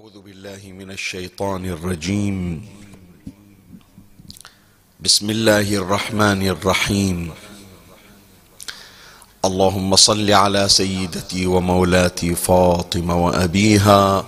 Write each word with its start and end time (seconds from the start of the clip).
أعوذ 0.00 0.20
بالله 0.20 0.72
من 0.72 0.90
الشيطان 0.90 1.64
الرجيم. 1.66 2.62
بسم 5.00 5.30
الله 5.30 5.74
الرحمن 5.76 6.48
الرحيم. 6.48 7.30
اللهم 9.44 9.96
صل 9.96 10.30
على 10.30 10.68
سيدتي 10.68 11.46
ومولاتي 11.46 12.34
فاطمة 12.34 13.24
وأبيها 13.24 14.26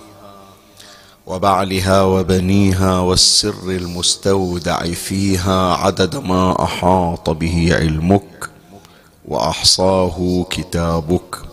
وبعلها 1.27 2.03
وبنيها 2.03 2.99
والسر 2.99 3.69
المستودع 3.69 4.79
فيها 4.93 5.73
عدد 5.73 6.15
ما 6.15 6.63
أحاط 6.63 7.29
به 7.29 7.75
علمك 7.75 8.49
وأحصاه 9.27 10.45
كتابك. 10.49 11.52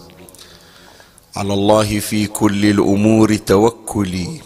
على 1.40 1.54
الله 1.54 2.00
في 2.00 2.26
كل 2.26 2.64
الأمور 2.66 3.36
توكلي 3.36 4.40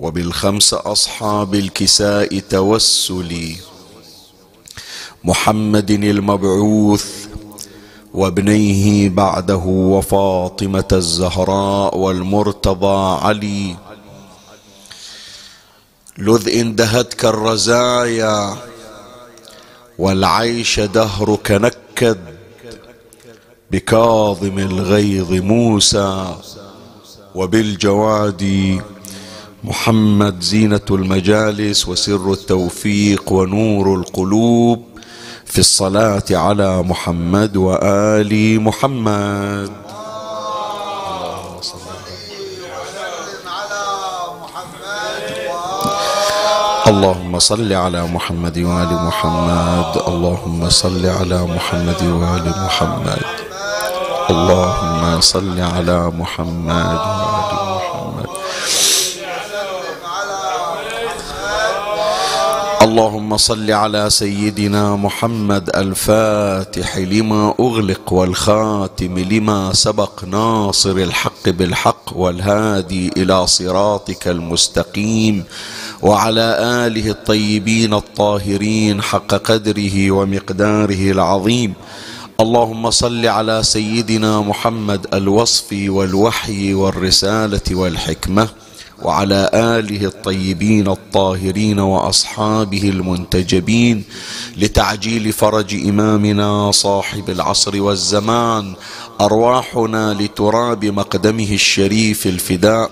وبالخمس 0.00 0.74
أصحاب 0.74 1.54
الكساء 1.54 2.38
توسلي. 2.38 3.56
محمد 5.24 5.90
المبعوث 5.90 7.26
وابنيه 8.14 9.08
بعده 9.08 9.62
وفاطمة 9.66 10.88
الزهراء 10.92 11.96
والمرتضى 11.98 13.20
علي. 13.26 13.76
لذ 16.18 16.48
اندهتك 16.48 17.24
الرزايا 17.24 18.56
والعيش 19.98 20.80
دهرك 20.80 21.50
نكد. 21.50 22.37
بكاظم 23.70 24.58
الغيظ 24.58 25.32
موسى 25.32 26.26
وبالجواد 27.34 28.80
محمد 29.64 30.40
زينة 30.40 30.88
المجالس 30.90 31.88
وسر 31.88 32.32
التوفيق 32.32 33.32
ونور 33.32 33.94
القلوب 33.94 34.82
في 35.44 35.58
الصلاة 35.58 36.22
على 36.30 36.82
محمد 36.82 37.56
وآل 37.56 38.60
محمد. 38.60 39.72
اللهم 46.86 47.38
صل 47.38 47.72
على 47.72 48.02
محمد. 48.06 48.58
وآل 48.58 48.92
محمد. 49.08 50.02
اللهم 50.08 50.70
صل 50.70 51.06
على 51.06 51.46
محمد 51.46 52.02
وآل 52.02 52.46
محمد. 52.64 53.47
اللهم 54.30 55.20
صل 55.20 55.60
على 55.60 56.12
محمد 56.20 56.98
وآل 57.00 57.60
محمد. 57.76 58.26
اللهم 62.82 63.36
صل 63.36 63.70
على 63.70 64.10
سيدنا 64.10 64.96
محمد 64.96 65.70
الفاتح 65.76 66.98
لما 66.98 67.54
أغلق 67.60 68.12
والخاتم 68.12 69.18
لما 69.18 69.72
سبق 69.72 70.24
ناصر 70.24 70.96
الحق 71.08 71.48
بالحق 71.48 72.16
والهادي 72.16 73.10
إلى 73.16 73.46
صراطك 73.46 74.28
المستقيم 74.28 75.44
وعلى 76.02 76.46
آله 76.86 77.10
الطيبين 77.10 77.94
الطاهرين 77.94 79.02
حق 79.02 79.34
قدره 79.34 80.10
ومقداره 80.10 81.10
العظيم. 81.16 81.74
اللهم 82.40 82.90
صل 82.90 83.26
على 83.26 83.62
سيدنا 83.62 84.40
محمد 84.40 85.06
الوصف 85.14 85.64
والوحي 85.72 86.74
والرسالة 86.74 87.60
والحكمة 87.70 88.48
وعلى 89.02 89.50
آله 89.54 90.04
الطيبين 90.06 90.88
الطاهرين 90.88 91.78
وأصحابه 91.80 92.88
المنتجبين 92.88 94.04
لتعجيل 94.56 95.32
فرج 95.32 95.74
إمامنا 95.88 96.70
صاحب 96.70 97.30
العصر 97.30 97.82
والزمان 97.82 98.74
أرواحنا 99.20 100.14
لتراب 100.14 100.84
مقدمه 100.84 101.52
الشريف 101.52 102.26
الفداء 102.26 102.90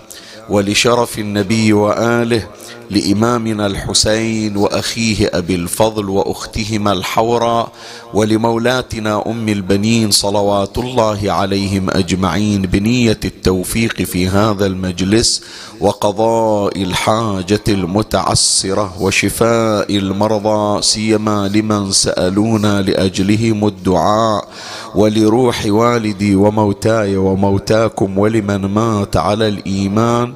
ولشرف 0.51 1.19
النبي 1.19 1.73
وآله 1.73 2.47
لإمامنا 2.91 3.67
الحسين 3.67 4.57
وأخيه 4.57 5.31
أبي 5.35 5.55
الفضل 5.55 6.11
وأختهما 6.11 6.93
الحوراء 6.93 7.73
ولمولاتنا 8.15 9.23
أم 9.27 9.49
البنين 9.49 10.11
صلوات 10.11 10.79
الله 10.79 11.33
عليهم 11.33 11.91
أجمعين 11.91 12.63
بنية 12.63 13.19
التوفيق 13.25 14.03
في 14.03 14.29
هذا 14.29 14.67
المجلس 14.67 15.43
وقضاء 15.81 16.83
الحاجة 16.83 17.61
المتعسرة 17.69 19.03
وشفاء 19.03 19.97
المرضى 19.97 20.83
سيما 20.83 21.49
لمن 21.55 21.93
سألونا 21.93 22.83
لأجلهم 22.83 23.67
الدعاء 23.67 24.49
ولروح 24.95 25.67
والدي 25.67 26.35
وموتاي 26.37 27.17
وموتاكم 27.17 28.19
ولمن 28.19 28.57
مات 28.67 29.17
على 29.17 29.49
الإيمان 29.49 30.35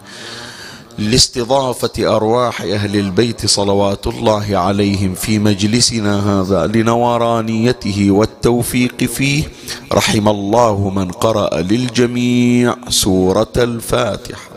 لاستضافة 0.99 2.17
أرواح 2.17 2.61
أهل 2.63 2.97
البيت 2.97 3.47
صلوات 3.47 4.07
الله 4.07 4.59
عليهم 4.59 5.15
في 5.15 5.39
مجلسنا 5.39 6.41
هذا 6.41 6.67
لنورانيته 6.67 8.11
والتوفيق 8.11 9.05
فيه 9.05 9.45
رحم 9.93 10.29
الله 10.29 10.91
من 10.91 11.11
قرأ 11.11 11.61
للجميع 11.61 12.77
سورة 12.89 13.53
الفاتحة. 13.57 14.51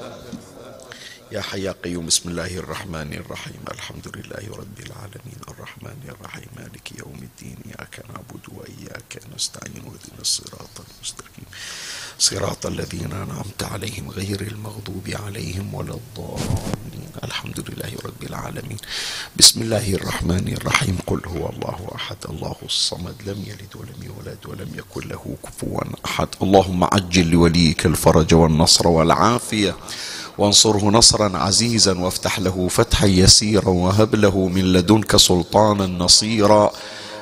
يا 1.32 1.42
حي 1.42 1.68
قيوم 1.68 2.06
بسم 2.06 2.30
الله 2.30 2.58
الرحمن 2.58 3.14
الرحيم. 3.14 3.62
الحمد 3.72 4.08
لله 4.16 4.44
رب 4.58 4.78
العالمين. 4.86 5.40
الرحمن 5.50 6.00
الرحيم. 6.10 6.50
مالك 6.58 6.92
يوم 7.00 7.20
الدين. 7.22 7.58
إياك 7.66 8.06
نعبد 8.10 8.44
وإياك 8.48 9.22
نستعين. 9.36 9.84
واهدنا 9.86 10.22
الصراط 10.22 10.76
المستقيم. 10.80 11.46
صراط 12.20 12.66
الذين 12.66 13.12
أنعمت 13.12 13.64
عليهم 13.64 14.10
غير 14.10 14.42
المغضوب 14.42 15.10
عليهم 15.26 15.74
ولا 15.74 15.94
الضالين. 15.94 17.10
الحمد 17.24 17.60
لله 17.70 17.92
رب 18.06 18.24
العالمين. 18.24 18.78
بسم 19.38 19.62
الله 19.62 19.94
الرحمن 19.94 20.54
الرحيم. 20.58 20.98
قل 21.08 21.22
هو 21.28 21.50
الله 21.50 21.88
أحد. 21.96 22.18
الله 22.30 22.56
الصمد. 22.64 23.16
لم 23.26 23.44
يلد 23.48 23.74
ولم 23.76 24.00
يولد 24.04 24.38
ولم 24.46 24.70
يكن 24.76 25.08
له 25.08 25.36
كفوا 25.44 25.82
أحد. 26.06 26.28
اللهم 26.42 26.84
عجل 26.84 27.30
لوليك 27.30 27.86
الفرج 27.86 28.34
والنصر 28.34 28.88
والعافية. 28.88 29.76
وانصره 30.38 30.86
نصرا 30.90 31.38
عزيزا 31.38 32.00
وافتح 32.00 32.40
له 32.40 32.68
فتحا 32.68 33.08
يسيرا. 33.08 33.70
وهب 33.70 34.16
له 34.16 34.48
من 34.48 34.74
لدنك 34.74 35.18
سلطانا 35.18 35.88
نصيرا. 35.88 36.72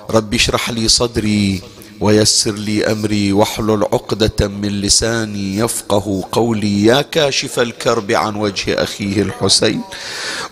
رب 0.09 0.33
اشرح 0.33 0.69
لي 0.69 0.87
صدري 0.87 1.61
ويسر 2.01 2.51
لي 2.51 2.85
أمري 2.85 3.31
واحلل 3.33 3.83
عقدة 3.83 4.47
من 4.47 4.81
لساني 4.81 5.57
يفقه 5.57 6.23
قولي. 6.31 6.85
يا 6.85 7.01
كاشف 7.01 7.59
الكرب 7.59 8.11
عن 8.11 8.35
وجه 8.35 8.83
أخيه 8.83 9.21
الحسين 9.21 9.81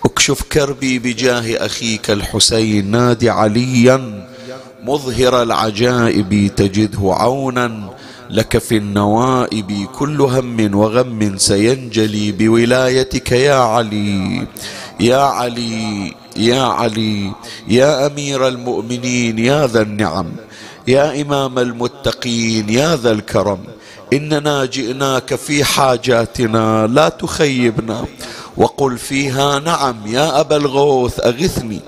أكشف 0.05 0.41
كربي 0.43 0.99
بجاه 0.99 1.65
أخيك 1.65 2.11
الحسين. 2.11 2.91
نادي 2.91 3.29
عليا 3.29 4.27
مظهر 4.83 5.43
العجائب 5.43 6.51
تجده 6.55 7.13
عونا. 7.13 7.89
لك 8.29 8.57
في 8.57 8.77
النوائب 8.77 9.87
كل 9.99 10.21
هم 10.21 10.75
وغم 10.75 11.37
سينجلي 11.37 12.31
بولايتك 12.31 13.31
يا 13.31 13.53
علي. 13.53 14.47
يا 14.99 15.17
علي 15.17 16.13
يا 16.37 16.61
علي 16.61 17.31
يا 17.67 18.07
أمير 18.07 18.47
المؤمنين 18.47 19.39
يا 19.39 19.67
ذا 19.67 19.81
النعم. 19.81 20.31
يا 20.89 21.21
إمام 21.21 21.59
المتقين 21.59 22.69
يا 22.69 22.95
ذا 22.95 23.11
الكرم 23.11 23.59
إننا 24.13 24.65
جئناك 24.65 25.35
في 25.35 25.63
حاجاتنا 25.63 26.87
لا 26.87 27.09
تخيبنا. 27.09 28.05
وقل 28.57 28.97
فيها 28.97 29.59
نعم 29.59 29.95
يا 30.05 30.39
أبا 30.39 30.55
الغوث 30.55 31.19
أغثني. 31.19 31.79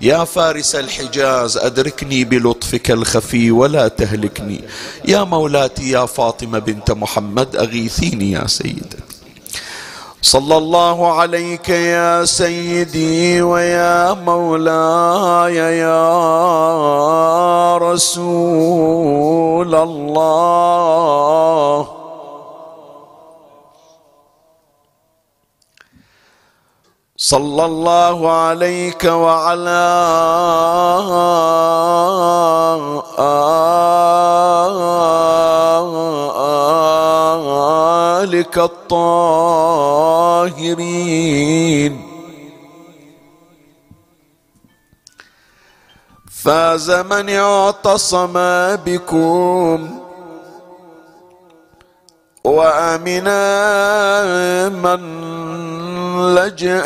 يا 0.00 0.24
فارس 0.24 0.74
الحجاز 0.74 1.56
أدركني 1.56 2.24
بلطفك 2.24 2.90
الخفي 2.90 3.50
ولا 3.50 3.88
تهلكني. 3.88 4.60
يا 5.08 5.24
مولاتي 5.24 5.90
يا 5.90 6.06
فاطمة 6.06 6.58
بنت 6.58 6.90
محمد 6.90 7.56
أغيثيني 7.56 8.32
يا 8.32 8.46
سيدتي 8.46 8.97
صلى 10.22 10.56
الله 10.56 11.12
عليك 11.20 11.68
يا 11.68 12.24
سيدي 12.24 13.42
ويا 13.42 14.12
مولاي 14.12 15.56
يا 15.78 16.08
رسول 17.78 19.74
الله. 19.74 21.88
صلى 27.16 27.64
الله 27.64 28.32
عليك 28.32 29.04
وعلى 29.04 29.88
آلك 33.18 35.47
الطاهرين 37.38 38.58
الطاهرين. 38.58 39.38
فاز 46.44 46.90
من 46.90 47.30
اعتصم 47.30 48.32
بكم 48.86 50.00
وامنا 52.44 53.38
من 54.68 55.00
لجأ 56.34 56.84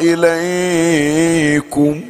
إليكم. 0.00 2.07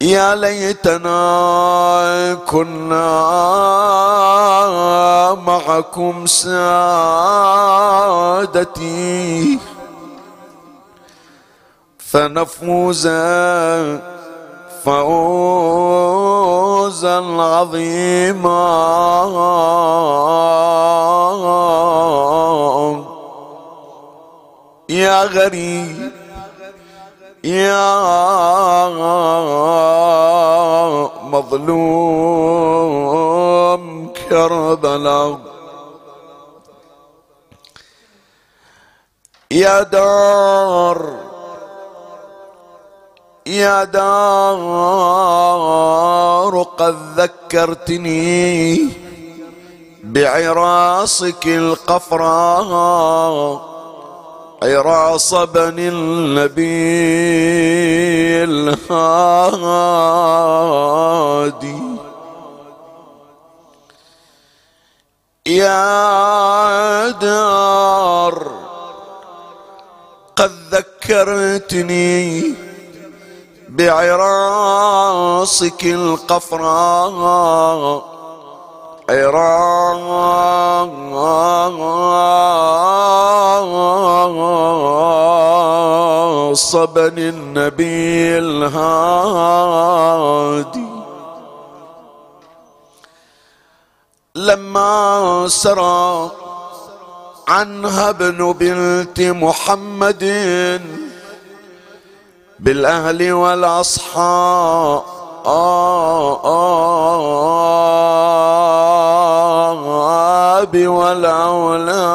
يا 0.00 0.34
ليتنا 0.34 1.18
كنا 2.46 3.18
معكم 5.34 6.26
سادتي. 6.26 6.78
فنفوز 11.98 13.08
فوزا 14.84 15.58
عظيما. 17.42 18.58
يا 24.88 25.24
غريب 25.24 26.12
يا 27.44 27.98
مظلوم 32.38 33.82
كربلاء. 34.30 35.38
يا 39.50 39.82
دار 39.82 41.14
يا 43.46 43.84
دار 43.84 44.92
قد 46.78 46.96
ذكرتني 47.16 48.88
بعراصك 50.04 51.46
القفراء. 51.46 52.68
عراص 54.62 55.34
بني 55.34 55.88
النبي 55.88 56.64
الهادي 58.44 58.98
يا 65.46 67.10
دار 67.10 68.50
قد 70.36 70.52
ذكرتني 70.70 72.54
بعراصك 73.68 75.04
القفراء. 75.84 77.08
بني 86.76 87.28
النبي 87.28 88.38
الهادي. 88.38 88.88
لما 94.34 95.44
سرى 95.48 96.30
عنها 97.48 98.10
ابن 98.10 98.52
بنت 98.52 99.20
محمد 99.20 100.24
بالأهل 102.58 103.32
والأصحاب 103.32 105.02
والأولاد. 110.74 112.08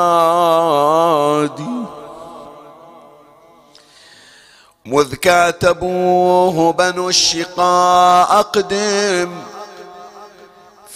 مذ 4.85 5.15
كاتبوه 5.15 6.73
بنو 6.73 7.09
الشقاء 7.09 8.39
أقدم 8.39 9.31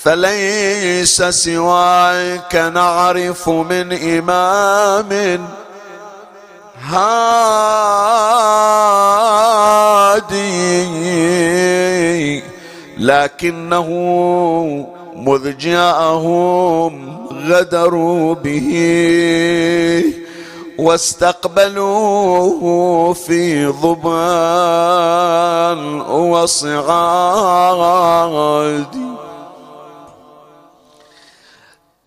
فليس 0.04 1.24
سواك 1.24 2.56
نعرف 2.56 3.50
من 3.50 4.18
إمام. 4.18 5.48
هادي 6.84 7.48
لكنه 12.98 13.88
مذ 15.18 15.58
جاءهم 15.58 17.18
غدروا 17.50 18.36
به 18.36 18.69
واستقبلوه 20.80 22.64
في 23.14 23.66
ضبان 23.66 25.02
وصعاد. 26.31 27.18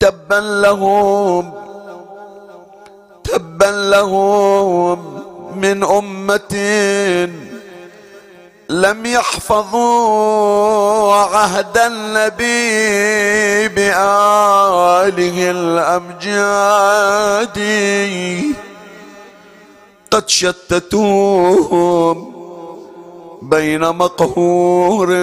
تبا 0.00 0.34
لهم 0.34 1.52
تبا 3.24 3.90
لهم 3.90 4.98
من 5.56 5.84
أمة 5.84 6.54
لم 8.70 9.06
يحفظوا 9.06 11.14
عهد 11.14 11.78
النبي 11.78 13.68
بآله 13.68 15.50
الأمجاد. 15.50 17.58
قد 20.10 20.28
شتتوهم 20.28 22.32
بين 23.42 23.80
مقهور 23.80 25.16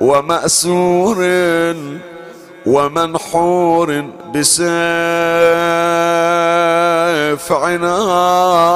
ومأسور 0.00 1.16
ومنحور 2.66 4.04
بسيف 4.34 4.66
عنادي 7.52 8.66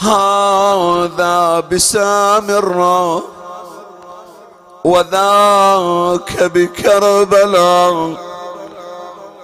هذا 0.00 1.60
بسامرة 1.60 3.24
وذاك 4.84 6.42
بكربلاء 6.42 8.16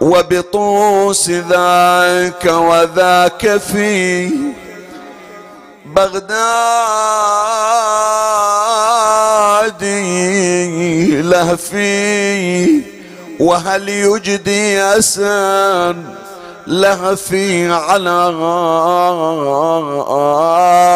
وبطوس 0.00 1.30
ذاك 1.30 2.44
وذاك 2.44 3.56
في 3.56 4.30
بغداد 5.86 6.46
لهفي. 11.24 12.82
وهل 13.40 13.88
يجدي 13.88 14.82
لهفي 16.66 17.72
على 17.72 18.32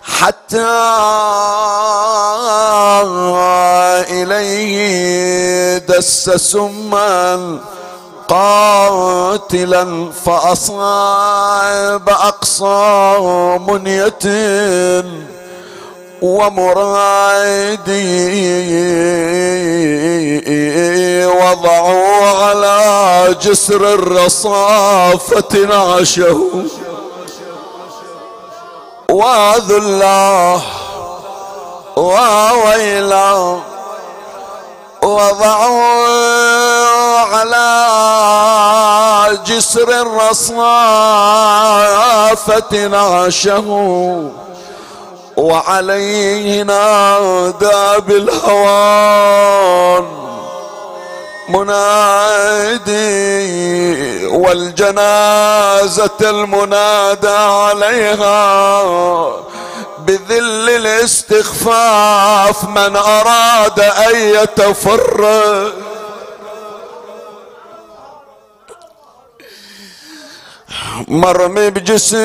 حتى 0.03 0.65
إليه 4.09 5.77
دس 5.77 6.29
سما 6.29 7.59
قاتلا 8.27 10.11
فأصاب 10.25 12.09
أقصى 12.09 13.59
منية. 13.67 15.34
ومرادي 16.21 17.95
وضعوا 21.25 22.27
على 22.27 23.35
جسر 23.41 23.93
الرصافة 23.93 25.65
نعشه. 25.69 26.39
وذله 29.11 30.61
وويله. 31.95 33.61
وضعوا 35.03 35.95
على 37.19 37.75
جسر 39.45 39.89
الرصافة 40.01 40.47
نعشه. 42.87 43.65
وعليه 45.37 46.63
نادى 46.63 48.01
بالهوان. 48.07 50.05
منادي 51.49 52.95
والجنازة 54.25 56.09
المنادى 56.21 57.27
عليها 57.27 58.83
بذل 59.99 60.69
الاستخفاف 60.69 62.63
من 62.63 62.95
أراد 62.95 63.79
أن 63.79 64.15
يتفرق 64.15 65.73
مرمي 71.07 71.69
بجسر 71.69 72.15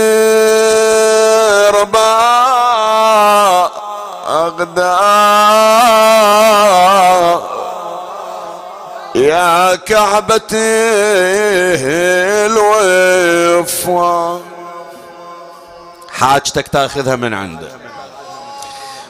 أغدى 4.50 4.80
يا 9.14 9.74
كعبتي 9.76 10.56
الوفا. 12.46 14.40
حاجتك 16.08 16.68
تاخذها 16.68 17.16
من 17.16 17.34
عنده 17.34 17.68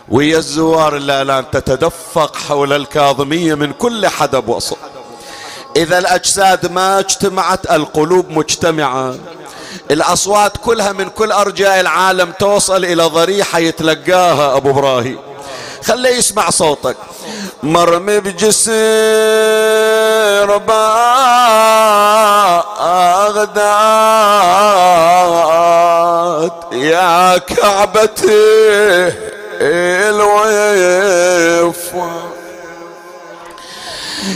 ويا 0.09 0.38
الزوار 0.38 0.97
اللي 0.97 1.23
الان 1.23 1.50
تتدفق 1.50 2.37
حول 2.37 2.73
الكاظمية 2.73 3.54
من 3.54 3.73
كل 3.73 4.06
حدب 4.06 4.49
وصف 4.49 4.76
إذا 5.76 5.99
الأجساد 5.99 6.73
ما 6.73 6.99
اجتمعت 6.99 7.70
القلوب 7.70 8.30
مجتمعة. 8.30 9.14
الأصوات 9.90 10.56
كلها 10.56 10.92
من 10.92 11.09
كل 11.09 11.32
أرجاء 11.32 11.80
العالم 11.80 12.32
توصل 12.38 12.85
إلى 12.85 13.02
ضريحة 13.02 13.59
يتلقاها 13.59 14.56
أبو 14.56 14.70
إبراهيم. 14.70 15.18
خليه 15.84 16.10
يسمع 16.10 16.50
صوتك. 16.50 16.96
مرمي 17.62 18.20
بجسر 18.20 18.70
بغداد. 20.56 20.70
يا 26.72 27.38
كعبتي 27.38 29.10
الويفه 30.10 32.10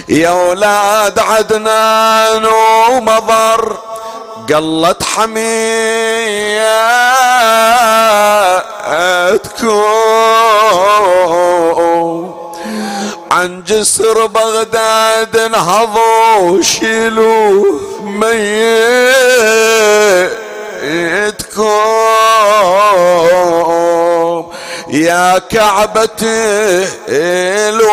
يا 0.08 0.30
ولاد 0.30 1.18
عدنان 1.18 2.46
ومضر. 2.46 3.78
قلت 4.52 5.02
حمياتكم 5.02 5.54
عن 13.30 13.62
جسر 13.62 14.26
بغداد 14.26 15.36
انهضوا 15.36 16.62
شيلوا 16.62 17.64
ميتكم. 18.02 18.44
يا 24.88 25.38
كعبة 25.38 26.08
الوفاد 27.08 27.86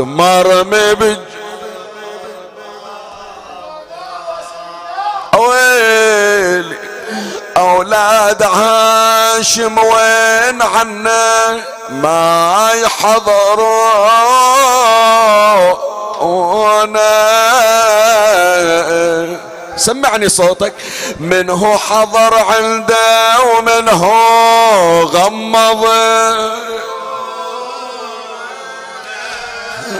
مرمي 0.00 0.94
بج 0.94 1.27
ويلي 5.78 6.76
أولاد 7.56 8.42
هاشم 8.42 9.78
وين 9.78 10.62
عنا؟ 10.62 11.60
ما 11.90 12.70
يحضرون 12.74 14.18
سمعني 19.76 20.28
صوتك. 20.28 20.74
منه 21.20 21.78
حضر 21.78 22.34
عنده 22.34 23.40
ومنه 23.40 24.02
غمض. 25.02 25.84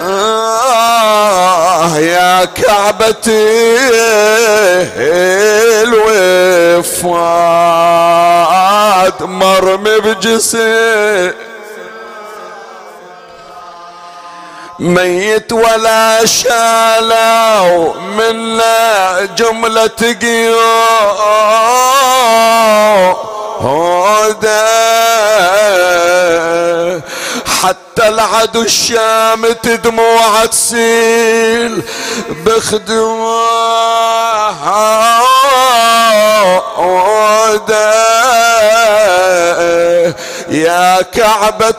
آه. 0.02 1.47
يا 1.96 2.44
كعبتي 2.44 3.78
الوفاد 8.28 9.22
مرمي 9.22 10.00
بجسد 10.00 11.34
ميت 14.78 15.52
ولا 15.52 16.26
شالوا 16.26 17.94
منا 17.94 19.20
جملة 19.36 19.88
هودا 23.60 24.68
حتى 27.62 28.08
العدو 28.08 28.62
الشام 28.62 29.46
دموع 29.84 30.44
تسيل 30.46 31.82
بخدوها 32.30 33.78
يا 40.50 41.02
كعبة 41.02 41.74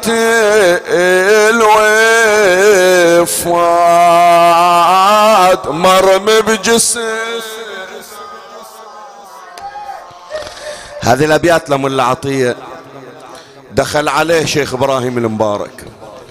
الوفاد 4.80 5.68
مرمي 5.70 6.42
بجسم 6.42 7.02
هذه 11.02 11.26
الأبيات 11.26 11.70
لملا 11.70 12.04
عطيه 12.04 12.56
دخل 13.72 14.10
عليه 14.10 14.46
شيخ 14.46 14.74
إبراهيم 14.74 15.18
المبارك 15.18 15.86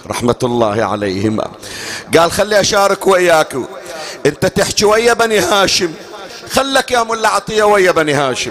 رحمة 0.07 0.37
الله 0.43 0.85
عليهما. 0.85 1.49
قال 2.19 2.33
خلي 2.33 2.61
أشارك 2.61 3.07
وياك. 3.07 3.57
أنت 4.27 4.47
تحكي 4.47 4.85
ويا 4.85 5.13
بني 5.13 5.39
هاشم. 5.39 5.93
خلك 6.51 6.91
يا 6.91 7.03
ملا 7.03 7.29
عطية 7.29 7.63
ويا 7.63 7.91
بني 7.91 8.15
هاشم. 8.15 8.51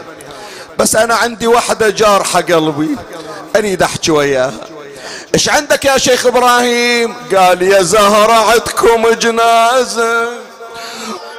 بس 0.79 0.95
أنا 0.95 1.15
عندي 1.15 1.47
وحدة 1.47 1.89
جارحة 1.89 2.41
قلبي. 2.41 2.95
أريد 3.55 3.83
أحكي 3.83 4.11
وياها. 4.11 4.67
إيش 5.33 5.49
عندك 5.49 5.85
يا 5.85 5.97
شيخ 5.97 6.25
إبراهيم؟ 6.25 7.15
قال 7.35 7.61
يا 7.61 7.81
زهرة 7.81 8.51
عندكم 8.51 9.09
جنازة. 9.09 10.27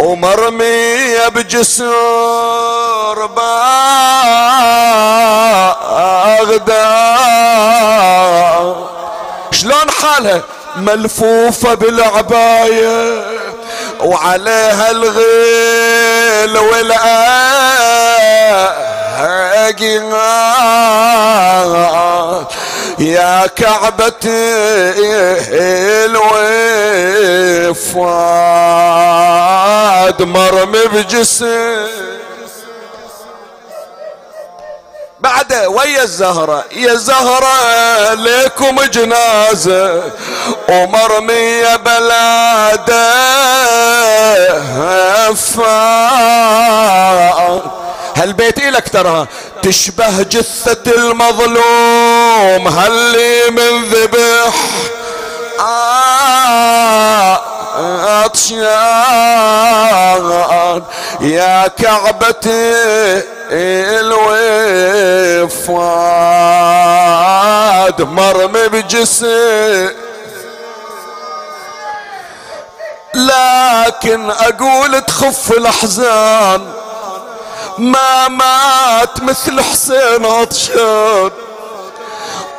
ومرمية 0.00 1.28
بجسور 1.28 2.77
باغداد 6.48 6.72
شلون 9.52 9.90
حالها 10.02 10.42
ملفوفة 10.76 11.74
بالعباية 11.74 13.22
وعليها 14.00 14.90
الغير 14.90 16.44
الولاء 16.44 17.28
يا 22.98 23.46
كعبة 23.46 24.24
الوفاد 30.08 30.22
مرمي 30.22 30.84
بجسم. 30.92 31.88
بعده 35.28 35.68
ويا 35.68 36.02
الزهرة 36.02 36.64
يا 36.72 36.94
زهرة 36.94 38.14
ليكم 38.14 38.80
جنازة 38.82 40.02
ومرمية 40.68 41.76
بلاده 41.76 43.14
هالبيت 48.16 48.58
إلك 48.58 48.88
ترى 48.88 49.26
تشبه 49.62 50.22
جثة 50.22 50.92
المظلوم 50.92 52.68
هاللي 52.68 53.50
من 53.50 53.84
ذبح؟ 53.84 54.54
آه. 55.60 57.47
عطشان 57.78 58.62
يا 61.20 61.68
كعبتي 61.68 62.74
الوفاد 67.08 68.02
مرمي 68.02 68.68
بجسم 68.68 69.88
لكن 73.14 74.30
أقول 74.30 75.00
تخف 75.00 75.52
الأحزان 75.52 76.72
ما 77.78 78.28
مات 78.28 79.22
مثل 79.22 79.60
حسين 79.60 80.26
عطشان 80.26 81.30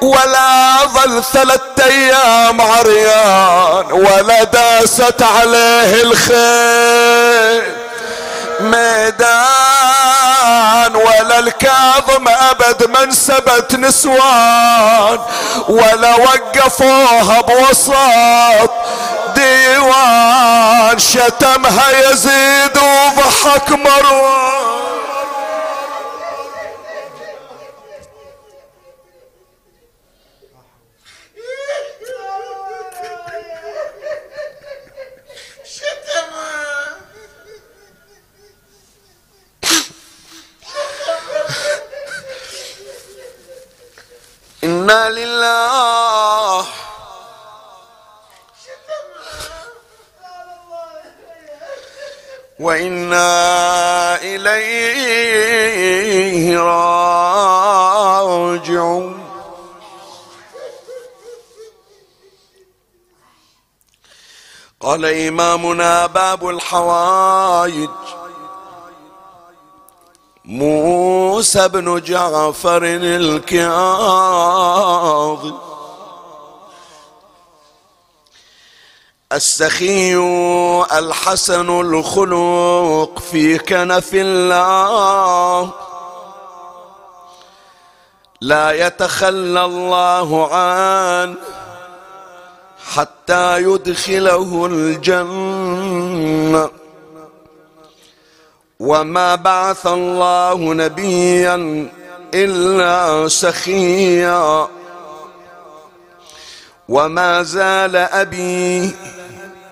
ولا 0.01 0.77
ظل 0.85 1.23
ثلاثة 1.33 1.85
أيام 1.85 2.61
عريان 2.61 3.91
ولا 3.91 4.43
داست 4.43 5.21
عليه 5.21 6.01
الخيل. 6.03 7.73
ميدان 8.59 9.35
ولا 10.95 11.39
الكاظم 11.39 12.27
أبد 12.27 12.89
من 12.89 13.11
سبت 13.11 13.75
نسوان 13.75 15.19
ولا 15.69 16.15
وقفوها 16.15 17.41
بوسط 17.41 18.71
ديوان. 19.35 20.99
شتمها 20.99 22.09
يزيد 22.11 22.77
وضحك 22.77 23.69
مروان. 23.69 24.78
إنا 44.89 45.09
لله. 45.09 46.65
وإنا 52.59 54.21
إليه 54.21 55.39
راجعون. 56.59 57.69
قال 64.81 65.05
إمامنا 65.05 66.05
باب 66.05 66.49
الحوائج. 66.49 67.89
موسى 70.49 71.67
بن 71.67 72.01
جعفر 72.01 72.81
الكاظم. 72.83 73.69
السخي 79.33 80.15
الحسن 80.91 81.69
الخلق 81.69 83.19
في 83.31 83.57
كنف 83.57 84.09
الله. 84.13 85.71
لا 88.41 88.87
يتخلى 88.87 89.65
الله 89.65 90.55
عنه 90.55 91.35
حتى 92.93 93.61
يدخله 93.61 94.65
الجنة. 94.71 96.69
وما 98.79 99.35
بعث 99.35 99.87
الله 99.87 100.73
نبيا 100.73 101.89
الا 102.33 103.27
سخيا 103.27 104.67
وما 106.89 107.43
زال 107.43 107.95
ابي 107.95 108.91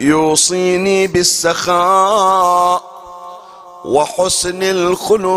يوصيني 0.02 1.08
بالسخاء 1.08 2.84
وحسن 3.86 4.64
الخلق 4.64 5.30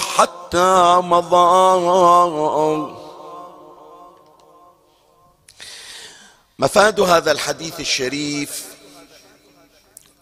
حتى 0.00 1.00
مضى 1.04 1.78
مفاد 6.58 7.00
هذا 7.00 7.32
الحديث 7.32 7.80
الشريف 7.80 8.67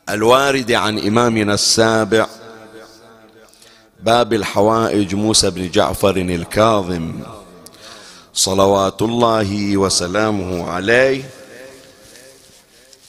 الوارد 0.08 0.72
عن 0.72 0.98
إمامنا 0.98 1.54
السابع 1.54 2.26
باب 4.02 4.32
الحوائج 4.32 5.14
موسى 5.14 5.50
بن 5.50 5.70
جعفر 5.70 6.16
الكاظم. 6.16 7.12
صلوات 8.34 9.02
الله 9.02 9.76
وسلامه 9.76 10.70
عليه. 10.70 11.22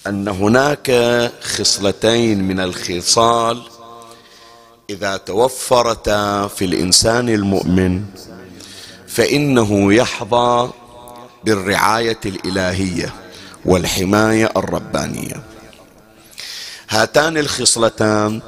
أن 0.07 0.27
هناك 0.27 0.91
خصلتين 1.41 2.43
من 2.43 2.59
الخصال 2.59 3.63
إذا 4.89 5.17
توفرتا 5.17 6.47
في 6.47 6.65
الإنسان 6.65 7.29
المؤمن 7.29 8.03
فإنه 9.07 9.93
يحظى 9.93 10.69
بالرعاية 11.43 12.19
الإلهية 12.25 13.13
والحماية 13.65 14.51
الربانية. 14.57 15.56
هاتان 16.89 17.37
الخصلتان. 17.37 18.41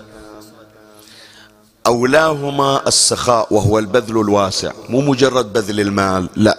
أولاهما 1.87 2.87
السخاء 2.87 3.53
وهو 3.53 3.79
البذل 3.79 4.21
الواسع 4.21 4.71
مو 4.89 5.01
مجرد 5.01 5.53
بذل 5.53 5.79
المال 5.79 6.29
لا. 6.35 6.57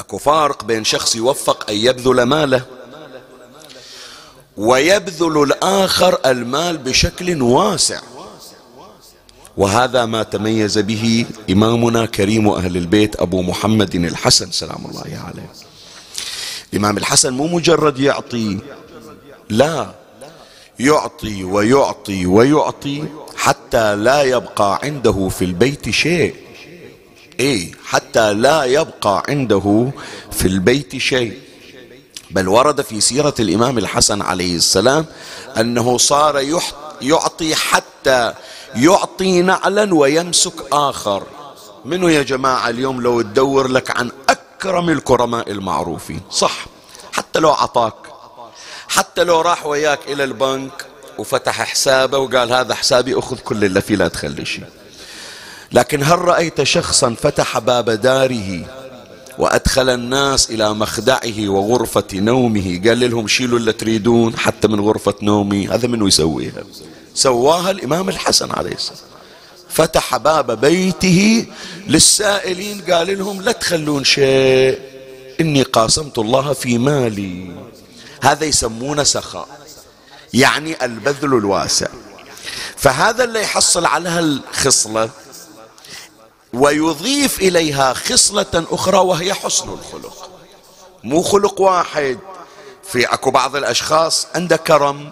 أكو 0.00 0.18
فارق 0.18 0.64
بين 0.64 0.84
شخص 0.84 1.16
يوفق 1.16 1.70
أن 1.70 1.76
يبذل 1.76 2.22
ماله 2.22 2.64
ويبذل 4.56 5.42
الآخر 5.42 6.18
المال 6.26 6.78
بشكل 6.78 7.42
واسع. 7.42 8.00
وهذا 9.56 10.04
ما 10.06 10.22
تميز 10.22 10.78
به 10.78 11.26
إمامنا 11.50 12.06
كريم 12.06 12.48
أهل 12.48 12.76
البيت 12.76 13.20
أبو 13.20 13.42
محمد 13.42 13.94
الحسن 13.94 14.50
سلام 14.50 14.86
الله 14.86 15.20
عليه. 15.26 15.52
الإمام 16.72 16.98
الحسن 16.98 17.32
مو 17.32 17.46
مجرد 17.46 17.98
يعطي 17.98 18.58
لا. 19.50 20.01
يعطي 20.80 21.44
ويعطي 21.44 22.26
ويعطي 22.26 23.04
حتى 23.36 23.96
لا 23.96 24.22
يبقى 24.22 24.80
عنده 24.82 25.28
في 25.28 25.44
البيت 25.44 25.90
شيء. 25.90 26.34
اي 27.40 27.72
حتى 27.84 28.34
لا 28.34 28.64
يبقى 28.64 29.22
عنده 29.28 29.90
في 30.32 30.48
البيت 30.48 30.96
شيء. 30.96 31.38
بل 32.30 32.48
ورد 32.48 32.80
في 32.80 33.00
سيرة 33.00 33.34
الإمام 33.40 33.78
الحسن 33.78 34.22
عليه 34.22 34.56
السلام 34.56 35.06
أنه 35.56 35.98
صار 35.98 36.44
يعطي 37.02 37.54
حتى 37.54 38.32
يعطي 38.74 39.42
نعلا 39.42 39.94
ويمسك 39.94 40.52
آخر. 40.72 41.22
منه 41.84 42.10
يا 42.10 42.22
جماعة 42.22 42.68
اليوم 42.68 43.00
لو 43.00 43.22
تدور 43.22 43.68
لك 43.68 43.90
عن 43.98 44.10
أكرم 44.28 44.90
الكرماء 44.90 45.50
المعروفين؟ 45.50 46.20
صح. 46.30 46.66
حتى 47.12 47.38
لو 47.40 47.50
عطاك 47.50 47.94
حتى 48.92 49.24
لو 49.24 49.40
راح 49.40 49.66
وياك 49.66 50.00
إلى 50.08 50.24
البنك 50.24 50.86
وفتح 51.18 51.62
حسابه 51.62 52.18
وقال 52.18 52.52
هذا 52.52 52.74
حسابي 52.74 53.18
أخذ 53.18 53.36
كل 53.38 53.64
اللي 53.64 53.80
فيه 53.80 53.96
لا 53.96 54.08
تخلي 54.08 54.44
شيء. 54.44 54.64
لكن 55.72 56.02
هل 56.02 56.18
رأيت 56.18 56.62
شخصا 56.62 57.14
فتح 57.14 57.58
باب 57.58 57.90
داره 57.90 58.66
وأدخل 59.38 59.88
الناس 59.88 60.50
إلى 60.50 60.74
مخدعه 60.74 61.48
وغرفة 61.48 62.04
نومه؟ 62.14 62.80
قال 62.86 63.10
لهم 63.10 63.28
شيلوا 63.28 63.58
اللي 63.58 63.72
تريدون 63.72 64.38
حتى 64.38 64.68
من 64.68 64.80
غرفة 64.80 65.14
نومي 65.22 65.68
هذا 65.68 65.88
منو 65.88 66.06
يسويها؟ 66.06 66.62
سواها 67.14 67.70
الإمام 67.70 68.08
الحسن 68.08 68.50
عليه 68.50 68.74
السلام. 68.74 69.00
فتح 69.68 70.16
باب 70.16 70.60
بيته 70.60 71.46
للسائلين 71.88 72.80
قال 72.80 73.18
لهم 73.18 73.42
لا 73.42 73.52
تخلون 73.52 74.04
شيء 74.04 74.78
إني 75.40 75.62
قاسمت 75.62 76.18
الله 76.18 76.52
في 76.52 76.78
مالي. 76.78 77.62
هذا 78.22 78.44
يسمونه 78.44 79.02
سخاء 79.02 79.48
يعني 80.34 80.84
البذل 80.84 81.34
الواسع. 81.34 81.86
فهذا 82.76 83.24
اللي 83.24 83.42
يحصل 83.42 83.86
على 83.86 84.08
هالخصلة 84.08 85.10
ويضيف 86.52 87.38
إليها 87.38 87.92
خصلة 87.92 88.66
أخرى 88.70 88.98
وهي 88.98 89.34
حسن 89.34 89.68
الخلق. 89.68 90.30
مو 91.04 91.22
خلق 91.22 91.60
واحد 91.60 92.18
في 92.84 93.04
أكو 93.04 93.30
بعض 93.30 93.56
الأشخاص 93.56 94.26
عنده 94.34 94.56
كرم 94.56 95.10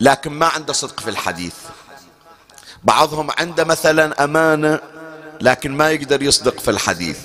لكن 0.00 0.32
ما 0.32 0.46
عنده 0.46 0.72
صدق 0.72 1.00
في 1.00 1.10
الحديث. 1.10 1.54
بعضهم 2.84 3.30
عنده 3.38 3.64
مثلا 3.64 4.24
أمانة 4.24 4.80
لكن 5.40 5.76
ما 5.76 5.90
يقدر 5.90 6.22
يصدق 6.22 6.60
في 6.60 6.70
الحديث. 6.70 7.18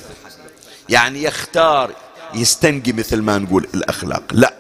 يعني 0.90 1.24
يختار 1.24 1.92
يستنقي 2.34 2.92
مثل 2.92 3.22
ما 3.22 3.38
نقول 3.38 3.68
الأخلاق. 3.74 4.24
لا. 4.32 4.54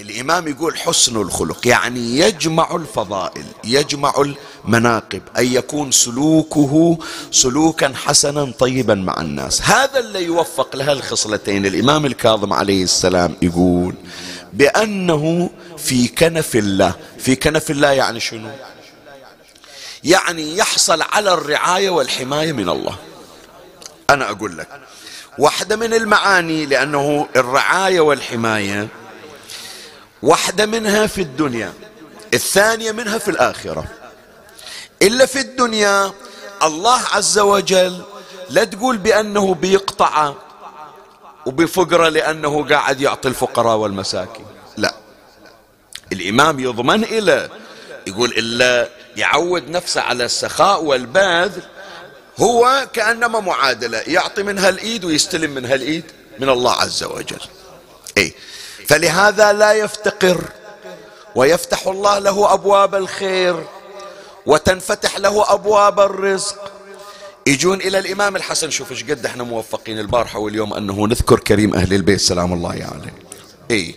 الإمام 0.00 0.48
يقول 0.48 0.78
حسن 0.78 1.16
الخلق 1.16 1.68
يعني 1.68 2.18
يجمع 2.18 2.76
الفضائل 2.76 3.44
يجمع 3.64 4.14
المناقب 4.64 5.22
أن 5.38 5.46
يكون 5.46 5.90
سلوكه 5.90 6.98
سلوكا 7.30 7.92
حسنا 7.94 8.52
طيبا 8.58 8.94
مع 8.94 9.20
الناس. 9.20 9.62
هذا 9.62 9.98
اللي 9.98 10.24
يوفق 10.24 10.76
لها 10.76 10.92
الخصلتين. 10.92 11.66
الإمام 11.66 12.06
الكاظم 12.06 12.52
عليه 12.52 12.84
السلام 12.84 13.36
يقول 13.42 13.94
بأنه 14.52 15.50
في 15.78 16.08
كنف 16.08 16.56
الله. 16.56 16.94
في 17.18 17.36
كنف 17.36 17.70
الله 17.70 17.90
يعني 17.90 18.20
شنو؟ 18.20 18.50
يعني 20.04 20.56
يحصل 20.56 21.02
على 21.02 21.34
الرعاية 21.34 21.90
والحماية 21.90 22.52
من 22.52 22.68
الله. 22.68 22.96
أنا 24.10 24.30
أقول 24.30 24.58
لك 24.58 24.68
واحدة 25.38 25.76
من 25.76 25.94
المعاني 25.94 26.66
لأنه 26.66 27.28
الرعاية 27.36 28.00
والحماية 28.00 28.88
واحدة 30.22 30.66
منها 30.66 31.06
في 31.06 31.20
الدنيا 31.20 31.72
الثانية 32.34 32.92
منها 32.92 33.18
في 33.18 33.30
الآخرة. 33.30 33.84
إلا 35.02 35.26
في 35.26 35.40
الدنيا 35.40 36.12
الله 36.62 37.00
عز 37.12 37.38
وجل 37.38 38.02
لا 38.50 38.64
تقول 38.64 38.96
بأنه 38.98 39.54
بيقطع 39.54 40.34
وبفقرة 41.46 42.08
لأنه 42.08 42.68
قاعد 42.68 43.00
يعطي 43.00 43.28
الفقراء 43.28 43.76
والمساكين. 43.76 44.46
لا. 44.76 44.94
الإمام 46.12 46.60
يضمن 46.60 47.04
إلى 47.04 47.48
يقول 48.06 48.30
إلا 48.30 48.88
يعود 49.16 49.68
نفسه 49.70 50.00
على 50.00 50.24
السخاء 50.24 50.84
والبذل 50.84 51.62
هو 52.40 52.88
كأنما 52.92 53.40
معادلة 53.40 53.98
يعطي 53.98 54.42
منها 54.42 54.68
الإيد 54.68 55.04
ويستلم 55.04 55.50
منها 55.50 55.74
الإيد 55.74 56.04
من 56.38 56.48
الله 56.48 56.72
عز 56.72 57.04
وجل. 57.04 57.40
إيه. 58.16 58.32
فلهذا 58.88 59.52
لا 59.52 59.72
يفتقر 59.72 60.44
ويفتح 61.34 61.86
الله 61.86 62.18
له 62.18 62.52
أبواب 62.52 62.94
الخير 62.94 63.64
وتنفتح 64.46 65.18
له 65.18 65.52
أبواب 65.52 66.00
الرزق. 66.00 66.72
يجون 67.46 67.80
إلى 67.80 67.98
الإمام 67.98 68.36
الحسن 68.36 68.70
شوف 68.70 68.90
إيش 68.90 69.04
قد 69.04 69.26
إحنا 69.26 69.44
موفقين 69.44 69.98
البارحة 69.98 70.38
واليوم 70.38 70.74
أنه 70.74 71.06
نذكر 71.06 71.40
كريم 71.40 71.74
أهل 71.74 71.94
البيت 71.94 72.20
سلام 72.20 72.52
الله 72.52 72.70
عليه. 72.70 72.80
يعني. 72.80 73.12
اي 73.70 73.94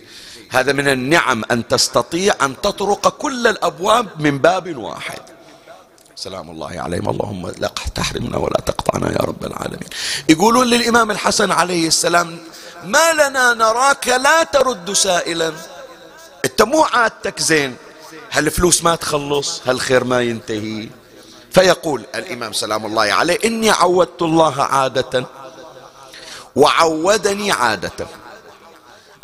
هذا 0.48 0.72
من 0.72 0.88
النعم 0.88 1.44
أن 1.50 1.68
تستطيع 1.68 2.34
أن 2.42 2.60
تطرق 2.62 3.08
كل 3.08 3.46
الأبواب 3.46 4.08
من 4.20 4.38
باب 4.38 4.76
واحد. 4.76 5.35
سلام 6.16 6.50
الله 6.50 6.80
عليهم. 6.80 7.08
اللهم 7.08 7.52
لا 7.58 7.70
تحرمنا 7.94 8.36
ولا 8.36 8.60
تقطعنا 8.66 9.12
يا 9.12 9.18
رب 9.18 9.44
العالمين. 9.44 9.88
يقولون 10.28 10.66
للإمام 10.66 11.10
الحسن 11.10 11.52
عليه 11.52 11.88
السلام 11.88 12.38
ما 12.84 13.12
لنا 13.12 13.54
نراك 13.54 14.08
لا 14.08 14.42
ترد 14.42 14.92
سائلا. 14.92 15.52
أنت 16.44 16.62
مو 16.62 16.82
عادتك 16.82 17.40
زين. 17.40 17.76
هالفلوس 18.32 18.84
ما 18.84 18.96
تخلص؟ 18.96 19.60
هالخير 19.66 20.04
ما 20.04 20.22
ينتهي؟ 20.22 20.88
فيقول 21.50 22.06
الإمام 22.14 22.52
سلام 22.52 22.86
الله 22.86 23.02
عليه 23.02 23.38
إني 23.44 23.70
عودت 23.70 24.22
الله 24.22 24.62
عادة 24.62 25.26
وعودني 26.56 27.52
عادة. 27.52 28.06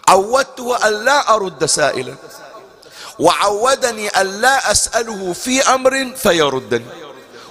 عودته 0.09 0.89
أن 0.89 1.05
لا 1.05 1.35
أرد 1.35 1.65
سائلا. 1.65 2.15
وعودني 3.19 4.09
أن 4.09 4.41
لا 4.41 4.71
أسأله 4.71 5.33
في 5.33 5.63
أمر 5.63 6.13
فيردني 6.17 6.87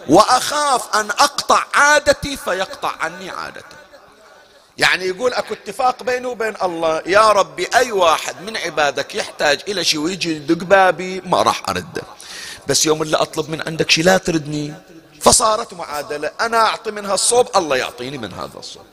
وأخاف 0.09 0.95
أن 0.95 1.09
أقطع 1.09 1.63
عادتي 1.73 2.37
فيقطع 2.37 2.91
عني 2.99 3.29
عادته 3.29 3.81
يعني 4.77 5.05
يقول 5.05 5.33
أكو 5.33 5.53
اتفاق 5.53 6.03
بيني 6.03 6.25
وبين 6.25 6.53
الله 6.63 7.03
يا 7.05 7.31
ربي 7.31 7.67
أي 7.75 7.91
واحد 7.91 8.41
من 8.41 8.57
عبادك 8.57 9.15
يحتاج 9.15 9.59
إلى 9.67 9.83
شيء 9.83 9.99
ويجي 9.99 10.35
يدق 10.35 10.63
بابي 10.63 11.21
ما 11.25 11.41
راح 11.41 11.69
أرده. 11.69 12.01
بس 12.67 12.85
يوم 12.85 13.01
اللي 13.01 13.17
أطلب 13.17 13.49
من 13.49 13.61
عندك 13.67 13.91
شيء 13.91 14.03
لا 14.03 14.17
تردني. 14.17 14.73
فصارت 15.21 15.73
معادلة 15.73 16.31
أنا 16.41 16.57
أعطي 16.57 16.91
منها 16.91 17.13
الصوب 17.13 17.47
الله 17.55 17.77
يعطيني 17.77 18.17
من 18.17 18.33
هذا 18.33 18.59
الصوب. 18.59 18.83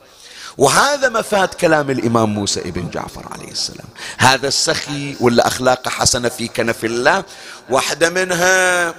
وهذا 0.58 1.08
مفاد 1.08 1.48
كلام 1.48 1.90
الإمام 1.90 2.34
موسى 2.34 2.60
ابن 2.60 2.90
جعفر 2.90 3.26
عليه 3.32 3.50
السلام. 3.50 3.86
هذا 4.18 4.48
السخي 4.48 5.16
ولا 5.20 5.46
اخلاقه 5.46 5.88
حسنة 5.90 6.28
في 6.28 6.48
كنف 6.48 6.84
الله. 6.84 7.24
واحدة 7.70 8.10
منها 8.10 8.94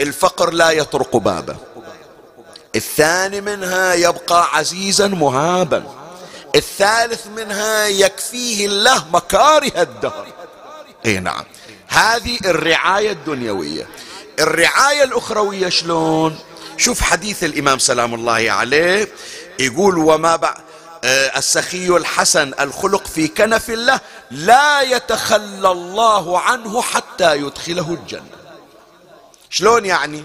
الفقر 0.00 0.50
لا 0.50 0.70
يطرق 0.70 1.16
بابه 1.16 1.56
الثاني 2.76 3.40
منها 3.40 3.94
يبقى 3.94 4.56
عزيزا 4.56 5.06
مهابا. 5.06 5.84
الثالث 6.54 7.26
منها 7.26 7.86
يكفيه 7.86 8.66
الله 8.66 9.04
مكاره 9.12 9.82
الدهر. 9.82 10.26
اي 11.06 11.18
نعم. 11.18 11.44
هذه 11.88 12.38
الرعاية 12.44 13.10
الدنيوية. 13.10 13.86
الرعاية 14.40 15.04
الأخروية 15.04 15.68
شلون؟ 15.68 16.38
شوف 16.76 17.00
حديث 17.00 17.44
الإمام 17.44 17.78
سلام 17.78 18.14
الله 18.14 18.50
عليه. 18.50 19.08
يقول 19.58 19.98
وما 19.98 20.36
بعد 20.36 20.63
السخي 21.04 21.88
الحسن 21.88 22.52
الخلق 22.60 23.06
في 23.06 23.28
كنف 23.28 23.70
الله 23.70 24.00
لا 24.30 24.80
يتخلى 24.80 25.70
الله 25.70 26.40
عنه 26.40 26.82
حتى 26.82 27.36
يدخله 27.36 27.92
الجنة. 27.92 28.36
شلون 29.50 29.86
يعني؟ 29.86 30.24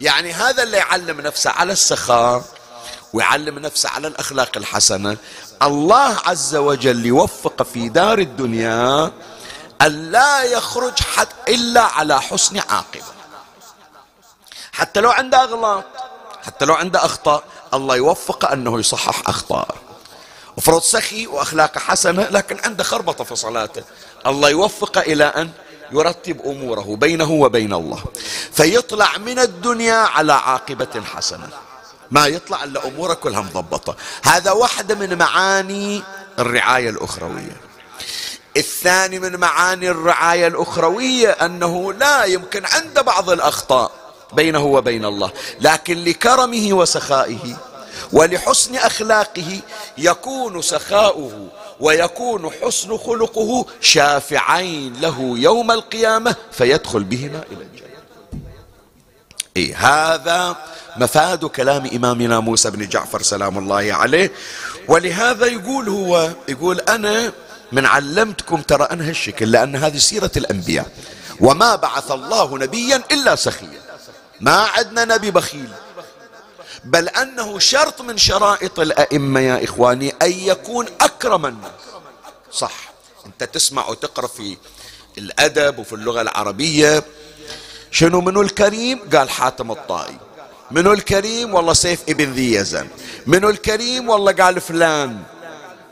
يعني 0.00 0.32
هذا 0.32 0.62
اللي 0.62 0.76
يعلم 0.76 1.20
نفسه 1.20 1.50
على 1.50 1.72
السخاء 1.72 2.44
ويعلم 3.12 3.58
نفسه 3.58 3.90
على 3.90 4.08
الأخلاق 4.08 4.56
الحسنة. 4.56 5.16
الله 5.62 6.16
عز 6.26 6.56
وجل 6.56 7.06
يوفق 7.06 7.62
في 7.62 7.88
دار 7.88 8.18
الدنيا 8.18 9.12
أن 9.82 10.10
لا 10.10 10.42
يخرج 10.42 11.02
حد 11.02 11.28
إلا 11.48 11.82
على 11.82 12.20
حسن 12.20 12.58
عاقبة. 12.58 13.12
حتى 14.72 15.00
لو 15.00 15.10
عنده 15.10 15.42
أغلاط 15.42 15.84
حتى 16.46 16.64
لو 16.64 16.74
عنده 16.74 17.04
أخطاء 17.04 17.44
الله 17.74 17.96
يوفق 17.96 18.50
أنه 18.50 18.80
يصحح 18.80 19.28
أخطاءه. 19.28 19.89
وفرض 20.60 20.82
سخي 20.82 21.26
وأخلاقه 21.26 21.78
حسنة 21.78 22.28
لكن 22.30 22.58
عنده 22.64 22.84
خربطة 22.84 23.24
في 23.24 23.36
صلاته. 23.36 23.82
الله 24.26 24.50
يوفق 24.50 24.98
إلى 24.98 25.24
أن 25.24 25.50
يرتب 25.92 26.40
أموره 26.46 26.96
بينه 26.96 27.30
وبين 27.30 27.72
الله. 27.72 28.04
فيطلع 28.52 29.18
من 29.18 29.38
الدنيا 29.38 29.94
على 29.94 30.32
عاقبة 30.32 31.02
حسنة. 31.14 31.48
ما 32.10 32.26
يطلع 32.26 32.64
إلا 32.64 32.88
أموره 32.88 33.14
كلها 33.14 33.40
مضبطة. 33.40 33.96
هذا 34.22 34.50
واحدة 34.50 34.94
من 34.94 35.18
معاني 35.18 36.02
الرعاية 36.38 36.90
الأخروية. 36.90 37.56
الثاني 38.56 39.18
من 39.18 39.36
معاني 39.36 39.90
الرعاية 39.90 40.46
الأخروية 40.46 41.30
أنه 41.30 41.92
لا 41.92 42.24
يمكن 42.24 42.66
عند 42.66 43.00
بعض 43.04 43.30
الأخطاء 43.30 43.92
بينه 44.32 44.64
وبين 44.64 45.04
الله 45.04 45.30
لكن 45.60 46.04
لكرمه 46.04 46.68
وسخائه 46.72 47.56
ولحسن 48.12 48.76
أخلاقه 48.76 49.60
يكون 49.98 50.62
سخاؤه 50.62 51.48
ويكون 51.80 52.50
حسن 52.62 52.96
خلقه 52.96 53.66
شافعين 53.80 55.00
له 55.00 55.34
يوم 55.36 55.70
القيامة 55.70 56.36
فيدخل 56.52 57.04
بهما 57.04 57.44
إلى 57.52 57.64
الجنة. 57.64 57.90
إيه 59.56 59.76
هذا 59.76 60.56
مفاد 60.96 61.44
كلام 61.44 61.86
إمامنا 61.86 62.40
موسى 62.40 62.70
بن 62.70 62.88
جعفر 62.88 63.22
سلام 63.22 63.58
الله 63.58 63.94
عليه. 63.94 64.32
ولهذا 64.88 65.46
يقول 65.46 65.88
هو 65.88 66.30
يقول 66.48 66.80
أنا 66.80 67.32
من 67.72 67.86
علمتكم 67.86 68.62
ترى 68.62 68.84
أنا 68.84 69.08
هالشكل 69.08 69.50
لأن 69.50 69.76
هذه 69.76 69.96
سيرة 69.96 70.30
الأنبياء. 70.36 70.86
وما 71.40 71.76
بعث 71.76 72.10
الله 72.10 72.58
نبيا 72.58 73.02
إلا 73.12 73.36
سخيا. 73.36 73.80
ما 74.40 74.52
عندنا 74.52 75.04
نبي 75.04 75.30
بخيل. 75.30 75.68
بل 76.84 77.08
أنه 77.08 77.58
شرط 77.58 78.00
من 78.00 78.18
شرائط 78.18 78.80
الأئمة 78.80 79.40
يا 79.40 79.64
إخواني 79.64 80.14
أن 80.22 80.32
يكون 80.32 80.86
أكرم 81.00 81.46
الناس. 81.46 81.70
صح. 82.52 82.92
أنت 83.26 83.44
تسمع 83.44 83.88
وتقرأ 83.88 84.26
في 84.26 84.56
الأدب 85.18 85.78
وفي 85.78 85.92
اللغة 85.92 86.20
العربية. 86.20 87.04
شنو 87.90 88.20
منو 88.20 88.42
الكريم؟ 88.42 89.00
قال 89.12 89.30
حاتم 89.30 89.70
الطائي. 89.70 90.18
منو 90.70 90.92
الكريم؟ 90.92 91.54
والله 91.54 91.72
سيف 91.72 92.00
ابن 92.08 92.32
ذي 92.32 92.52
يزن 92.52 92.88
منو 93.26 93.50
الكريم؟ 93.50 94.08
والله 94.08 94.32
قال 94.32 94.60
فلان. 94.60 95.22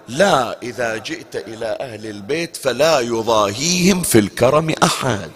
لا 0.09 0.59
إذا 0.62 0.96
جئت 0.96 1.37
إلى 1.37 1.79
أهل 1.81 2.07
البيت 2.07 2.57
فلا 2.57 3.01
يضاهيهم 3.01 4.03
في 4.03 4.18
الكرم 4.18 4.74
أحد. 4.83 5.31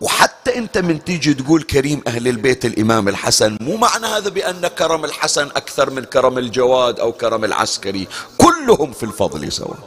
وحتى 0.00 0.58
أنت 0.58 0.78
من 0.78 1.04
تيجي 1.04 1.34
تقول 1.34 1.62
كريم 1.62 2.02
أهل 2.06 2.28
البيت 2.28 2.64
الإمام 2.64 3.08
الحسن 3.08 3.56
مو 3.60 3.76
معنى 3.76 4.06
هذا 4.06 4.28
بأن 4.28 4.68
كرم 4.68 5.04
الحسن 5.04 5.46
أكثر 5.46 5.90
من 5.90 6.04
كرم 6.04 6.38
الجواد 6.38 7.00
أو 7.00 7.12
كرم 7.12 7.44
العسكري. 7.44 8.08
كلهم 8.38 8.92
في 8.92 9.02
الفضل 9.02 9.52
سواء 9.52 9.78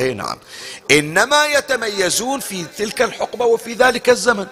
اي 0.00 0.14
نعم. 0.14 0.38
إنما 0.90 1.46
يتميزون 1.46 2.40
في 2.40 2.64
تلك 2.64 3.02
الحقبة 3.02 3.44
وفي 3.44 3.72
ذلك 3.72 4.10
الزمن. 4.10 4.46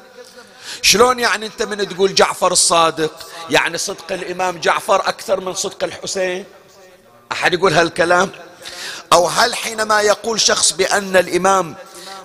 شلون 0.83 1.21
يعني 1.21 1.47
أنت 1.47 1.63
من 1.63 1.89
تقول 1.89 2.15
جعفر 2.15 2.53
الصادق؟ 2.53 3.29
يعني 3.51 3.79
صدق 3.79 4.13
الإمام 4.13 4.59
جعفر 4.59 5.09
أكثر 5.09 5.41
من 5.41 5.55
صدق 5.55 5.85
الحسين؟ 5.85 6.45
أحد 7.33 7.55
يقول 7.55 7.75
هالكلام؟ 7.75 8.31
أو 9.13 9.27
هل 9.27 9.55
حينما 9.55 10.01
يقول 10.01 10.41
شخص 10.41 10.73
بأن 10.73 11.17
الإمام 11.17 11.75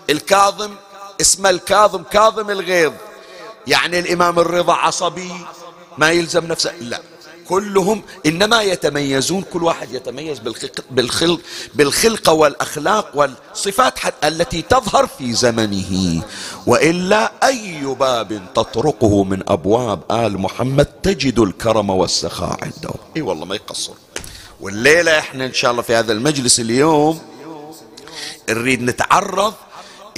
الكاظم 0.10 0.76
اسمه 1.22 1.50
الكاظم 1.50 2.04
كاظم 2.04 2.50
الغيظ. 2.50 2.94
يعني 3.68 4.00
الإمام 4.00 4.40
الرضا 4.40 4.74
عصبي 4.74 5.32
ما 5.98 6.12
يلزم 6.12 6.46
نفسه؟ 6.46 6.72
لا. 6.82 7.02
كلهم 7.50 8.02
إنما 8.26 8.62
يتميزون 8.62 9.42
كل 9.42 9.64
واحد 9.64 9.94
يتميز 9.94 10.40
بالخلق 10.40 10.84
بالخلق 10.92 11.40
بالخلقه 11.74 12.34
والأخلاق 12.34 13.12
والصفات 13.14 13.94
التي 14.24 14.62
تظهر 14.62 15.08
في 15.08 15.34
زمنه. 15.34 16.22
وإلا 16.68 17.32
أي 17.44 17.82
باب 17.86 18.42
تطرقه 18.56 19.24
من 19.24 19.50
أبواب 19.50 20.00
آل 20.12 20.38
محمد 20.38 20.86
تجد 20.86 21.40
الكرم 21.40 21.90
والسخاء 21.90 22.58
عنده. 22.62 22.94
إي 23.18 23.22
والله 23.22 23.46
ما 23.46 23.56
يقصر. 23.56 23.94
والليلة 24.62 25.20
إحنا 25.20 25.46
إن 25.46 25.54
شاء 25.54 25.72
الله 25.72 25.82
في 25.82 25.96
هذا 25.96 26.14
المجلس 26.14 26.60
اليوم 26.60 27.22
نريد 28.50 28.82
نتعرض 28.82 29.54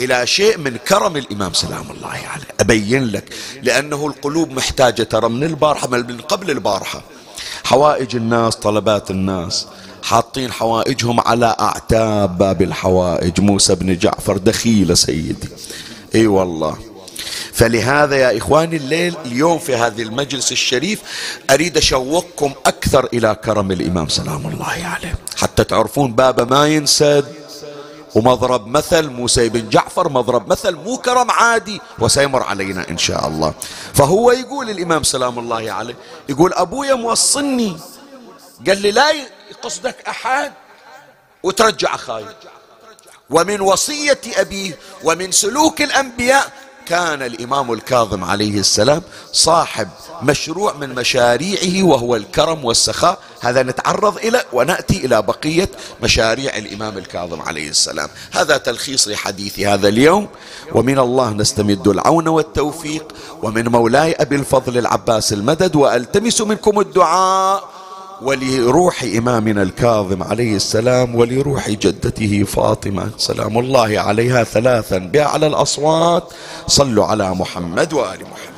إلى 0.01 0.27
شيء 0.27 0.57
من 0.57 0.77
كرم 0.77 1.17
الإمام 1.17 1.53
سلام 1.53 1.91
الله 1.91 2.07
عليه. 2.07 2.47
أبين 2.59 3.05
لك 3.05 3.33
لأنه 3.63 4.07
القلوب 4.07 4.51
محتاجة 4.51 5.03
ترى 5.03 5.29
من 5.29 5.43
البارحة 5.43 5.87
من 5.87 6.17
قبل 6.17 6.51
البارحة. 6.51 7.01
حوائج 7.63 8.15
الناس 8.15 8.55
طلبات 8.55 9.11
الناس 9.11 9.67
حاطين 10.03 10.51
حوائجهم 10.51 11.19
على 11.19 11.55
أعتاب 11.59 12.37
باب 12.37 12.61
الحوائج. 12.61 13.41
موسى 13.41 13.75
بن 13.75 13.97
جعفر 13.97 14.37
دخيل 14.37 14.97
سيدي. 14.97 15.49
إي 16.15 16.27
والله. 16.27 16.77
فلهذا 17.53 18.15
يا 18.15 18.37
إخواني 18.37 18.75
الليل 18.75 19.15
اليوم 19.25 19.59
في 19.59 19.75
هذا 19.75 20.01
المجلس 20.01 20.51
الشريف 20.51 20.99
أريد 21.49 21.77
أشوقكم 21.77 22.51
أكثر 22.65 23.07
إلى 23.13 23.35
كرم 23.45 23.71
الإمام 23.71 24.07
سلام 24.09 24.47
الله 24.47 24.65
عليه. 24.65 25.15
حتى 25.37 25.63
تعرفون 25.63 26.13
باب 26.13 26.51
ما 26.51 26.67
ينسد 26.67 27.25
ومضرب 28.15 28.67
مثل 28.67 29.09
موسى 29.09 29.49
بن 29.49 29.69
جعفر 29.69 30.09
مضرب 30.09 30.47
مثل 30.47 30.75
مو 30.75 30.97
كرم 30.97 31.31
عادي 31.31 31.81
وسيمر 31.99 32.43
علينا 32.43 32.89
إن 32.89 32.97
شاء 32.97 33.27
الله. 33.27 33.53
فهو 33.93 34.31
يقول 34.31 34.69
الإمام 34.69 35.03
سلام 35.03 35.39
الله 35.39 35.71
عليه 35.71 35.95
يقول 36.29 36.53
أبويا 36.53 36.93
موصلني 36.93 37.77
قال 38.67 38.81
لي 38.81 38.91
لا 38.91 39.11
يقصدك 39.51 39.95
أحد 40.07 40.53
وترجع 41.43 41.95
خايف 41.95 42.27
ومن 43.29 43.61
وصية 43.61 44.21
أبيه 44.35 44.77
ومن 45.03 45.31
سلوك 45.31 45.81
الأنبياء 45.81 46.51
كان 46.85 47.21
الإمام 47.21 47.73
الكاظم 47.73 48.23
عليه 48.23 48.59
السلام 48.59 49.01
صاحب 49.33 49.87
مشروع 50.21 50.73
من 50.73 50.95
مشاريعه 50.95 51.83
وهو 51.83 52.15
الكرم 52.15 52.65
والسخاء. 52.65 53.19
هذا 53.41 53.63
نتعرض 53.63 54.17
إلى 54.17 54.43
ونأتي 54.53 55.05
إلى 55.05 55.21
بقية 55.21 55.69
مشاريع 56.03 56.57
الإمام 56.57 56.97
الكاظم 56.97 57.41
عليه 57.41 57.69
السلام. 57.69 58.09
هذا 58.31 58.57
تلخيص 58.57 59.07
لحديث 59.07 59.59
هذا 59.59 59.87
اليوم. 59.87 60.27
ومن 60.71 60.99
الله 60.99 61.29
نستمد 61.29 61.87
العون 61.87 62.27
والتوفيق. 62.27 63.13
ومن 63.43 63.67
مولاي 63.67 64.13
أبي 64.13 64.35
الفضل 64.35 64.77
العباس 64.77 65.33
المدد. 65.33 65.75
وألتمس 65.75 66.41
منكم 66.41 66.79
الدعاء. 66.79 67.80
ولروح 68.21 69.03
إمامنا 69.03 69.63
الكاظم 69.63 70.23
عليه 70.23 70.55
السلام 70.55 71.15
ولروح 71.15 71.69
جدته 71.69 72.43
فاطمة. 72.43 73.09
سلام 73.17 73.59
الله 73.59 73.99
عليها 73.99 74.43
ثلاثا. 74.43 74.97
بأعلى 74.97 75.47
الأصوات 75.47 76.23
صلوا 76.67 77.05
على 77.05 77.35
محمد 77.35 77.93
وآل 77.93 78.19
محمد. 78.21 78.50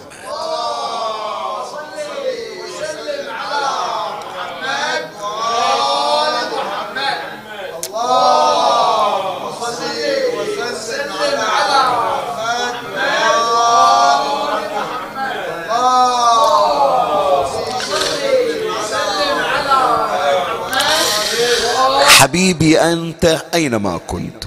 حبيبي 22.34 22.82
أنت 22.82 23.46
أينما 23.54 23.98
كنت؟ 23.98 24.44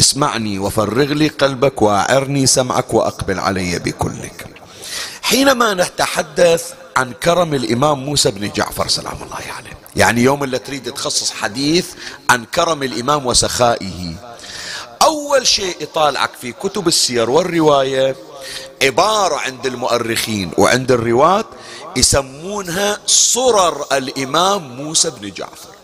اسمعني 0.00 0.58
وفرغ 0.58 1.12
لي 1.12 1.28
قلبك 1.28 1.82
وأعرني 1.82 2.46
سمعك 2.46 2.94
وأقبل 2.94 3.38
علي 3.38 3.78
بكلك. 3.78 4.46
حينما 5.22 5.74
نتحدث 5.74 6.72
عن 6.96 7.12
كرم 7.12 7.54
الإمام 7.54 7.98
موسى 7.98 8.30
بن 8.30 8.50
جعفر 8.56 8.88
سلام 8.88 9.22
الله 9.22 9.52
عليه. 9.56 9.70
يعني, 9.96 10.22
يوم 10.22 10.44
اللي 10.44 10.58
تريد 10.58 10.92
تخصص 10.92 11.30
حديث 11.30 11.86
عن 12.30 12.44
كرم 12.44 12.82
الإمام 12.82 13.26
وسخائه 13.26 14.14
أول 15.02 15.46
شيء 15.46 15.76
يطالعك 15.80 16.30
في 16.40 16.52
كتب 16.52 16.88
السير 16.88 17.30
والرواية 17.30 18.16
عبارة 18.82 19.36
عند 19.36 19.66
المؤرخين 19.66 20.50
وعند 20.58 20.92
الرواة 20.92 21.44
يسمونها 21.96 22.98
صرر 23.06 23.84
الإمام 23.92 24.76
موسى 24.76 25.10
بن 25.10 25.32
جعفر. 25.32 25.77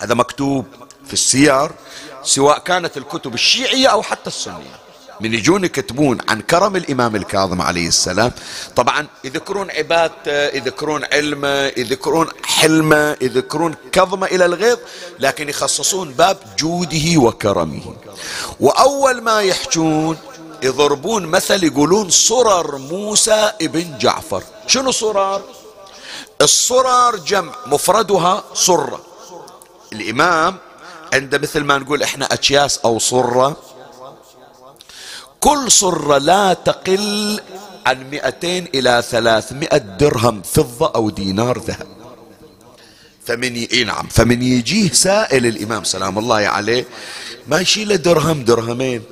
هذا 0.00 0.14
مكتوب 0.14 0.66
في 1.06 1.12
السير 1.12 1.70
سواء 2.22 2.58
كانت 2.58 2.96
الكتب 2.96 3.34
الشيعية 3.34 3.88
أو 3.88 4.02
حتى 4.02 4.26
السنية. 4.26 4.80
من 5.20 5.34
يجون 5.34 5.64
يكتبون 5.64 6.18
عن 6.28 6.40
كرم 6.40 6.76
الإمام 6.76 7.16
الكاظم 7.16 7.62
عليه 7.62 7.88
السلام. 7.88 8.32
طبعا 8.76 9.06
يذكرون 9.24 9.70
عبادته 9.70 10.56
يذكرون 10.56 11.04
علمه 11.12 11.72
يذكرون 11.76 12.28
حلمة 12.44 13.16
يذكرون 13.20 13.74
كظمة 13.92 14.26
إلى 14.26 14.44
الغيظ 14.44 14.78
لكن 15.18 15.48
يخصصون 15.48 16.12
باب 16.12 16.36
جوده 16.58 17.16
وكرمه. 17.16 17.96
وأول 18.60 19.20
ما 19.20 19.40
يحجون 19.40 20.16
يضربون 20.62 21.26
مثل 21.26 21.64
يقولون 21.64 22.10
صرر 22.10 22.78
موسى 22.78 23.52
ابن 23.62 23.98
جعفر. 23.98 24.42
شنو 24.66 24.90
صرر 24.90 25.42
الصرر 26.40 27.16
جمع 27.16 27.52
مفردها 27.66 28.44
صرة 28.54 29.09
الإمام 29.92 30.56
عنده 31.14 31.38
مثل 31.38 31.60
ما 31.60 31.78
نقول 31.78 32.02
إحنا 32.02 32.24
أكياس 32.32 32.78
أو 32.78 32.98
صرة 32.98 33.56
كل 35.40 35.70
صرة 35.70 36.18
لا 36.18 36.52
تقل 36.52 37.40
عن 37.86 38.10
مئتين 38.10 38.68
إلى 38.74 39.02
ثلاثمائة 39.10 39.76
درهم 39.78 40.42
فضة 40.42 40.92
أو 40.94 41.10
دينار 41.10 41.58
ذهب. 41.58 41.86
فمن 43.26 43.56
ي... 43.56 43.84
نعم. 43.84 44.06
فمن 44.10 44.42
يجيه 44.42 44.92
سائل 44.92 45.46
الإمام 45.46 45.84
سلام 45.84 46.18
الله 46.18 46.36
عليه 46.36 46.84
ما 47.46 47.60
يشيل 47.60 48.02
درهم 48.02 48.44
درهمين؟ 48.44 49.02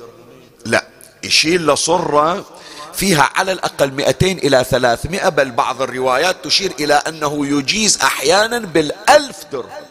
لا. 0.65 0.85
يشيل 1.23 1.67
له 1.67 1.75
صرة 1.75 2.45
فيها 2.93 3.29
على 3.35 3.51
الأقل 3.51 3.91
200 3.91 4.31
إلى 4.31 4.63
300 4.69 5.29
بل 5.29 5.51
بعض 5.51 5.81
الروايات 5.81 6.45
تشير 6.45 6.73
إلى 6.79 6.93
أنه 6.93 7.47
يجيز 7.47 7.97
أحيانا 8.01 8.59
بالألف 8.59 9.37
درهم. 9.51 9.88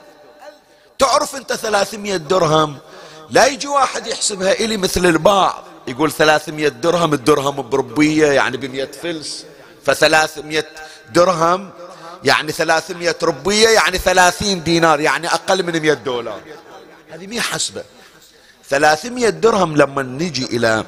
تعرف 0.98 1.36
أنت 1.36 1.52
300 1.52 2.16
درهم؟ 2.16 2.76
لا 3.30 3.46
يجي 3.46 3.68
واحد 3.68 4.06
يحسبها 4.06 4.52
إلي 4.52 4.76
مثل 4.76 5.06
البعض 5.06 5.64
يقول 5.88 6.12
300 6.12 6.68
درهم 6.68 7.14
الدرهم 7.14 7.68
بربية 7.68 8.26
يعني 8.26 8.56
بمئة 8.56 8.90
فلس. 9.02 9.44
ف300 9.86 10.64
درهم 11.12 11.70
يعني 12.24 12.52
300 12.52 13.16
ربية 13.22 13.68
يعني 13.68 13.98
30 13.98 14.64
دينار 14.64 15.00
يعني 15.00 15.26
أقل 15.26 15.62
من 15.62 15.80
100 15.82 15.92
دولار. 15.92 16.40
هذه 17.10 17.26
مي 17.26 17.40
حسبة. 17.40 17.84
300 18.68 19.28
درهم 19.28 19.76
لما 19.76 20.02
نجي 20.02 20.44
إلى 20.44 20.84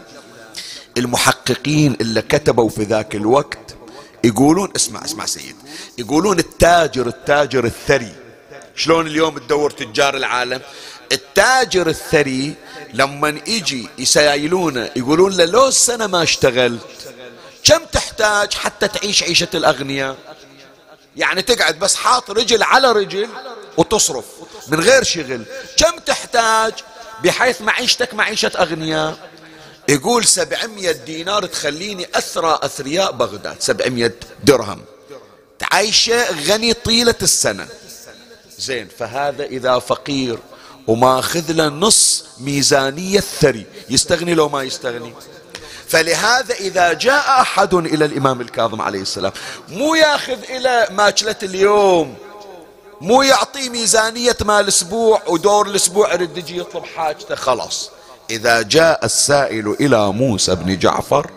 المحققين 0.99 1.97
اللي 2.01 2.23
كتبوا 2.23 2.69
في 2.69 2.83
ذاك 2.83 3.15
الوقت 3.15 3.77
يقولون 4.25 4.73
اسمع 4.77 5.05
اسمع 5.05 5.27
سيد 5.27 5.57
يقولون 5.99 6.39
التاجر 6.39 7.07
التاجر 7.07 7.65
الثري. 7.65 8.20
شلون 8.77 9.07
اليوم 9.07 9.39
تدور 9.39 9.71
تجار 9.71 10.17
العالم؟ 10.17 10.61
التاجر 11.13 11.89
الثري 11.89 12.55
لما 12.95 13.41
يجي 13.47 13.89
يسايلونه 13.99 14.91
يقولون 14.97 15.37
له 15.37 15.45
لو 15.45 15.69
السنة 15.69 16.07
ما 16.07 16.23
اشتغلت 16.23 16.81
كم 17.65 17.85
تحتاج 17.85 18.55
حتى 18.55 18.89
تعيش 18.89 19.23
عيشة 19.23 19.49
الأغنياء؟ 19.55 20.17
يعني 21.17 21.43
تقعد 21.43 21.79
بس 21.79 21.95
حاط 21.95 22.31
رجل 22.31 22.63
على 22.63 22.93
رجل 22.93 23.29
وتصرف 23.77 24.25
من 24.69 24.81
غير 24.81 25.03
شغل. 25.03 25.45
كم 25.77 25.99
تحتاج 25.99 26.73
بحيث 27.25 27.63
معيشتك 27.63 28.15
معيشة 28.15 28.53
أغنياء؟ 28.59 29.31
يقول 29.89 30.25
سبعمية 30.25 30.93
دينار 30.93 31.47
تخليني 31.47 32.09
أثرى 32.15 32.59
أثرياء 32.63 33.13
بغداد 33.13 33.57
سبعمية 33.61 34.15
درهم. 34.45 34.85
تعيشه 35.59 36.31
غني 36.31 36.73
طيلة 36.73 37.15
السنة. 37.23 37.69
زين 38.61 38.89
فهذا 38.99 39.45
إذا 39.45 39.79
فقير 39.79 40.39
وماخذ 40.87 41.53
له 41.53 41.69
نص 41.69 42.25
ميزانية 42.41 43.19
الثري 43.19 43.67
يستغني 43.91 44.35
لو 44.35 44.49
ما 44.49 44.63
يستغني. 44.63 45.15
فلهذا 45.89 46.55
إذا 46.55 46.93
جاء 46.93 47.41
أحد 47.41 47.75
إلى 47.75 48.05
الإمام 48.05 48.41
الكاظم 48.41 48.83
عليه 48.83 49.03
السلام 49.03 49.33
مو 49.69 49.95
ياخذ 49.95 50.39
إلى 50.51 50.89
ماكلة 50.91 51.37
اليوم 51.43 52.15
مو 53.01 53.23
يعطيه 53.23 53.69
ميزانية 53.71 54.37
مال 54.41 54.61
الأسبوع 54.61 55.23
ودور 55.29 55.67
الأسبوع 55.67 56.15
يرد 56.15 56.39
يجي 56.39 56.59
يطلب 56.59 56.85
حاجته 56.85 57.35
خلاص. 57.35 57.91
إذا 58.31 58.63
جاء 58.63 59.05
السائل 59.05 59.77
إلى 59.81 60.13
موسى 60.13 60.55
بن 60.55 60.79
جعفر 60.79 61.31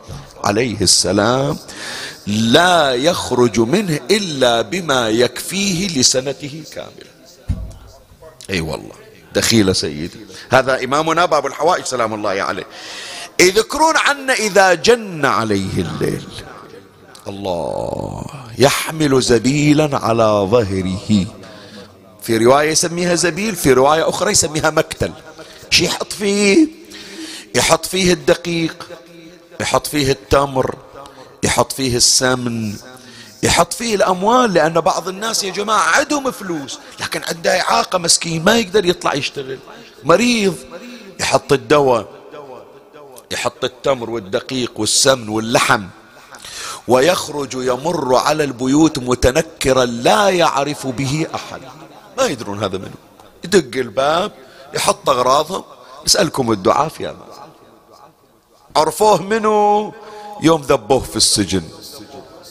عليه 0.44 0.82
السلام 0.82 1.58
لا 2.28 2.94
يخرج 2.94 3.60
منه 3.60 4.00
إلا 4.12 4.62
بما 4.62 5.10
يكفيه 5.10 6.00
لسنته 6.00 6.64
كاملة. 6.74 7.13
أيوة 8.50 8.72
والله. 8.72 8.96
دخيل 9.36 9.76
سيدي. 9.76 10.20
هذا 10.50 10.84
إمامنا 10.84 11.26
باب 11.26 11.46
الحوائج 11.46 11.86
سلام 11.86 12.14
الله 12.14 12.30
عليه. 12.30 12.66
يذكرون 13.40 13.98
عنا 13.98 14.34
إذا 14.34 14.74
جن 14.74 15.26
عليه 15.26 15.78
الليل 15.78 16.28
الله 17.28 18.26
يحمل 18.58 19.22
زبيلا 19.22 19.98
على 19.98 20.48
ظهره. 20.52 21.26
في 22.22 22.38
رواية 22.38 22.72
يسميها 22.72 23.16
زبيل 23.16 23.56
في 23.56 23.74
رواية 23.74 24.10
أخرى 24.10 24.32
يسميها 24.32 24.70
مكتل. 24.70 25.12
شي 25.70 25.86
يحط 25.86 26.14
فيه؟ 26.14 26.68
يحط 27.56 27.86
فيه 27.86 28.14
الدقيق 28.14 28.88
يحط 29.62 29.88
فيه 29.88 30.12
التمر 30.12 30.76
يحط 31.44 31.72
فيه 31.72 31.98
السمن 31.98 32.76
يحط 33.44 33.74
فيه 33.74 33.96
الأموال 33.96 34.54
لأن 34.54 34.74
بعض 34.82 35.08
الناس 35.08 35.44
يا 35.44 35.52
جماعة 35.52 35.98
عندهم 35.98 36.32
فلوس 36.32 36.80
لكن 37.00 37.22
عنده 37.24 37.62
إعاقة 37.62 37.98
مسكين 37.98 38.44
ما 38.44 38.58
يقدر 38.58 38.86
يطلع 38.86 39.14
يشتغل 39.14 39.60
مريض 40.04 40.56
يحط 41.20 41.54
الدواء 41.54 42.08
يحط 43.32 43.64
التمر 43.64 44.10
والدقيق 44.10 44.72
والسمن 44.80 45.30
واللحم 45.30 45.84
ويخرج 46.88 47.54
يمر 47.54 48.16
على 48.16 48.44
البيوت 48.44 49.00
متنكرا 49.00 49.86
لا 49.86 50.30
يعرف 50.30 50.88
به 50.88 51.28
أحد. 51.36 51.62
ما 52.18 52.26
يدرون 52.26 52.64
هذا 52.64 52.78
منه. 52.78 52.96
يدق 53.44 53.80
الباب 53.80 54.32
يحط 54.74 55.10
أغراضهم. 55.10 55.64
نسألكم 56.06 56.52
الدعاء 56.52 56.90
في 56.90 57.10
أمان 57.10 57.18
عرفوه 58.76 59.22
منه 59.22 59.94
يوم 60.42 60.62
ذبوه 60.62 61.00
في 61.00 61.16
السجن. 61.16 61.64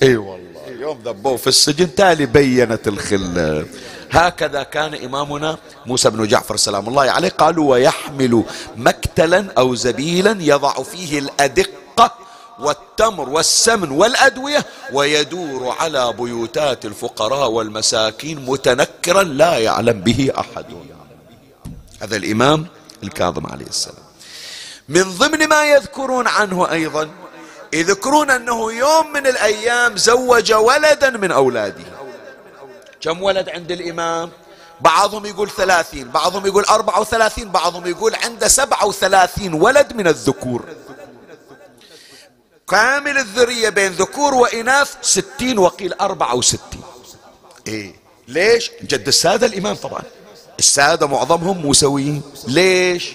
اي 0.02 0.08
أيوة 0.08 0.26
والله. 0.26 0.41
يوم 0.82 0.98
ذبوه 1.04 1.36
في 1.36 1.46
السجن 1.46 1.94
تالي 1.94 2.26
بينت 2.26 2.88
الخلة. 2.88 3.66
هكذا 4.10 4.62
كان 4.62 4.94
إمامنا 4.94 5.58
موسى 5.86 6.10
بن 6.10 6.26
جعفر 6.26 6.56
سلام 6.56 6.88
الله 6.88 7.10
عليه. 7.10 7.28
قالوا 7.28 7.70
ويحمل 7.70 8.44
مكتلا 8.76 9.52
أو 9.58 9.74
زبيلا 9.74 10.36
يضع 10.40 10.82
فيه 10.82 11.18
الأدقة 11.18 12.14
والتمر 12.58 13.28
والسمن 13.28 13.90
والأدوية 13.90 14.66
ويدور 14.92 15.76
على 15.80 16.12
بيوتات 16.12 16.84
الفقراء 16.84 17.50
والمساكين 17.50 18.46
متنكرا 18.46 19.22
لا 19.22 19.58
يعلم 19.58 20.00
به 20.00 20.30
أحد. 20.38 20.66
هذا 22.00 22.16
الإمام 22.16 22.66
الكاظم 23.02 23.46
عليه 23.46 23.66
السلام. 23.66 24.04
من 24.88 25.02
ضمن 25.02 25.48
ما 25.48 25.64
يذكرون 25.64 26.26
عنه 26.26 26.72
أيضا 26.72 27.10
يذكرون 27.72 28.30
أنه 28.30 28.72
يوم 28.72 29.12
من 29.12 29.26
الأيام 29.26 29.96
زوج 29.96 30.52
ولدا 30.52 31.10
من 31.10 31.30
أولاده. 31.32 31.84
كم 33.00 33.22
ولد 33.22 33.48
عند 33.48 33.70
الإمام؟ 33.72 34.30
بعضهم 34.80 35.26
يقول 35.26 35.50
ثلاثين 35.50 36.08
بعضهم 36.08 36.46
يقول 36.46 36.64
أربعة 36.64 37.00
وثلاثين 37.00 37.48
بعضهم 37.48 37.86
يقول 37.86 38.14
عنده 38.14 38.48
سبعة 38.48 38.86
وثلاثين 38.86 39.54
ولد 39.54 39.92
من 39.92 40.08
الذكور. 40.08 40.64
كامل 42.68 43.18
الذرية 43.18 43.68
بين 43.68 43.92
ذكور 43.92 44.34
وإناث 44.34 44.94
ستين 45.02 45.58
وقيل 45.58 45.92
أربعة 45.92 46.34
وستين. 46.34 46.82
إيه. 47.68 47.94
ليش؟ 48.28 48.70
جد 48.82 49.08
السادة 49.08 49.46
الإمام 49.46 49.76
طبعا. 49.76 50.02
السادة 50.58 51.06
معظمهم 51.06 51.56
موسويين. 51.56 52.22
ليش؟ 52.48 53.14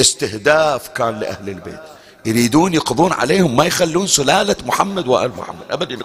استهداف 0.00 0.88
كان 0.88 1.20
لأهل 1.20 1.48
البيت. 1.48 1.97
يريدون 2.28 2.74
يقضون 2.74 3.12
عليهم 3.12 3.56
ما 3.56 3.64
يخلون 3.64 4.06
سلالة 4.06 4.56
محمد 4.66 5.08
وآل 5.08 5.32
محمد. 5.36 5.64
أبدا 5.70 5.98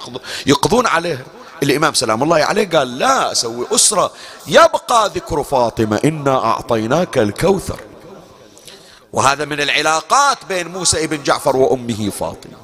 يقضون 0.46 0.88
عليها 0.88 1.26
الإمام 1.64 1.94
سلام 1.94 2.24
الله 2.24 2.44
عليه 2.44 2.70
قال 2.70 2.98
لا 2.98 3.32
أسوي 3.32 3.66
أسرة. 3.72 4.12
يبقى 4.48 5.12
ذكر 5.16 5.44
فاطمة. 5.44 6.00
إنا 6.06 6.46
أعطيناك 6.46 7.18
الكوثر. 7.18 7.80
وهذا 9.14 9.46
من 9.46 9.62
العلاقات 9.62 10.38
بين 10.50 10.68
موسى 10.68 11.04
ابن 11.04 11.24
جعفر 11.24 11.56
وأمه 11.58 12.10
فاطمة. 12.10 12.58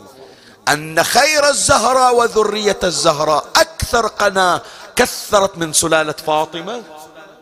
أن 0.67 1.03
خير 1.03 1.49
الزهراء 1.49 2.15
وذرية 2.15 2.79
الزهراء 2.83 3.45
أكثر 3.55 4.07
قناة 4.07 4.61
كثرت 4.95 5.57
من 5.57 5.73
سلالة 5.73 6.15
فاطمة. 6.27 6.81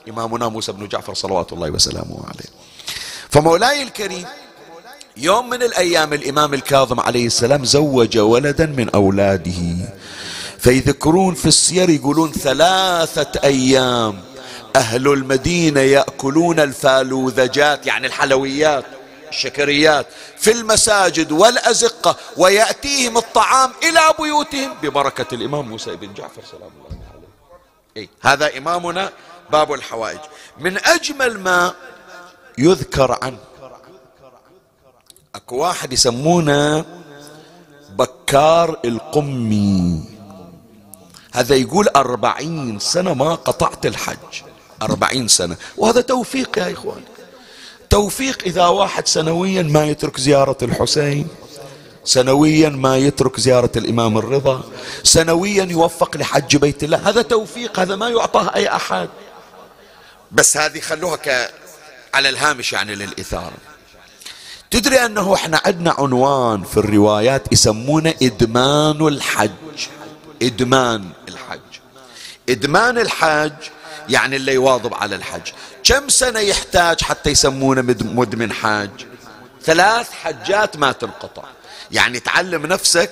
إمامنا 0.09 0.47
موسى 0.47 0.71
بن 0.71 0.87
جعفر 0.87 1.13
صلوات 1.13 1.53
الله 1.53 1.69
وسلامه 1.71 2.23
عليه. 2.27 2.49
فمولاي 3.29 3.83
الكريم 3.83 4.25
يوم 5.19 5.49
من 5.49 5.63
الأيام 5.63 6.13
الإمام 6.13 6.53
الكاظم 6.53 6.99
عليه 6.99 7.25
السلام 7.25 7.65
زوج 7.65 8.17
ولدا 8.17 8.65
من 8.65 8.89
أولاده 8.89 9.75
فيذكرون 10.59 11.33
في 11.35 11.45
السير 11.45 11.89
يقولون 11.89 12.31
ثلاثة 12.31 13.39
أيام 13.43 14.21
أهل 14.75 15.07
المدينة 15.07 15.79
يأكلون 15.79 16.59
الفالوذجات 16.59 17.85
يعني 17.85 18.07
الحلويات 18.07 18.85
الشكريات 19.29 20.07
في 20.37 20.51
المساجد 20.51 21.31
والأزقة 21.31 22.15
ويأتيهم 22.37 23.17
الطعام 23.17 23.71
إلى 23.83 24.01
بيوتهم 24.19 24.73
ببركة 24.83 25.35
الإمام 25.35 25.69
موسى 25.69 25.95
بن 25.95 26.13
جعفر 26.13 26.41
سلام 26.51 26.71
الله 26.77 26.99
عليه 27.13 27.27
إيه؟ 27.97 28.09
هذا 28.21 28.57
إمامنا 28.57 29.11
باب 29.51 29.73
الحوائج 29.73 30.19
من 30.59 30.77
أجمل 30.77 31.39
ما 31.39 31.73
يذكر 32.57 33.17
عنه 33.21 33.37
اكو 35.37 35.57
واحد 35.57 35.93
يسمونه 35.93 36.85
بكار 37.89 38.79
القمي. 38.85 40.03
هذا 41.33 41.55
يقول 41.55 41.87
أربعين 41.87 42.79
سنة 42.79 43.13
ما 43.13 43.35
قطعت 43.35 43.85
الحج. 43.85 44.41
أربعين 44.81 45.27
سنة. 45.27 45.57
وهذا 45.77 46.01
توفيق 46.01 46.57
يا 46.57 46.73
إخوان. 46.73 47.01
توفيق 47.89 48.43
إذا 48.45 48.67
واحد 48.67 49.07
سنويا 49.07 49.63
ما 49.63 49.85
يترك 49.85 50.19
زيارة 50.19 50.57
الحسين 50.61 51.27
سنويا 52.03 52.69
ما 52.69 52.97
يترك 52.97 53.39
زيارة 53.39 53.71
الإمام 53.75 54.17
الرضا 54.17 54.63
سنويا 55.03 55.63
يوفق 55.63 56.17
لحج 56.17 56.55
بيت 56.55 56.83
الله. 56.83 57.09
هذا 57.09 57.21
توفيق 57.21 57.79
هذا 57.79 57.95
ما 57.95 58.09
يعطاه 58.09 58.55
أي 58.55 58.75
أحد. 58.75 59.09
بس 60.31 60.57
هذه 60.57 60.79
خلوها 60.79 61.15
ك... 61.15 61.53
على 62.13 62.29
الهامش 62.29 62.73
يعني 62.73 62.95
للإثارة. 62.95 63.76
تدري 64.71 65.05
أنه 65.05 65.33
إحنا 65.33 65.61
عندنا 65.65 65.95
عنوان 65.97 66.63
في 66.63 66.77
الروايات 66.77 67.53
يسمونه 67.53 68.13
إدمان 68.23 69.07
الحج. 69.07 69.51
إدمان 70.41 71.09
الحج. 71.27 71.59
إدمان 72.49 72.97
الحج 72.97 73.53
يعني 74.09 74.35
اللي 74.35 74.53
يواظب 74.53 74.93
على 74.93 75.15
الحج. 75.15 75.51
كم 75.83 76.09
سنة 76.09 76.39
يحتاج 76.39 77.01
حتى 77.01 77.29
يسمونه 77.29 77.81
مدمن 78.01 78.51
حاج؟ 78.51 78.89
ثلاث 79.63 80.11
حجات 80.11 80.77
ما 80.77 80.91
تنقطع. 80.91 81.43
يعني 81.91 82.19
تعلم 82.19 82.65
نفسك 82.65 83.11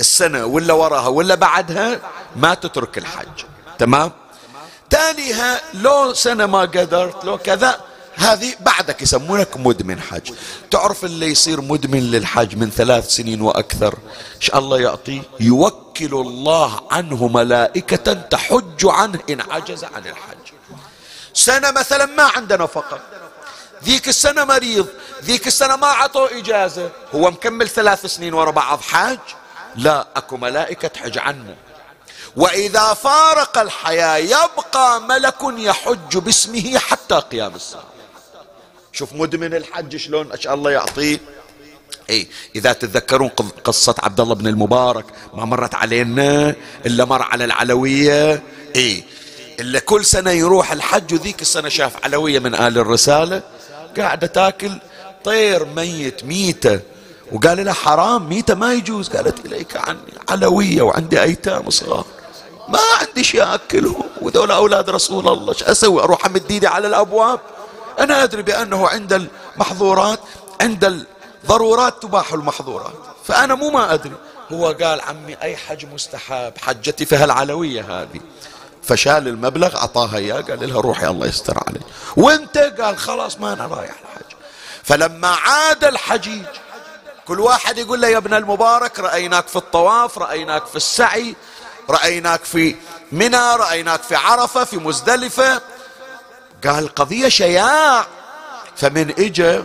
السنة 0.00 0.44
ولا 0.44 0.72
وراها 0.72 1.08
ولا 1.08 1.34
بعدها 1.34 2.00
ما 2.36 2.54
تترك 2.54 2.98
الحج. 2.98 3.44
تمام؟ 3.78 4.12
تاليها 4.90 5.60
لو 5.74 6.14
سنة 6.14 6.46
ما 6.46 6.60
قدرت 6.60 7.24
لو 7.24 7.38
كذا 7.38 7.80
هذه 8.16 8.54
بعدك 8.60 9.02
يسمونك 9.02 9.56
مدمن 9.56 10.00
حج 10.00 10.32
تعرف 10.70 11.04
اللي 11.04 11.26
يصير 11.26 11.60
مدمن 11.60 12.10
للحج 12.10 12.56
من 12.56 12.70
ثلاث 12.70 13.08
سنين 13.08 13.40
وأكثر؟ 13.40 13.98
إيش 14.36 14.54
الله 14.54 14.80
يعطيه؟ 14.80 15.22
يوكل 15.40 16.14
الله 16.14 16.80
عنه 16.90 17.28
ملائكة 17.28 18.12
تحج 18.12 18.86
عنه 18.86 19.20
إن 19.30 19.40
عجز 19.40 19.84
عن 19.84 20.06
الحج 20.06 20.52
سنة 21.34 21.70
مثلا 21.70 22.06
ما 22.06 22.22
عنده 22.22 22.56
نفقة 22.56 23.00
ذيك 23.84 24.08
السنة 24.08 24.44
مريض 24.44 24.86
ذيك 25.24 25.46
السنة 25.46 25.76
ما 25.76 25.86
عطوا 25.86 26.38
إجازة. 26.38 26.90
هو 27.14 27.30
مكمل 27.30 27.68
ثلاث 27.68 28.06
سنين 28.06 28.34
ورا 28.34 28.50
بعض 28.50 28.80
حاج؟ 28.80 29.18
لا 29.76 30.06
أكو 30.16 30.36
ملائكة 30.36 30.88
تحج 30.88 31.18
عنه. 31.18 31.56
وإذا 32.36 32.94
فارق 32.94 33.58
الحياة 33.58 34.16
يبقى 34.16 35.00
ملك 35.00 35.36
يحج 35.42 36.18
باسمه 36.18 36.78
حتى 36.78 37.14
قيام 37.14 37.54
الساعة. 37.54 37.95
شوف 38.96 39.12
مدمن 39.12 39.54
الحج 39.54 39.96
شلون 39.96 40.32
أشاء 40.32 40.54
الله 40.54 40.70
يعطيه. 40.70 41.20
اي 42.10 42.26
إذا 42.56 42.72
تتذكرون 42.72 43.28
قصة 43.64 43.94
عبد 43.98 44.20
الله 44.20 44.34
بن 44.34 44.46
المبارك 44.46 45.04
ما 45.34 45.44
مرت 45.44 45.74
علينا 45.74 46.54
إلا 46.86 47.04
مر 47.04 47.22
على 47.22 47.44
العلوية. 47.44 48.42
اي 48.76 49.04
إلا 49.60 49.78
كل 49.78 50.04
سنة 50.04 50.30
يروح 50.30 50.72
الحج 50.72 51.14
وذيك 51.14 51.42
السنة 51.42 51.68
شاف 51.68 52.04
علوية 52.04 52.38
من 52.38 52.54
آل 52.54 52.78
الرسالة 52.78 53.42
قاعدة 53.96 54.26
تاكل 54.26 54.72
طير 55.24 55.64
ميت 55.64 56.24
ميتة. 56.24 56.80
وقال 57.32 57.64
لها 57.64 57.72
حرام 57.72 58.28
ميتة 58.28 58.54
ما 58.54 58.72
يجوز. 58.72 59.08
قالت 59.08 59.46
إليك 59.46 59.76
عني 59.76 59.98
علوية 60.28 60.82
وعندي 60.82 61.22
أيتام 61.22 61.70
صغار. 61.70 62.06
ما 62.68 62.80
عندي 63.00 63.24
شيء 63.24 63.54
أكلهم 63.54 64.04
وذول 64.22 64.50
أولاد 64.50 64.90
رسول 64.90 65.28
الله 65.28 65.52
إيش 65.52 65.62
أسوي؟ 65.62 66.02
أروح 66.02 66.26
أمد 66.26 66.42
إيدي 66.50 66.66
على 66.66 66.88
الأبواب. 66.88 67.40
أنا 67.98 68.22
أدري 68.22 68.42
بأنه 68.42 68.88
عند 68.88 69.12
المحظورات 69.12 70.20
عند 70.60 71.06
الضرورات 71.44 72.02
تباح 72.02 72.32
المحظورات. 72.32 72.94
فأنا 73.24 73.54
مو 73.54 73.70
ما 73.70 73.94
أدري. 73.94 74.16
هو 74.52 74.66
قال 74.66 75.00
عمي 75.00 75.36
أي 75.42 75.56
حج 75.56 75.86
مستحب 75.86 76.52
حجتي 76.62 77.06
في 77.06 77.16
هالعلوية 77.16 77.82
هذه. 77.82 78.20
فشال 78.82 79.28
المبلغ 79.28 79.76
أعطاها 79.76 80.16
إياه 80.16 80.40
قال 80.40 80.68
لها 80.68 80.80
روحي 80.80 81.06
الله 81.06 81.26
يستر 81.26 81.62
عليك. 81.66 81.82
وانت؟ 82.16 82.58
قال 82.58 82.98
خلاص 82.98 83.40
ما 83.40 83.52
أنا 83.52 83.66
رايح 83.66 83.90
الحج. 83.90 84.32
فلما 84.84 85.28
عاد 85.28 85.84
الحجيج 85.84 86.46
كل 87.26 87.40
واحد 87.40 87.78
يقول 87.78 88.00
له 88.00 88.08
يا 88.08 88.18
ابن 88.18 88.34
المبارك 88.34 89.00
رأيناك 89.00 89.48
في 89.48 89.56
الطواف 89.56 90.18
رأيناك 90.18 90.66
في 90.66 90.76
السعي 90.76 91.36
رأيناك 91.90 92.44
في 92.44 92.76
منى 93.12 93.56
رأيناك 93.56 94.02
في 94.02 94.16
عرفة 94.16 94.64
في 94.64 94.76
مزدلفة. 94.76 95.60
قال 96.64 96.84
القضية 96.84 97.28
شياع. 97.28 98.06
فمن 98.76 99.10
اجى 99.18 99.60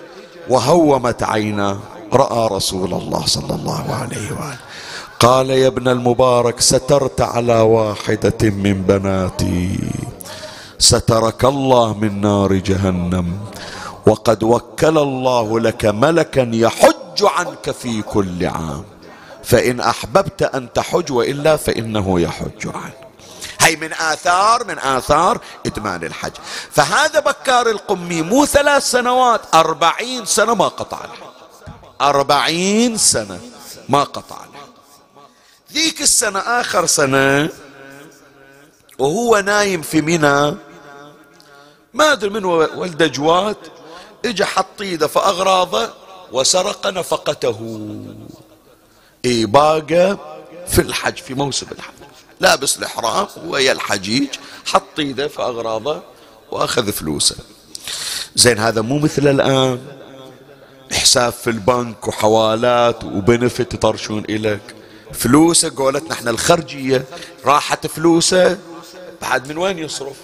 وهومت 0.50 1.24
عيناه 1.24 1.80
رأى 2.14 2.48
رسول 2.52 2.94
الله 2.94 3.26
صلى 3.26 3.56
الله 3.56 3.96
عليه 3.96 4.32
وآله. 4.32 4.58
قال 5.20 5.50
يا 5.50 5.68
ابن 5.68 5.88
المبارك 5.88 6.60
سترت 6.60 7.22
على 7.22 7.60
واحدة 7.60 8.50
من 8.50 8.82
بناتي. 8.82 9.80
سترك 10.80 11.46
الله 11.46 11.94
من 11.94 12.22
نار 12.22 12.54
جهنم. 12.54 13.38
وقد 14.08 14.44
وكل 14.44 14.98
الله 14.98 15.60
لك 15.60 15.86
ملكا 15.86 16.52
يحج 16.54 17.20
عنك 17.24 17.72
في 17.72 18.02
كل 18.02 18.46
عام. 18.46 18.84
فإن 19.44 19.80
أحببت 19.80 20.42
أن 20.42 20.74
تحج 20.74 21.12
وإلا 21.12 21.56
فإنه 21.56 22.20
يحج 22.20 22.68
عنك. 22.68 23.01
هي 23.62 23.76
من 23.76 23.94
آثار 23.94 24.64
من 24.64 24.80
آثار 24.80 25.42
إدمان 25.66 26.04
الحج. 26.04 26.34
فهذا 26.72 27.20
بكار 27.20 27.70
القمي 27.70 28.22
مو 28.22 28.46
ثلاث 28.46 28.84
سنوات 28.84 29.42
أربعين 29.54 30.26
سنة 30.26 30.54
ما 30.54 30.68
قطع 30.68 31.06
الحج 31.06 31.32
أربعين 32.02 32.98
سنة 32.98 33.40
ما 33.90 34.04
قطع 34.04 34.36
الحج 34.36 34.72
ذيك 35.74 36.02
السنة 36.02 36.40
آخر 36.40 36.86
سنة 36.86 37.50
وهو 39.00 39.40
نايم 39.40 39.82
في 39.82 40.02
منى. 40.02 40.58
ما 41.94 42.12
أدري 42.12 42.30
من 42.30 42.46
ولد 42.46 43.12
جواد. 43.12 43.58
اجى 44.26 44.46
حط 44.46 44.82
إيده 44.82 45.08
في 45.08 45.20
أغراضه 45.20 45.94
وسرق 46.32 46.88
نفقته. 46.88 47.60
إيه 49.26 49.46
باقى 49.46 50.18
في 50.68 50.82
الحج 50.82 51.18
في 51.18 51.34
موسم 51.34 51.68
الحج. 51.72 52.01
لابس 52.42 52.78
الإحرام 52.78 53.28
ويا 53.46 53.72
الحجيج 53.72 54.28
حط 54.66 55.00
إيده 55.00 55.28
في 55.28 55.42
أغراضه 55.42 56.02
وأخذ 56.52 56.92
فلوسه. 56.92 57.36
زين 58.36 58.60
هذا 58.60 58.82
مو 58.82 59.00
مثل 59.00 59.28
الآن. 59.28 59.80
حساب 60.92 61.34
في 61.34 61.50
البنك 61.50 62.08
وحوالات 62.08 63.04
وبنفت 63.04 63.74
يطرشون 63.74 64.24
إليك. 64.30 64.76
فلوسه 65.14 65.72
قولتنا 65.78 66.14
إحنا 66.14 66.32
الخرجية 66.32 67.06
راحت 67.46 67.88
فلوسه 67.88 68.58
بعد 69.22 69.50
من 69.50 69.58
وين 69.58 69.80
يصرف؟ 69.80 70.16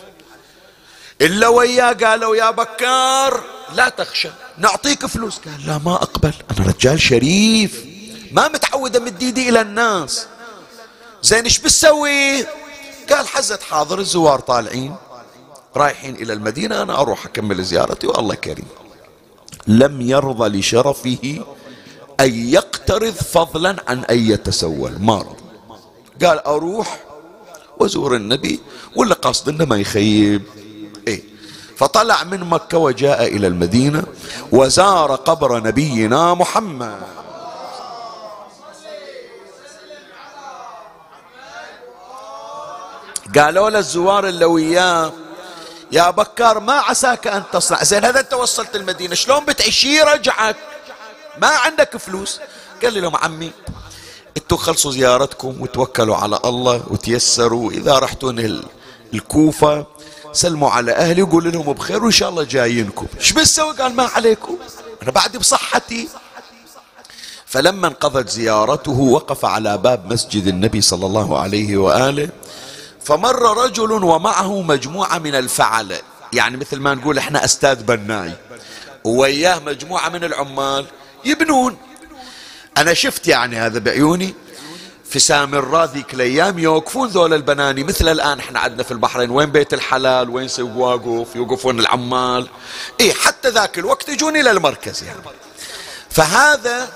إلا 1.22 1.48
وياه 1.48 1.94
قالوا 1.94 2.36
يا 2.36 2.52
بكار 2.52 3.44
لا 3.74 3.90
تخشى 3.90 4.30
نعطيك 4.58 5.06
فلوس. 5.06 5.38
قال 5.38 5.68
لا 5.68 5.78
ما 5.78 5.94
أقبل 5.94 6.34
أنا 6.52 6.68
رجال 6.68 7.02
شريف 7.02 7.86
ما 8.32 8.48
متعود 8.48 8.96
أمد 8.96 9.24
إيدي 9.24 9.50
إلى 9.50 9.62
الناس. 9.62 10.28
زين 11.22 11.44
إيش 11.44 11.60
بتسوي؟ 11.60 12.44
قال 13.10 13.28
حزت 13.28 13.64
حاضر 13.64 14.00
الزوار 14.00 14.40
طالعين 14.40 14.96
رايحين 15.76 16.16
إلى 16.16 16.34
المدينة 16.34 16.82
أنا 16.82 17.02
أروح 17.02 17.26
أكمل 17.26 17.64
زيارتي 17.64 18.08
والله 18.08 18.36
كريم. 18.36 18.68
لم 19.68 20.02
يرضى 20.02 20.60
لشرفه 20.60 21.46
أن 22.20 22.50
يقترض 22.50 23.14
فضلا 23.14 23.76
عن 23.88 24.04
أن 24.04 24.20
يتسول 24.20 25.00
ما 25.00 25.18
رضى. 25.18 26.26
قال 26.26 26.40
أروح 26.40 27.00
وزور 27.80 28.16
النبي 28.16 28.60
ولا 28.96 29.14
قصد 29.14 29.50
إنه 29.50 29.66
ما 29.66 29.78
يخيب. 29.78 30.42
إيه. 31.08 31.24
فطلع 31.78 32.24
من 32.24 32.40
مكة 32.40 32.78
وجاء 32.78 33.28
إلى 33.28 33.48
المدينة 33.48 34.04
وزار 34.52 35.16
قبر 35.16 35.64
نبينا 35.64 36.34
محمد. 36.34 37.17
قالوا 43.36 43.70
له 43.70 43.80
الزوار 43.80 44.28
اللي 44.28 44.46
وياه 44.46 45.14
يا 45.92 46.10
بكار 46.10 46.60
ما 46.60 46.74
عساك 46.74 47.28
أن 47.28 47.44
تصنع. 47.54 47.84
زين 47.84 48.06
هذا 48.06 48.20
أنت 48.20 48.34
وصلت 48.34 48.76
المدينة 48.76 49.16
شلون 49.16 49.46
بتعيشي؟ 49.46 50.02
رجعك. 50.02 50.56
ما 51.42 51.48
عندك 51.48 51.98
فلوس. 51.98 52.40
قال 52.84 53.02
لهم 53.02 53.16
عمي 53.16 53.52
أنتوا 54.38 54.58
خلصوا 54.58 54.92
زيارتكم 54.92 55.62
وتوكلوا 55.62 56.16
على 56.16 56.40
الله 56.46 56.84
وتيسروا 56.88 57.72
اذا 57.72 58.00
رحتوا 58.00 58.32
الكوفة 59.14 59.86
سلموا 60.34 60.70
على 60.70 60.92
أهلي 60.92 61.22
وقولوا 61.22 61.52
لهم 61.52 61.74
بخير 61.74 62.04
وإن 62.04 62.12
شاء 62.12 62.30
الله 62.30 62.44
جايينكم. 62.44 63.08
إيش 63.20 63.32
بتسوي؟ 63.32 63.74
قال 63.74 63.96
ما 63.96 64.04
عليكم 64.04 64.58
أنا 65.04 65.12
بعد 65.12 65.38
بصحتي. 65.38 66.10
فلما 67.46 67.88
انقضت 67.88 68.30
زيارته 68.30 69.00
وقف 69.00 69.46
على 69.46 69.78
باب 69.78 70.14
مسجد 70.14 70.48
النبي 70.48 70.82
صلى 70.82 71.06
الله 71.06 71.40
عليه 71.40 71.78
وآله 71.78 72.30
فمر 73.08 73.64
رجل 73.64 73.92
ومعه 73.92 74.62
مجموعة 74.62 75.18
من 75.18 75.36
الفعله 75.36 76.00
يعني 76.34 76.58
مثل 76.58 76.80
ما 76.80 76.94
نقول 76.94 77.18
إحنا 77.18 77.46
أستاذ 77.46 77.84
بناي. 77.84 78.34
وياه 79.04 79.60
مجموعة 79.60 80.10
من 80.10 80.24
العمال 80.24 80.86
يبنون. 81.26 81.78
أنا 82.78 82.94
شفت 82.94 83.28
يعني 83.28 83.56
هذا 83.56 83.80
بعيوني. 83.80 84.34
في 85.10 85.20
سامراء 85.20 85.86
ذيك 85.86 86.14
الأيام 86.14 86.60
يوقفون 86.60 87.10
ذول 87.10 87.34
البناني. 87.34 87.84
مثل 87.84 88.08
الآن 88.08 88.40
إحنا 88.40 88.60
عندنا 88.60 88.84
في 88.84 88.92
البحرين. 88.92 89.30
وين 89.30 89.52
بيت 89.52 89.74
الحلال؟ 89.74 90.30
وين 90.30 90.48
سوق 90.48 90.78
واقف 90.78 91.36
يوقفون 91.36 91.80
العمال. 91.80 92.48
إيه 93.00 93.14
حتى 93.14 93.50
ذاك 93.50 93.80
الوقت 93.80 94.10
يجون 94.10 94.38
إلى 94.38 94.52
المركز 94.52 95.04
يعني. 95.04 95.20
فهذا 96.10 96.90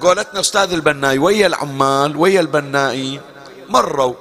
قولتنا 0.00 0.40
أستاذ 0.40 0.72
البناي 0.72 1.18
ويا 1.18 1.46
العمال 1.46 2.16
ويا 2.16 2.40
البنائين 2.40 3.20
مروا. 3.68 4.14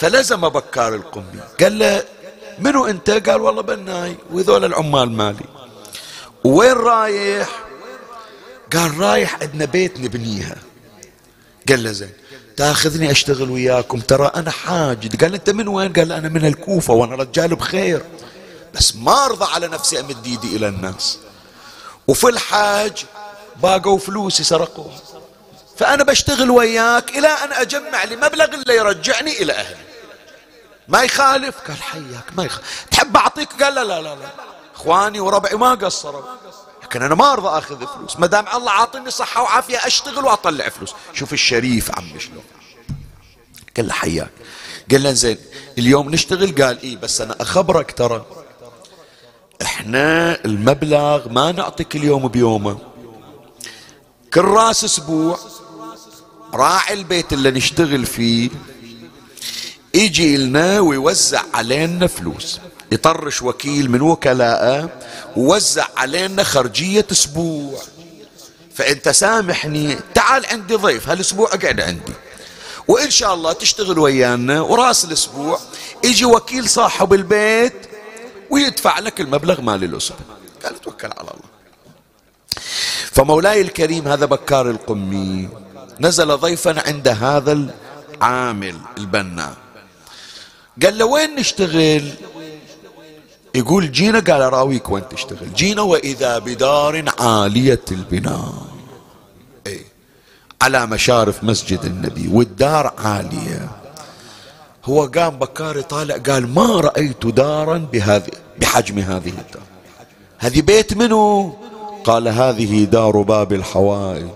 فلزم 0.00 0.48
بكار 0.48 0.94
القمي 0.94 1.40
قال 1.60 1.78
له 1.78 2.04
منو 2.58 2.86
أنت؟ 2.86 3.10
قال 3.10 3.40
والله 3.40 3.62
بناي 3.62 4.16
وذول 4.30 4.64
العمال 4.64 5.12
مالي. 5.12 5.44
وين 6.44 6.72
رايح؟ 6.72 7.48
قال 8.72 8.98
رايح 9.00 9.42
عندنا 9.42 9.64
بيت 9.64 10.00
نبنيها. 10.00 10.56
قال 11.68 11.82
له 11.82 11.92
زين 11.92 12.10
تاخذني 12.56 13.10
أشتغل 13.10 13.50
وياكم. 13.50 14.00
ترى 14.00 14.30
أنا 14.34 14.50
حاجد. 14.50 15.24
قال 15.24 15.34
أنت 15.34 15.50
من 15.50 15.68
وين؟ 15.68 15.92
قال 15.92 16.12
أنا 16.12 16.28
من 16.28 16.46
الكوفة 16.46 16.94
وأنا 16.94 17.14
رجال 17.14 17.54
بخير. 17.54 18.02
بس 18.74 18.96
ما 18.96 19.24
أرضى 19.24 19.44
على 19.44 19.68
نفسي 19.68 20.00
أمد 20.00 20.26
ايدي 20.26 20.56
إلى 20.56 20.68
الناس. 20.68 21.18
وفي 22.08 22.28
الحاج 22.28 23.04
باقوا 23.62 23.98
فلوسي 23.98 24.44
سرقوها. 24.44 24.98
فأنا 25.76 26.04
بشتغل 26.04 26.50
وياك 26.50 27.10
إلى 27.10 27.28
أن 27.28 27.52
أجمع 27.52 28.04
لي 28.04 28.16
مبلغ 28.16 28.54
اللي 28.54 28.76
يرجعني 28.76 29.42
إلى 29.42 29.52
أهلي. 29.52 29.89
ما 30.90 31.02
يخالف؟ 31.02 31.54
قال 31.68 31.82
حياك 31.82 32.24
ما 32.36 32.44
يخالف 32.44 32.86
تحب 32.90 33.16
أعطيك؟ 33.16 33.62
قال 33.62 33.74
لا 33.74 33.84
لا 33.84 34.02
لا, 34.02 34.14
لا. 34.14 34.30
إخواني 34.74 35.20
وربعي 35.20 35.54
ما 35.54 35.74
قصروا. 35.74 36.22
لكن 36.82 37.02
أنا 37.02 37.14
ما 37.14 37.32
أرضى 37.32 37.48
أخذ 37.58 37.86
فلوس. 37.86 38.16
ما 38.16 38.26
دام 38.26 38.44
الله 38.54 38.70
عاطيني 38.70 39.10
صحة 39.10 39.42
وعافية 39.42 39.76
أشتغل 39.76 40.24
وأطلع 40.24 40.68
فلوس. 40.68 40.94
شوف 41.12 41.32
الشريف 41.32 41.98
عمي 41.98 42.20
شلون. 42.20 42.44
قال 43.76 43.86
له 43.86 43.92
حياك. 43.92 44.30
قال 44.90 45.02
له 45.02 45.12
زين 45.12 45.38
اليوم 45.78 46.10
نشتغل؟ 46.10 46.62
قال 46.62 46.82
إيه 46.82 46.96
بس 46.96 47.20
أنا 47.20 47.36
أخبرك 47.40 47.92
ترى. 47.92 48.24
إحنا 49.62 50.38
المبلغ 50.44 51.28
ما 51.28 51.52
نعطيك 51.52 51.96
اليوم 51.96 52.28
بيومه. 52.28 52.78
كل 54.34 54.40
راس 54.40 54.84
أسبوع 54.84 55.38
راعي 56.54 56.94
البيت 56.94 57.32
اللي 57.32 57.50
نشتغل 57.50 58.06
فيه 58.06 58.50
يجي 59.94 60.36
لنا 60.36 60.80
ويوزع 60.80 61.42
علينا 61.54 62.06
فلوس. 62.06 62.60
يطرش 62.92 63.42
وكيل 63.42 63.90
من 63.90 64.00
وكلائه 64.00 64.88
ووزع 65.36 65.86
علينا 65.96 66.42
خرجية 66.42 67.06
أسبوع. 67.12 67.82
فأنت 68.74 69.08
سامحني 69.08 69.96
تعال 70.14 70.46
عندي 70.46 70.74
ضيف 70.74 71.08
هالأسبوع 71.08 71.48
أقعد 71.54 71.80
عندي. 71.80 72.12
وإن 72.88 73.10
شاء 73.10 73.34
الله 73.34 73.52
تشتغل 73.52 73.98
ويانا 73.98 74.60
وراس 74.60 75.04
الأسبوع 75.04 75.58
يجي 76.04 76.24
وكيل 76.24 76.68
صاحب 76.68 77.12
البيت 77.12 77.86
ويدفع 78.50 78.98
لك 78.98 79.20
المبلغ 79.20 79.60
مال 79.60 79.84
الأسبوع 79.84 80.18
قال 80.64 80.80
توكل 80.80 81.06
على 81.06 81.20
الله. 81.20 81.50
فمولاي 83.12 83.60
الكريم 83.60 84.08
هذا 84.08 84.26
بكار 84.26 84.70
القمي 84.70 85.48
نزل 86.00 86.36
ضيفا 86.36 86.82
عند 86.86 87.08
هذا 87.08 87.70
العامل 88.22 88.76
البناء 88.98 89.54
قال 90.82 90.98
له 90.98 91.04
وين 91.04 91.34
نشتغل؟ 91.34 92.10
يقول 93.54 93.92
جينا 93.92 94.18
قال 94.18 94.42
أراويك 94.42 94.90
وين 94.90 95.08
تشتغل؟ 95.08 95.54
جينا 95.54 95.82
وإذا 95.82 96.38
بدار 96.38 97.04
عالية 97.18 97.84
البناء. 97.92 98.52
اي 99.66 99.80
على 100.62 100.86
مشارف 100.86 101.44
مسجد 101.44 101.84
النبي 101.84 102.28
والدار 102.28 102.92
عالية. 102.98 103.70
هو 104.84 105.06
قام 105.06 105.38
بكار 105.38 105.80
طالع 105.80 106.16
قال 106.16 106.54
ما 106.54 106.80
رأيت 106.80 107.26
دارا 107.26 107.78
بهذه 107.78 108.30
بحجم 108.60 108.98
هذه 108.98 109.28
الدار. 109.28 109.62
هذه 110.38 110.60
بيت 110.60 110.94
منو؟ 110.96 111.52
قال 112.04 112.28
هذه 112.28 112.84
دار 112.84 113.22
باب 113.22 113.52
الحوائج. 113.52 114.26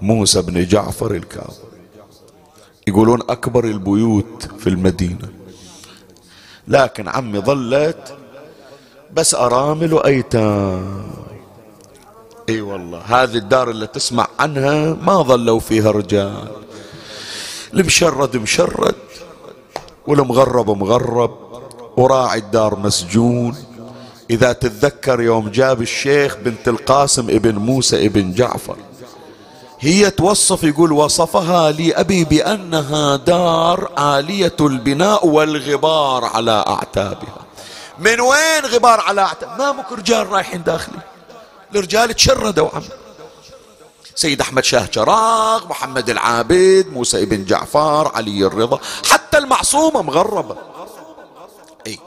موسى 0.00 0.42
بن 0.42 0.64
جعفر 0.64 1.10
الكاظم. 1.10 1.67
يقولون 2.88 3.20
أكبر 3.28 3.64
البيوت 3.64 4.48
في 4.58 4.66
المدينة. 4.68 5.28
لكن 6.68 7.08
عمي 7.08 7.38
ظلت 7.38 8.16
بس 9.12 9.34
أرامل 9.34 9.94
وأيتام. 9.94 11.02
إي 12.48 12.60
والله 12.60 12.98
هذه 12.98 13.36
الدار 13.36 13.70
اللي 13.70 13.86
تسمع 13.86 14.28
عنها 14.38 14.94
ما 14.94 15.22
ظلوا 15.22 15.60
فيها 15.60 15.90
رجال. 15.90 16.48
المشرد 17.74 18.36
مشرد 18.36 18.94
والمغرب 20.06 20.70
مغرب 20.70 21.30
وراعي 21.96 22.38
الدار 22.38 22.78
مسجون. 22.78 23.56
إذا 24.30 24.52
تتذكر 24.52 25.20
يوم 25.20 25.48
جاب 25.48 25.82
الشيخ 25.82 26.36
بنت 26.44 26.68
القاسم 26.68 27.30
ابن 27.30 27.54
موسى 27.54 28.06
ابن 28.06 28.32
جعفر. 28.32 28.76
هي 29.80 30.10
توصف 30.10 30.64
يقول 30.64 30.92
وصفها 30.92 31.70
لي 31.70 31.92
أبي 31.92 32.24
بأنها 32.24 33.16
دار 33.16 33.92
عالية 33.96 34.56
البناء 34.60 35.26
والغبار 35.26 36.24
على 36.24 36.64
أعتابها. 36.68 37.38
من 37.98 38.20
وين 38.20 38.66
غبار 38.66 39.00
على 39.00 39.20
أعتاب؟ 39.20 39.58
ما 39.58 39.72
مك 39.72 39.92
رجال 39.92 40.32
رايحين 40.32 40.62
داخلي. 40.62 40.98
الرجال 41.74 42.14
تشردوا 42.14 42.68
عم. 42.74 42.82
سيد 44.14 44.40
أحمد 44.40 44.64
شاه 44.64 44.88
شراغ 44.94 45.68
محمد 45.68 46.10
العابد 46.10 46.86
موسى 46.92 47.22
ابن 47.22 47.44
جعفر 47.44 48.12
علي 48.14 48.46
الرضا 48.46 48.78
حتى 49.10 49.38
المعصومة 49.38 50.02
مغربة. 50.02 50.56
أي. 51.86 51.98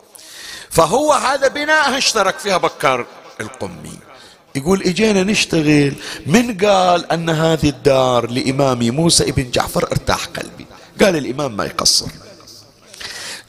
فهو 0.69 1.13
هذا 1.13 1.47
بناء 1.47 1.97
اشترك 1.97 2.39
فيها 2.39 2.57
بكار 2.57 3.05
القمي. 3.41 4.11
يقول 4.56 4.82
إجينا 4.82 5.24
نشتغل. 5.24 5.93
من 6.26 6.58
قال 6.58 7.12
أن 7.12 7.30
هذه 7.30 7.70
الدار 7.70 8.30
لامامي 8.32 8.91
موسى 8.91 9.24
ابن 9.24 9.52
جعفر 9.52 9.84
ارتاح 9.91 10.26
قلبي. 10.26 10.66
قال 11.02 11.16
الإمام 11.16 11.58
ما 11.58 11.66
يقصر. 11.66 12.08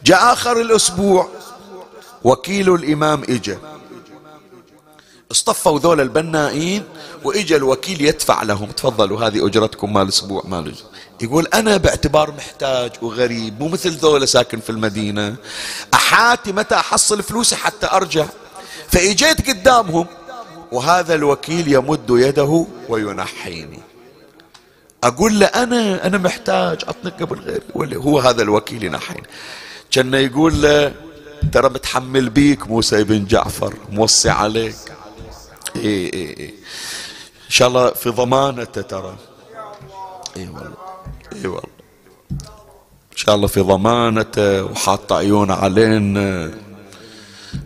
جاء 0.04 0.32
آخر 0.32 0.60
الأسبوع 0.60 1.28
وكيل 2.24 2.74
الإمام 2.74 3.22
إجا. 3.22 3.58
اصطفوا 5.30 5.78
ذول 5.78 6.00
البنائين 6.00 6.82
وإجا 7.24 7.56
الوكيل 7.56 8.00
يدفع 8.00 8.42
لهم. 8.42 8.70
تفضلوا 8.70 9.26
هذه 9.26 9.46
أجرتكم 9.46 9.92
مال 9.92 10.08
أسبوع 10.08 10.42
مال 10.46 10.74
يقول 11.20 11.46
أنا 11.46 11.76
باعتبار 11.76 12.30
محتاج 12.30 12.92
وغريب 13.02 13.60
مو 13.60 13.68
مثل 13.68 13.90
ذولا 13.90 14.26
ساكن 14.26 14.60
في 14.60 14.70
المدينة. 14.70 15.36
أحاتي 15.94 16.52
متى 16.52 16.74
أحصل 16.74 17.22
فلوسي 17.22 17.56
حتى 17.56 17.86
أرجع؟ 17.86 18.26
فإجيت 18.88 19.50
قدامهم 19.50 20.06
وهذا 20.72 21.14
الوكيل 21.14 21.72
يمد 21.72 22.10
يده 22.10 22.66
وينحيني. 22.88 23.80
أقول 25.04 25.40
له 25.40 25.46
أنا 25.46 26.06
أنا 26.06 26.18
محتاج 26.18 26.78
أعطني 26.86 27.10
قبل 27.10 27.60
غيري 27.76 27.96
هو 27.96 28.18
هذا 28.18 28.42
الوكيل 28.42 28.84
ينحيني. 28.84 29.26
كان 29.90 30.14
يقول 30.14 30.62
له 30.62 30.94
ترى 31.52 31.68
متحمل 31.68 32.30
بيك 32.30 32.66
موسى 32.66 33.04
بن 33.04 33.24
جعفر 33.24 33.74
موصي 33.90 34.30
عليك. 34.30 34.76
إيه 35.76 36.12
إيه 36.12 36.36
إيه. 36.36 36.50
إن 37.46 37.50
شاء 37.50 37.68
الله 37.68 37.90
في 37.90 38.10
ضمانته 38.10 38.82
ترى. 38.82 39.16
إيه 40.36 40.48
والله 40.48 40.76
إيه 41.32 41.46
والله. 41.46 41.72
إن 43.12 43.16
شاء 43.16 43.34
الله 43.34 43.46
في 43.46 43.60
ضمانته 43.60 44.64
وحاط 44.64 45.12
عيونه 45.12 45.54
علينا. 45.54 46.50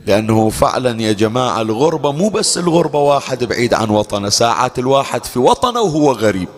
لأنه 0.07 0.51
فعلا 0.51 1.03
يا 1.03 1.12
جماعة 1.12 1.61
الغربة 1.61 2.12
مو 2.12 2.28
بس 2.28 2.59
الغربة 2.59 2.99
واحد 2.99 3.45
بعيد 3.45 3.74
عن 3.74 3.91
وطنه 3.91 4.28
ساعات 4.28 4.78
الواحد 4.78 5.24
في 5.24 5.39
وطنه 5.39 5.80
وهو 5.80 6.12
غريب. 6.12 6.49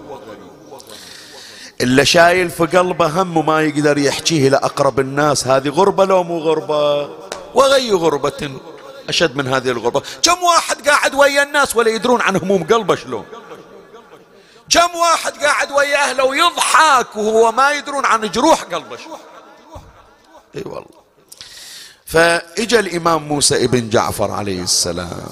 إلا 1.80 2.04
شايل 2.04 2.50
في 2.50 2.66
قلبه 2.66 3.22
هم 3.22 3.36
وما 3.36 3.62
يقدر 3.62 3.98
يحكيه 3.98 4.48
لأقرب 4.48 5.00
الناس 5.00 5.46
هذه 5.46 5.68
غربة 5.68 6.04
لو 6.04 6.22
مو 6.22 6.38
غربة؟ 6.38 7.10
وغي 7.54 7.92
غربة 7.92 8.50
أشد 9.08 9.36
من 9.36 9.46
هذه 9.46 9.68
الغربة. 9.68 10.02
كم 10.22 10.42
واحد 10.42 10.88
قاعد 10.88 11.14
ويا 11.14 11.42
الناس 11.42 11.76
ولا 11.76 11.90
يدرون 11.90 12.20
عن 12.20 12.36
هموم 12.36 12.64
قلبه 12.64 12.94
شلون؟ 12.94 13.24
كم 14.70 14.96
واحد 14.96 15.32
قاعد 15.32 15.72
ويا 15.72 16.10
أهله 16.10 16.24
ويضحك 16.24 17.16
وهو 17.16 17.52
ما 17.52 17.72
يدرون 17.72 18.04
عن 18.04 18.30
جروح 18.30 18.62
قلبه 18.62 18.96
شلون؟ 18.96 19.18
إي 20.56 20.62
والله. 20.66 21.07
فإجا 22.08 22.80
الإمام 22.80 23.28
موسى 23.28 23.64
ابن 23.64 23.88
جعفر 23.88 24.30
عليه 24.30 24.62
السلام. 24.62 25.28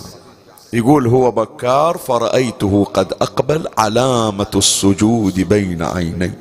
يقول 0.72 1.06
هو 1.06 1.30
بكار 1.30 1.96
فرأيته 1.98 2.86
قد 2.94 3.12
أقبل 3.12 3.68
علامة 3.78 4.46
السجود 4.54 5.40
بين 5.40 5.82
عيني 5.82 6.32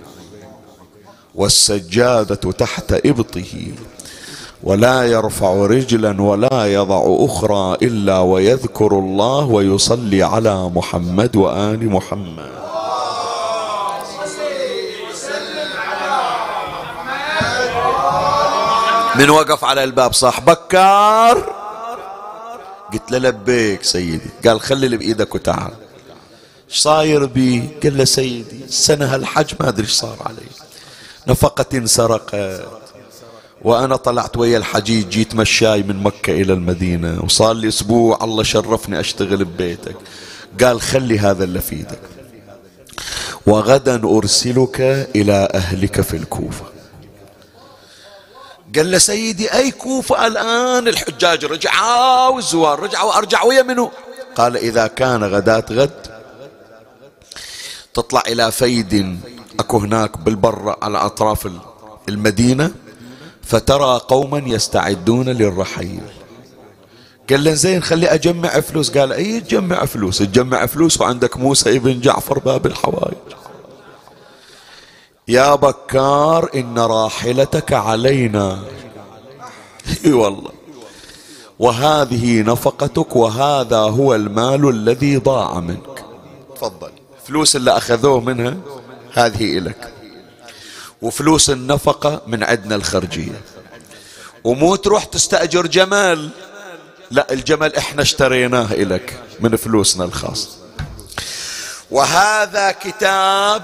والسجادة 1.36 2.52
تحت 2.52 2.94
إبطه 3.06 3.54
ولا 4.64 5.04
يرفع 5.04 5.54
رجلا 5.66 6.22
ولا 6.22 6.66
يضع 6.66 7.04
أخرى 7.20 7.78
إلا 7.82 8.20
ويذكر 8.20 9.00
الله 9.00 9.46
ويصلي 9.46 10.24
على 10.24 10.70
محمد 10.70 11.36
وآل 11.36 11.90
محمد. 11.90 12.52
من 19.20 19.30
وقف 19.30 19.64
على 19.64 19.84
الباب 19.84 20.14
صاح 20.14 20.40
بكار. 20.40 21.54
قلت 22.94 23.12
له 23.12 23.18
لبيك 23.18 23.84
سيدي. 23.84 24.30
قال 24.46 24.62
خلي 24.62 24.86
اللي 24.86 24.98
بإيدك 24.98 25.36
وتعال. 25.36 25.72
إيش 26.70 26.80
صاير 26.80 27.26
بي؟ 27.26 27.70
قال 27.84 27.98
له 27.98 28.04
سيدي 28.04 28.64
السنة 28.68 29.16
هالحج 29.16 29.54
ما 29.60 29.70
أدري 29.70 29.84
إيش 29.84 29.92
صار 29.92 30.18
علي. 30.26 30.48
نفقة 31.28 31.78
انسرقت. 31.78 32.66
وأنا 33.62 33.96
طلعت 33.96 34.38
ويا 34.38 34.58
الحجيج 34.58 35.10
جيت 35.10 35.36
مشاي 35.36 35.84
من 35.84 36.04
مكة 36.04 36.34
إلى 36.34 36.54
المدينة. 36.54 37.24
وصار 37.24 37.54
لي 37.54 37.68
أسبوع 37.68 38.20
الله 38.24 38.44
شرفني 38.44 39.00
أشتغل 39.00 39.46
ببيتك. 39.46 39.96
قال 40.64 40.82
خلي 40.82 41.20
هذا 41.20 41.44
اللي 41.44 41.62
في 41.62 41.76
إيدك. 41.76 42.00
وغدا 43.46 44.04
أرسلك 44.04 44.82
إلى 45.16 45.50
أهلك 45.54 46.02
في 46.02 46.18
الكوفة. 46.18 46.75
قال 48.76 48.92
له 48.92 48.98
سيدي 48.98 49.54
أي 49.54 49.72
كوفة 49.72 50.28
الآن؟ 50.28 50.88
الحجاج 50.88 51.46
رجعوا 51.46 52.28
والزوار 52.28 52.80
رجعوا 52.80 53.18
أرجع 53.18 53.44
ويا 53.44 53.62
منه 53.62 53.92
قال 54.36 54.58
إذا 54.58 54.88
كان 54.88 55.24
غداة 55.24 55.66
غد 55.72 56.08
تطلع 57.94 58.24
إلى 58.28 58.52
فيد 58.52 59.20
أكو 59.60 59.78
هناك 59.78 60.18
بالبر 60.18 60.76
على 60.82 60.98
أطراف 60.98 61.50
المدينة 62.10 62.72
فترى 63.44 64.02
قوما 64.08 64.44
يستعدون 64.46 65.30
للرحيل. 65.30 66.02
قال 67.30 67.44
له 67.44 67.54
زين 67.54 67.84
خلي 67.84 68.08
أجمع 68.08 68.60
فلوس. 68.60 68.98
قال 68.98 69.14
أي 69.14 69.40
تجمع 69.40 69.86
فلوس. 69.86 70.18
تجمع 70.18 70.66
فلوس 70.66 71.02
وعندك 71.02 71.38
موسى 71.38 71.76
ابن 71.76 72.02
جعفر 72.02 72.40
باب 72.40 72.66
الحوائج. 72.66 73.45
يا 75.28 75.56
بكار 75.56 76.50
إن 76.56 76.80
راحلتك 76.80 77.74
علينا. 77.74 78.64
إي 80.06 80.14
والله. 80.14 80.52
وهذه 81.60 82.42
نفقتك 82.42 83.16
وهذا 83.16 83.78
هو 83.78 84.16
المال 84.16 84.70
الذي 84.70 85.18
ضاع 85.18 85.60
منك. 85.60 86.06
تفضل. 86.56 86.92
فلوس 87.28 87.56
اللي 87.56 87.78
أخذوه 87.78 88.20
منها 88.20 88.58
هذه 89.14 89.58
إلك. 89.58 89.94
وفلوس 91.02 91.50
النفقة 91.50 92.22
من 92.28 92.44
عندنا 92.44 92.76
الخرجية. 92.76 93.42
ومو 94.44 94.76
تروح 94.76 95.04
تستأجر 95.04 95.68
جمل 95.68 96.30
لا 97.12 97.34
الجمل 97.34 97.76
إحنا 97.76 98.02
اشتريناه 98.02 98.72
إلك 98.72 99.20
من 99.40 99.56
فلوسنا 99.56 100.06
الخاصة. 100.06 100.50
وهذا 101.92 102.72
كتاب 102.72 103.64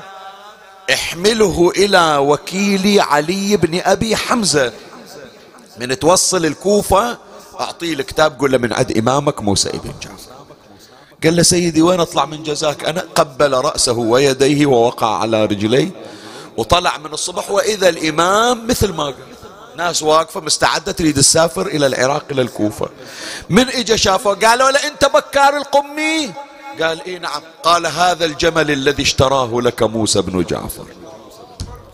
احمله 0.94 1.72
إلى 1.78 2.18
وكيلي 2.18 3.00
علي 3.00 3.58
بن 3.58 3.80
أبي 3.80 4.16
حمزة. 4.16 4.74
من 5.78 6.00
توصل 6.00 6.46
الكوفة 6.46 7.18
أعطيه 7.60 7.94
الكتاب 7.94 8.40
قول 8.40 8.52
له 8.52 8.58
من 8.58 8.74
عند 8.74 8.98
إمامك 8.98 9.42
موسى 9.42 9.70
ابن 9.70 9.94
جعفر. 10.02 10.32
قال 11.24 11.36
له 11.36 11.44
سيدي 11.44 11.82
وين 11.82 12.00
أطلع 12.00 12.26
من 12.26 12.44
جزاك؟ 12.44 12.84
أنا 12.84 13.06
قبل 13.16 13.54
رأسه 13.54 13.94
ويديه 13.94 14.66
ووقع 14.66 15.18
على 15.18 15.46
رجليه 15.46 15.92
وطلع 16.58 16.98
من 16.98 17.14
الصبح 17.14 17.52
وإذا 17.52 17.90
الإمام 17.90 18.68
مثل 18.68 18.94
ما 18.94 19.04
قال. 19.04 19.16
ناس 19.78 20.04
واقفة 20.04 20.42
مستعدة 20.42 20.92
تريد 20.92 21.16
تسافر 21.16 21.68
إلى 21.68 21.88
العراق 21.88 22.26
إلى 22.32 22.42
الكوفة. 22.42 22.90
من 23.50 23.70
إجا 23.70 23.96
شافه؟ 23.96 24.34
قالوا 24.34 24.72
له 24.72 24.88
أنت 24.88 25.06
بكار 25.06 25.58
القمي. 25.58 26.34
قال 26.80 27.02
إيه 27.06 27.18
نعم. 27.20 27.42
قال 27.64 27.88
هذا 27.88 28.26
الجمل 28.26 28.72
الذي 28.72 29.04
اشتراه 29.04 29.62
لك 29.62 29.84
موسى 29.84 30.22
بن 30.22 30.44
جعفر. 30.44 30.86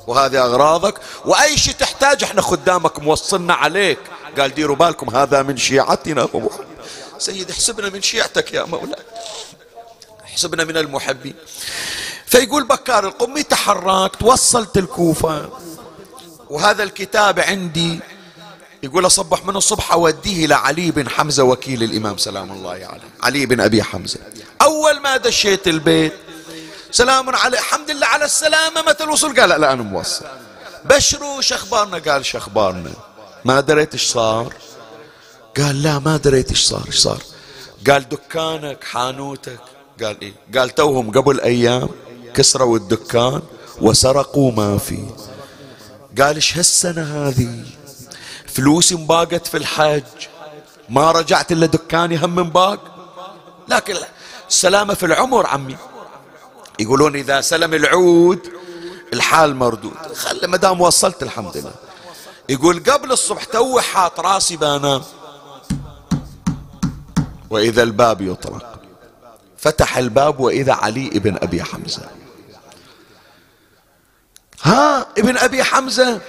وهذه 0.07 0.45
أغراضك. 0.45 1.01
وأي 1.25 1.57
شيء 1.57 1.73
تحتاج 1.73 2.23
إحنا 2.23 2.41
خدامك 2.41 2.99
موصلنا 2.99 3.53
عليك. 3.53 3.99
قال 4.39 4.53
ديروا 4.53 4.75
بالكم 4.75 5.15
هذا 5.15 5.41
من 5.41 5.57
شيعتنا 5.57 6.27
محمد 6.33 6.49
سيد 7.17 7.49
احسبنا 7.49 7.89
من 7.89 8.01
شيعتك 8.01 8.53
يا 8.53 8.63
مولاي 8.63 9.03
احسبنا 10.25 10.63
من 10.63 10.77
المحبين. 10.77 11.35
فيقول 12.25 12.67
بكار 12.67 13.07
القمي 13.07 13.43
تحركت 13.43 14.23
وصلت 14.23 14.77
الكوفة. 14.77 15.49
وهذا 16.49 16.83
الكتاب 16.83 17.39
عندي. 17.39 17.99
يقول 18.83 19.05
أصبح 19.05 19.45
من 19.45 19.55
الصبح 19.55 19.91
أوديه 19.91 20.45
إلى 20.45 20.53
علي 20.55 20.91
بن 20.91 21.09
حمزة 21.09 21.43
وكيل 21.43 21.83
الإمام 21.83 22.17
سلام 22.17 22.51
الله 22.51 22.71
عليه. 22.71 23.09
علي 23.23 23.45
بن 23.45 23.59
أبي 23.59 23.83
حمزة. 23.83 24.19
أول 24.61 24.99
ما 24.99 25.17
دشيت 25.17 25.67
البيت 25.67 26.13
سلام 26.91 27.35
عليه 27.35 27.59
الحمد 27.59 27.91
لله 27.91 28.07
على 28.07 28.25
السلامة 28.25 28.81
متى 28.87 29.03
الوصول؟ 29.03 29.39
قال 29.39 29.49
لا 29.49 29.73
أنا 29.73 29.83
موصل. 29.83 30.25
بشروا 30.85 31.41
شخبارنا 31.41 31.97
قال 31.97 32.25
شخبارنا. 32.25 32.91
ما 33.45 33.59
دريت 33.59 33.93
إيش 33.93 34.07
صار؟ 34.07 34.53
قال 35.57 35.83
لا 35.83 35.99
ما 35.99 36.17
دريت 36.17 36.49
إيش 36.49 36.65
صار 36.65 36.83
إيش 36.87 36.97
صار؟ 36.97 37.21
قال 37.89 38.09
دكانك 38.09 38.83
حانوتك. 38.83 39.59
قال 40.03 40.21
إيه؟ 40.21 40.33
قال 40.55 40.69
توهم 40.69 41.11
قبل 41.11 41.41
أيام 41.41 41.89
كسروا 42.33 42.77
الدكان 42.77 43.41
وسرقوا 43.81 44.51
ما 44.51 44.77
فيه 44.77 45.07
قال 46.21 46.35
إيش 46.35 46.57
هالسنة 46.57 47.27
هذه؟ 47.27 47.63
فلوسي 48.47 48.95
مباقت 48.95 49.47
في 49.47 49.57
الحج 49.57 50.03
ما 50.89 51.11
رجعت 51.11 51.51
إلا 51.51 51.65
دكاني 51.65 52.17
هم 52.17 52.35
مباق 52.35 52.79
لكن 53.67 53.95
السلامة 54.49 54.93
في 54.93 55.05
العمر 55.05 55.47
عمي. 55.47 55.77
يقولون 56.79 57.15
إذا 57.15 57.41
سلم 57.41 57.73
العود 57.73 58.39
الحال 59.13 59.55
مردود. 59.55 60.13
خلي 60.15 60.47
ما 60.47 60.57
دام 60.57 60.81
وصلت 60.81 61.23
الحمد 61.23 61.57
لله. 61.57 61.73
يقول 62.49 62.83
قبل 62.83 63.11
الصبح 63.11 63.43
تو 63.43 63.79
حاط 63.79 64.19
راسي 64.19 64.57
بنام 64.57 65.03
وإذا 67.49 67.83
الباب 67.83 68.21
يطرق 68.21 68.79
فتح 69.57 69.97
الباب 69.97 70.39
وإذا 70.39 70.73
علي 70.73 71.07
ابن 71.07 71.37
أبي 71.41 71.63
حمزة. 71.63 72.09
ها 74.61 75.05
ابن 75.17 75.37
أبي 75.37 75.63
حمزة؟ 75.63 76.21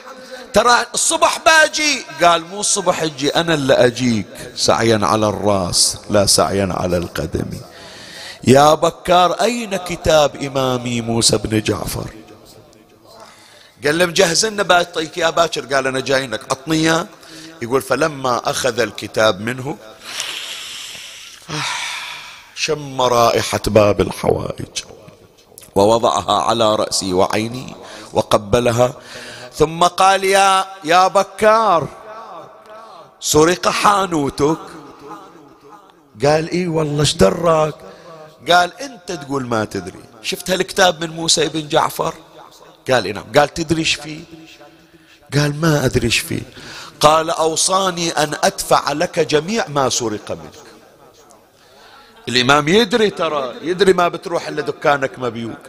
ترى 0.52 0.86
الصبح 0.94 1.38
باجي. 1.46 2.04
قال 2.22 2.44
مو 2.44 2.60
الصبح 2.60 3.02
أجي 3.02 3.28
أنا 3.30 3.54
اللي 3.54 3.74
أجيك. 3.74 4.26
سعيا 4.56 5.00
على 5.02 5.28
الراس 5.28 5.98
لا 6.10 6.26
سعيا 6.26 6.68
على 6.70 6.96
القدم. 6.96 7.50
يا 8.44 8.74
بكار 8.74 9.32
أين 9.32 9.76
كتاب 9.76 10.36
إمامي 10.36 11.00
موسى 11.00 11.38
بن 11.38 11.62
جعفر؟ 11.62 12.10
قال 13.84 13.98
له 13.98 14.06
مجهزنا 14.06 14.62
بعطيك 14.62 15.18
يا 15.18 15.30
باكر 15.30 15.74
قال 15.74 15.86
أنا 15.86 16.00
جاينك. 16.00 16.40
عطني 16.50 16.76
إياه. 16.76 17.06
يقول 17.62 17.82
فلما 17.82 18.50
أخذ 18.50 18.80
الكتاب 18.80 19.40
منه 19.40 19.76
شم 22.54 23.02
رائحة 23.02 23.60
باب 23.66 24.00
الحوائج. 24.00 24.82
ووضعها 25.74 26.42
على 26.42 26.76
رأسي 26.76 27.12
وعيني 27.12 27.74
وقبلها 28.12 28.94
ثم 29.58 29.84
قال 29.84 30.24
يا 30.24 30.66
يا 30.84 31.08
بكار 31.08 31.88
سرق 33.20 33.68
حانوتك. 33.68 34.58
قال 36.24 36.50
إي 36.50 36.66
والله 36.66 37.00
إيش 37.00 37.14
دراك؟ 37.14 37.74
قال 38.50 38.72
أنت 38.80 39.12
تقول 39.12 39.46
ما 39.46 39.64
تدري. 39.64 40.02
شفت 40.22 40.50
هالكتاب 40.50 41.04
من 41.04 41.10
موسى 41.10 41.48
بن 41.48 41.68
جعفر؟ 41.68 42.14
قال 42.90 43.14
نعم. 43.14 43.24
قال 43.36 43.54
تدري 43.54 43.80
إيش 43.80 43.94
فيه؟ 43.94 44.20
قال 45.34 45.60
ما 45.60 45.84
أدري 45.84 46.06
إيش 46.06 46.18
فيه. 46.18 46.42
قال 47.00 47.30
أوصاني 47.30 48.10
أن 48.10 48.34
أدفع 48.44 48.92
لك 48.92 49.18
جميع 49.20 49.68
ما 49.68 49.88
سرق 49.88 50.30
منك. 50.30 50.68
الإمام 52.28 52.68
يدري 52.68 53.10
ترى 53.10 53.54
يدري 53.62 53.92
ما 53.92 54.08
بتروح 54.08 54.48
إلا 54.48 54.62
دكانك 54.62 55.18
مبيوك. 55.18 55.64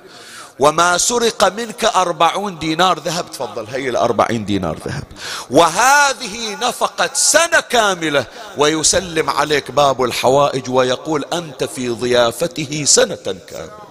وما 0.60 0.97
سرق 0.97 1.43
منك 1.43 1.86
أربعون 1.86 2.60
دينار 2.60 2.99
ذهب. 2.99 3.32
تفضل 3.32 3.68
هي 3.68 3.89
الأربعين 3.89 4.45
دينار 4.45 4.78
ذهب. 4.86 5.03
وهذه 5.49 6.55
نفقة 6.55 7.10
سنة 7.14 7.60
كاملة. 7.60 8.26
ويسلم 8.57 9.30
عليك 9.30 9.72
باب 9.72 10.03
الحوائج 10.03 10.70
ويقول 10.70 11.26
أنت 11.34 11.64
في 11.64 11.89
ضيافته 11.89 12.86
سنة 12.86 13.16
كاملة. 13.49 13.89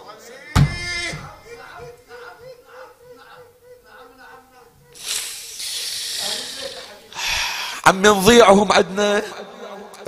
عم 7.86 8.06
نضيعهم 8.06 8.72
عندنا 8.72 9.22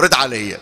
رد 0.01 0.15
علي. 0.15 0.59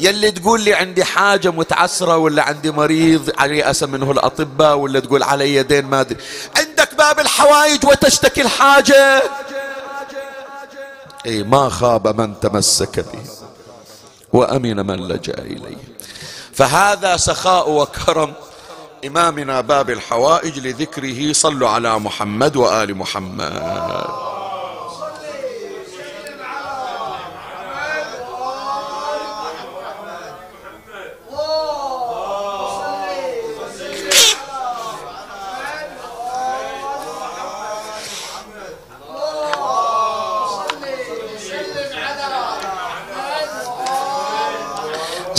يلي 0.00 0.30
تقول 0.30 0.60
لي 0.60 0.74
عندي 0.74 1.04
حاجة 1.04 1.50
متعسرة 1.50 2.16
ولا 2.16 2.42
عندي 2.42 2.70
مريض 2.70 3.30
علي 3.38 3.70
أسى 3.70 3.86
منه 3.86 4.10
الأطباء 4.10 4.76
ولا 4.76 5.00
تقول 5.00 5.22
علي 5.22 5.54
يدين 5.54 5.84
ما 5.84 6.00
أدري. 6.00 6.16
عندك 6.56 6.94
باب 6.94 7.20
الحوائج 7.20 7.86
وتشتكي 7.86 8.42
الحاجة؟ 8.42 9.22
إي 11.26 11.42
ما 11.42 11.68
خاب 11.68 12.20
من 12.20 12.40
تمسك 12.40 13.00
به 13.00 13.24
وأمن 14.32 14.86
من 14.86 15.08
لجأ 15.08 15.38
إليه 15.38 15.76
فهذا 16.52 17.16
سخاء 17.16 17.70
وكرم 17.70 18.32
إمامنا 19.06 19.60
باب 19.60 19.90
الحوائج 19.90 20.58
لذكره. 20.58 21.32
صلوا 21.32 21.68
على 21.68 21.98
محمد 21.98 22.56
وآل 22.56 22.94
محمد. 22.94 24.04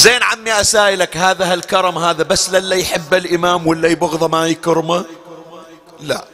زين 0.06 0.24
عمي 0.24 0.62
أسائلك 0.62 1.18
هذا 1.18 1.54
هالكرم 1.54 1.98
هذا 1.98 2.24
بس 2.24 2.50
للي 2.50 2.82
يحب 2.82 3.14
الإمام 3.14 3.68
ولا 3.68 3.88
يبغضه 3.88 4.28
ما 4.28 4.48
يكرمه؟ 4.48 5.06
لا. 6.00 6.26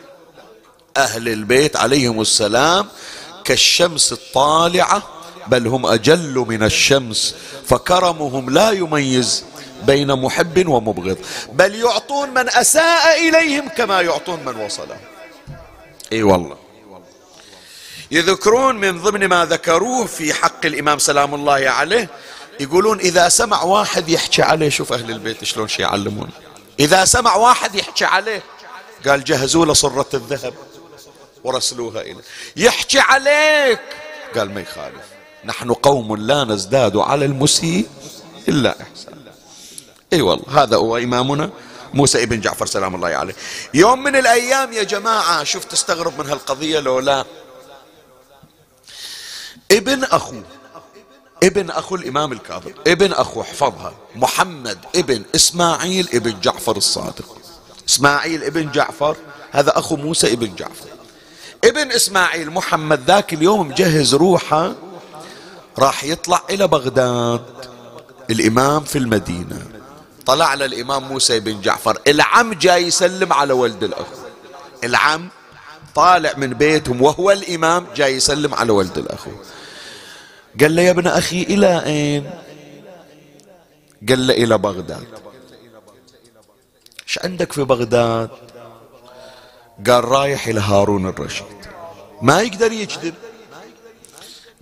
أهل 0.98 1.28
البيت 1.28 1.76
عليهم 1.76 2.22
السلام 2.22 2.88
كالشمس 3.44 4.12
الطالعة 4.12 5.04
بل 5.48 5.68
هم 5.68 5.86
أجل 5.86 6.46
من 6.48 6.64
الشمس 6.64 7.36
فكرمهم 7.66 8.50
لا 8.50 8.72
يميز 8.72 9.46
بين 9.84 10.22
محب 10.22 10.68
ومبغض. 10.68 11.18
بل 11.54 11.76
يعطون 11.76 12.30
من 12.30 12.50
أساء 12.50 13.30
إليهم 13.30 13.70
كما 13.70 14.02
يعطون 14.02 14.40
من 14.46 14.56
وصلهم 14.56 15.00
إي 16.14 16.24
والله. 16.24 16.58
يذكرون 18.12 18.76
من 18.76 19.02
ضمن 19.02 19.26
ما 19.26 19.46
ذكروه 19.46 20.06
في 20.06 20.34
حق 20.34 20.66
الإمام 20.66 21.00
سلام 21.00 21.36
الله 21.36 21.70
عليه 21.70 22.10
يقولون 22.60 23.00
إذا 23.00 23.30
سمع 23.30 23.64
واحد 23.64 24.10
يحكي 24.10 24.42
عليه 24.42 24.70
شوف 24.70 24.94
أهل 24.94 25.12
البيت 25.12 25.44
شلون 25.44 25.68
شي 25.68 25.82
يعلمون. 25.82 26.30
إذا 26.80 27.06
سمع 27.06 27.36
واحد 27.36 27.76
يحكي 27.76 28.06
عليه 28.06 28.44
قال 29.08 29.24
جهزوا 29.24 29.66
له 29.66 29.74
صرة 29.74 30.10
الذهب 30.14 30.54
ورسلوها 31.44 32.02
إليه. 32.02 32.22
يحكي 32.56 33.00
عليك 33.00 33.82
قال 34.36 34.54
ما 34.54 34.62
يخالف. 34.62 35.06
نحن 35.46 35.74
قوم 35.74 36.16
لا 36.16 36.44
نزداد 36.44 36.98
على 36.98 37.26
المسيء 37.26 37.88
إلا 38.48 38.82
إحسان. 38.82 39.22
إي 40.14 40.22
والله 40.22 40.64
هذا 40.64 40.76
هو 40.76 40.98
إمامنا 40.98 41.50
موسى 41.94 42.24
ابن 42.24 42.42
جعفر 42.42 42.66
سلام 42.66 42.96
الله 42.96 43.08
عليه. 43.08 43.36
يوم 43.74 44.04
من 44.04 44.16
الأيام 44.16 44.74
يا 44.74 44.84
جماعة 44.84 45.44
شوف 45.44 45.66
تستغرب 45.66 46.20
من 46.20 46.30
هالقضية 46.30 46.80
لو 46.80 47.00
لا. 47.00 47.26
ابن 49.72 50.04
أخوه 50.04 50.44
ابن 51.44 51.70
أخو 51.70 51.96
الإمام 51.96 52.32
الكاظم 52.32 52.72
ابن 52.88 53.14
أخو 53.14 53.42
احفظها 53.42 53.94
محمد 54.16 54.78
ابن 54.96 55.24
إسماعيل 55.36 56.10
ابن 56.14 56.40
جعفر 56.40 56.78
الصادق. 56.78 57.38
إسماعيل 57.90 58.44
ابن 58.44 58.72
جعفر 58.72 59.16
هذا 59.52 59.80
أخو 59.80 59.96
موسى 59.96 60.34
ابن 60.34 60.56
جعفر. 60.56 60.86
ابن 61.64 61.92
إسماعيل 61.92 62.52
محمد 62.52 63.04
ذاك 63.08 63.34
اليوم 63.34 63.68
مجهز 63.68 64.16
روحه 64.16 64.74
راح 65.80 66.04
يطلع 66.04 66.42
إلى 66.50 66.68
بغداد. 66.68 67.46
الإمام 68.30 68.84
في 68.84 68.98
المدينة. 68.98 69.68
طلع 70.26 70.54
للإمام 70.54 71.04
موسى 71.04 71.40
بن 71.40 71.62
جعفر. 71.62 71.98
العم 72.08 72.54
جاي 72.54 72.88
يسلم 72.88 73.34
على 73.34 73.54
ولد 73.54 73.84
الأخ. 73.84 74.08
العم 74.84 75.30
طالع 75.96 76.34
من 76.38 76.54
بيتهم 76.54 77.02
وهو 77.02 77.32
الإمام 77.32 77.88
جاي 77.96 78.16
يسلم 78.16 78.54
على 78.54 78.72
ولد 78.72 78.98
الأخو 78.98 79.32
قال 80.60 80.76
له 80.76 80.82
يا 80.82 80.92
ابن 80.92 81.08
أخي 81.08 81.42
إلى 81.42 81.86
أين؟ 81.86 82.30
قال 84.10 84.28
له 84.28 84.34
إلى 84.34 84.58
بغداد. 84.58 85.08
إيش 87.08 87.20
عندك 87.24 87.54
في 87.54 87.64
بغداد؟ 87.64 88.30
قال 89.88 90.04
رايح 90.06 90.48
إلى 90.48 90.60
هارون 90.60 91.08
الرشيد. 91.08 91.46
ما 92.22 92.42
يقدر 92.42 92.72
يكذب 92.72 93.14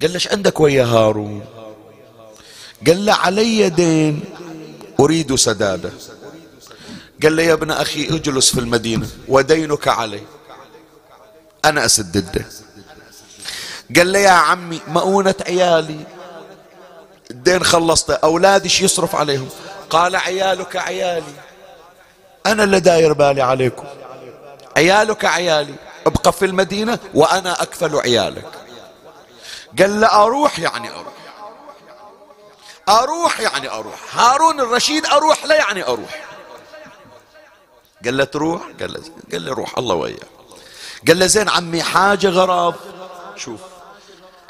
قال 0.01 0.09
له 0.09 0.15
إيش 0.15 0.27
عندك 0.27 0.59
ويا 0.59 0.85
هارون؟ 0.85 1.45
قال 2.87 3.05
له 3.05 3.13
علي 3.13 3.69
دين 3.69 4.23
أريد 4.99 5.35
سدادة. 5.35 5.91
قال 7.23 7.35
له 7.35 7.43
يا 7.43 7.53
ابن 7.53 7.71
أخي 7.71 8.07
اجلس 8.15 8.53
في 8.53 8.59
المدينة 8.59 9.07
ودينك 9.27 9.87
علي. 9.87 10.21
أنا 11.65 11.85
أسد 11.85 12.17
الدين 12.17 12.45
قال 13.95 14.11
له 14.11 14.19
يا 14.19 14.29
عمي 14.29 14.81
مؤونة 14.87 15.35
عيالي. 15.47 15.99
الدين 17.31 17.63
خلصته 17.63 18.13
أولادي 18.13 18.69
شو 18.69 18.85
يصرف 18.85 19.15
عليهم؟ 19.15 19.49
قال 19.89 20.15
عيالك 20.15 20.75
عيالي. 20.75 21.33
أنا 22.45 22.63
اللي 22.63 22.79
داير 22.79 23.13
بالي 23.13 23.41
عليكم. 23.41 23.85
عيالك 24.77 25.25
عيالي. 25.25 25.75
ابقى 26.07 26.33
في 26.33 26.45
المدينة 26.45 26.99
وأنا 27.13 27.61
أكفل 27.61 27.95
عيالك. 27.95 28.47
قال 29.79 30.01
له 30.01 30.07
أروح 30.07 30.59
يعني 30.59 30.89
أروح. 30.89 31.13
أروح 32.89 33.39
يعني 33.39 33.69
أروح. 33.69 34.19
هارون 34.19 34.59
الرشيد 34.59 35.05
أروح 35.05 35.45
لا 35.45 35.55
يعني 35.55 35.83
أروح. 35.83 36.23
قال 38.05 38.17
له 38.17 38.23
تروح؟ 38.23 38.61
قال 38.79 38.93
له 38.93 39.01
قال 39.31 39.45
له 39.45 39.53
روح 39.53 39.77
الله 39.77 39.95
وياك. 39.95 40.27
قال 41.07 41.19
له 41.19 41.25
زين 41.25 41.49
عمي 41.49 41.83
حاجة 41.83 42.27
غرض 42.29 42.75
شوف. 43.35 43.59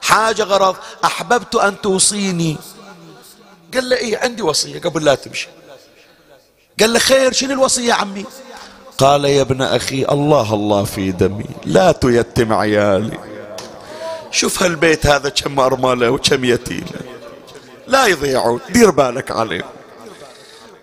حاجة 0.01 0.43
غرض 0.43 0.75
أحببت 1.05 1.55
أن 1.55 1.81
توصيني. 1.81 2.57
قال 3.73 3.89
له 3.89 3.95
إيه 3.95 4.17
عندي 4.17 4.41
وصية 4.41 4.79
قبل 4.79 5.05
لا 5.05 5.15
تمشي. 5.15 5.47
قال 6.79 6.93
له 6.93 6.99
خير 6.99 7.31
شنو 7.31 7.53
الوصية 7.53 7.93
عمي؟ 7.93 8.25
قال 8.97 9.25
يا 9.25 9.41
ابن 9.41 9.61
أخي 9.61 10.05
الله 10.11 10.53
الله 10.53 10.83
في 10.83 11.11
دمي 11.11 11.45
لا 11.65 11.91
تيتم 11.91 12.53
عيالي. 12.53 13.19
شوف 14.31 14.63
هالبيت 14.63 15.05
هذا 15.05 15.29
كم 15.29 15.59
أرملة 15.59 16.09
وكم 16.09 16.45
يتيمة. 16.45 17.01
لا 17.87 18.05
يضيعون 18.05 18.59
دير 18.69 18.91
بالك 18.91 19.31
عليهم 19.31 19.69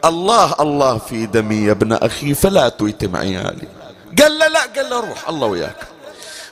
الله 0.04 0.54
الله 0.60 0.98
في 0.98 1.26
دمي 1.26 1.56
يا 1.56 1.72
ابن 1.72 1.92
أخي 1.92 2.34
فلا 2.34 2.68
تيتم 2.68 3.16
عيالي. 3.16 3.68
قال 4.22 4.38
له 4.38 4.48
لا 4.48 4.60
قال 4.60 4.90
له 4.90 5.00
روح 5.00 5.28
الله 5.28 5.46
وياك. 5.46 5.76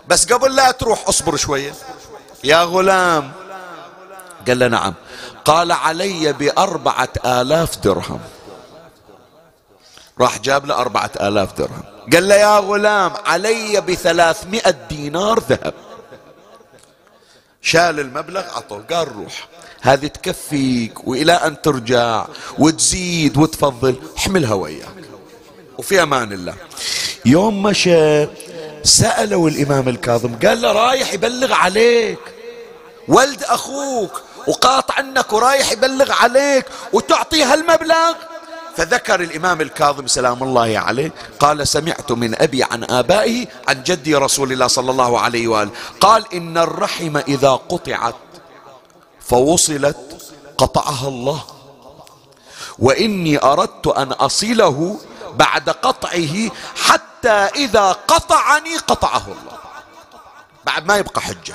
بس 0.08 0.32
قبل 0.32 0.56
لا 0.56 0.70
تروح 0.70 1.08
اصبر 1.08 1.36
شوية. 1.36 1.74
يا 2.44 2.62
غلام. 2.62 3.32
قال 4.48 4.58
له 4.58 4.68
نعم. 4.68 4.94
قال 5.44 5.72
علي 5.72 6.32
بأربعة 6.32 7.08
آلاف 7.26 7.78
درهم. 7.78 8.20
راح 10.20 10.38
جاب 10.38 10.66
له 10.66 10.74
أربعة 10.74 11.10
آلاف 11.20 11.58
درهم. 11.58 11.82
قال 12.12 12.28
له 12.28 12.34
يا 12.34 12.58
غلام 12.58 13.12
علي 13.26 13.80
بثلاثمائة 13.80 14.70
دينار 14.88 15.40
ذهب. 15.40 15.74
شال 17.62 18.00
المبلغ 18.00 18.42
عطوه 18.56 18.84
قال 18.90 19.16
روح. 19.16 19.48
هذه 19.80 20.06
تكفيك 20.06 21.08
وإلى 21.08 21.32
أن 21.32 21.62
ترجع 21.62 22.26
وتزيد 22.58 23.36
وتفضل. 23.36 23.96
احملها 24.18 24.54
وياك. 24.54 25.04
وفي 25.78 26.02
أمان 26.02 26.32
الله. 26.32 26.54
يوم 27.24 27.62
مشى 27.62 28.26
سألوا 28.82 29.48
الإمام 29.48 29.88
الكاظم 29.88 30.38
قال 30.46 30.62
له 30.62 30.72
رايح 30.72 31.12
يبلغ 31.12 31.52
عليك. 31.52 32.33
ولد 33.08 33.42
أخوك 33.42 34.22
وقاطع 34.46 34.94
عنك 34.94 35.32
ورايح 35.32 35.72
يبلغ 35.72 36.12
عليك 36.12 36.66
وتعطيه 36.92 37.52
هالمبلغ. 37.52 38.14
فذكر 38.76 39.20
الإمام 39.20 39.60
الكاظم 39.60 40.06
سلام 40.06 40.42
الله 40.42 40.78
عليه 40.78 41.12
قال 41.40 41.68
سمعت 41.68 42.12
من 42.12 42.42
أبي 42.42 42.64
عن 42.64 42.84
آبائه 42.84 43.46
عن 43.68 43.82
جدي 43.82 44.14
رسول 44.14 44.52
الله 44.52 44.66
صلى 44.66 44.90
الله 44.90 45.20
عليه 45.20 45.48
وآله 45.48 45.70
قال 46.00 46.34
إن 46.34 46.58
الرحم 46.58 47.16
إذا 47.16 47.50
قطعت 47.50 48.14
فوصلت 49.20 50.32
قطعها 50.58 51.08
الله 51.08 51.42
وإني 52.78 53.42
أردت 53.44 53.86
أن 53.86 54.12
أصله 54.12 55.00
بعد 55.34 55.70
قطعه 55.70 56.50
حتى 56.76 57.48
إذا 57.54 57.92
قطعني 57.92 58.76
قطعه 58.76 59.26
الله. 59.26 59.58
بعد 60.64 60.86
ما 60.86 60.96
يبقى 60.96 61.20
حجة. 61.20 61.54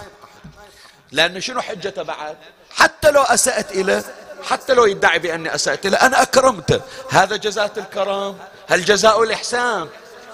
لأن 1.12 1.42
شنو 1.42 1.62
حجته 1.62 2.04
بعد؟ 2.04 2.38
حتى 2.72 3.12
لو 3.12 3.22
أسأت 3.22 3.72
إليه 3.72 4.04
حتى 4.44 4.74
لو 4.74 4.86
يدعي 4.86 5.20
بأني 5.20 5.56
أسأت 5.56 5.88
له 5.88 5.98
أنا 5.98 6.22
أكرمته. 6.22 6.82
هذا 7.10 7.36
جزاء 7.36 7.72
الكرم 7.78 8.38
هل 8.68 8.86
جزاء 8.86 9.24
الإحسان؟ 9.24 9.90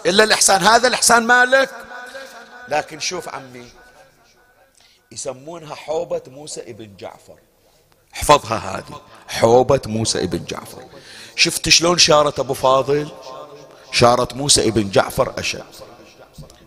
إلا 0.06 0.24
الإحسان. 0.24 0.62
هذا 0.62 0.88
الإحسان 0.88 1.24
مالك. 1.24 1.70
لكن 2.68 3.00
شوف 3.00 3.30
عمي 3.30 3.70
يسمونها 5.12 5.76
حوبة 5.76 6.22
موسى 6.28 6.62
ابن 6.62 6.96
جعفر. 6.98 7.36
احفظها 8.14 8.58
هذه. 8.58 9.02
حوبة 9.28 9.82
موسى 9.86 10.24
ابن 10.24 10.46
جعفر. 10.46 10.84
شفت 11.36 11.70
شلون 11.70 11.98
شارت 11.98 12.40
أبو 12.40 12.54
فاضل؟ 12.54 13.12
شارت 13.92 14.34
موسى 14.34 14.68
ابن 14.68 14.90
جعفر 14.90 15.34
أشد. 15.38 15.64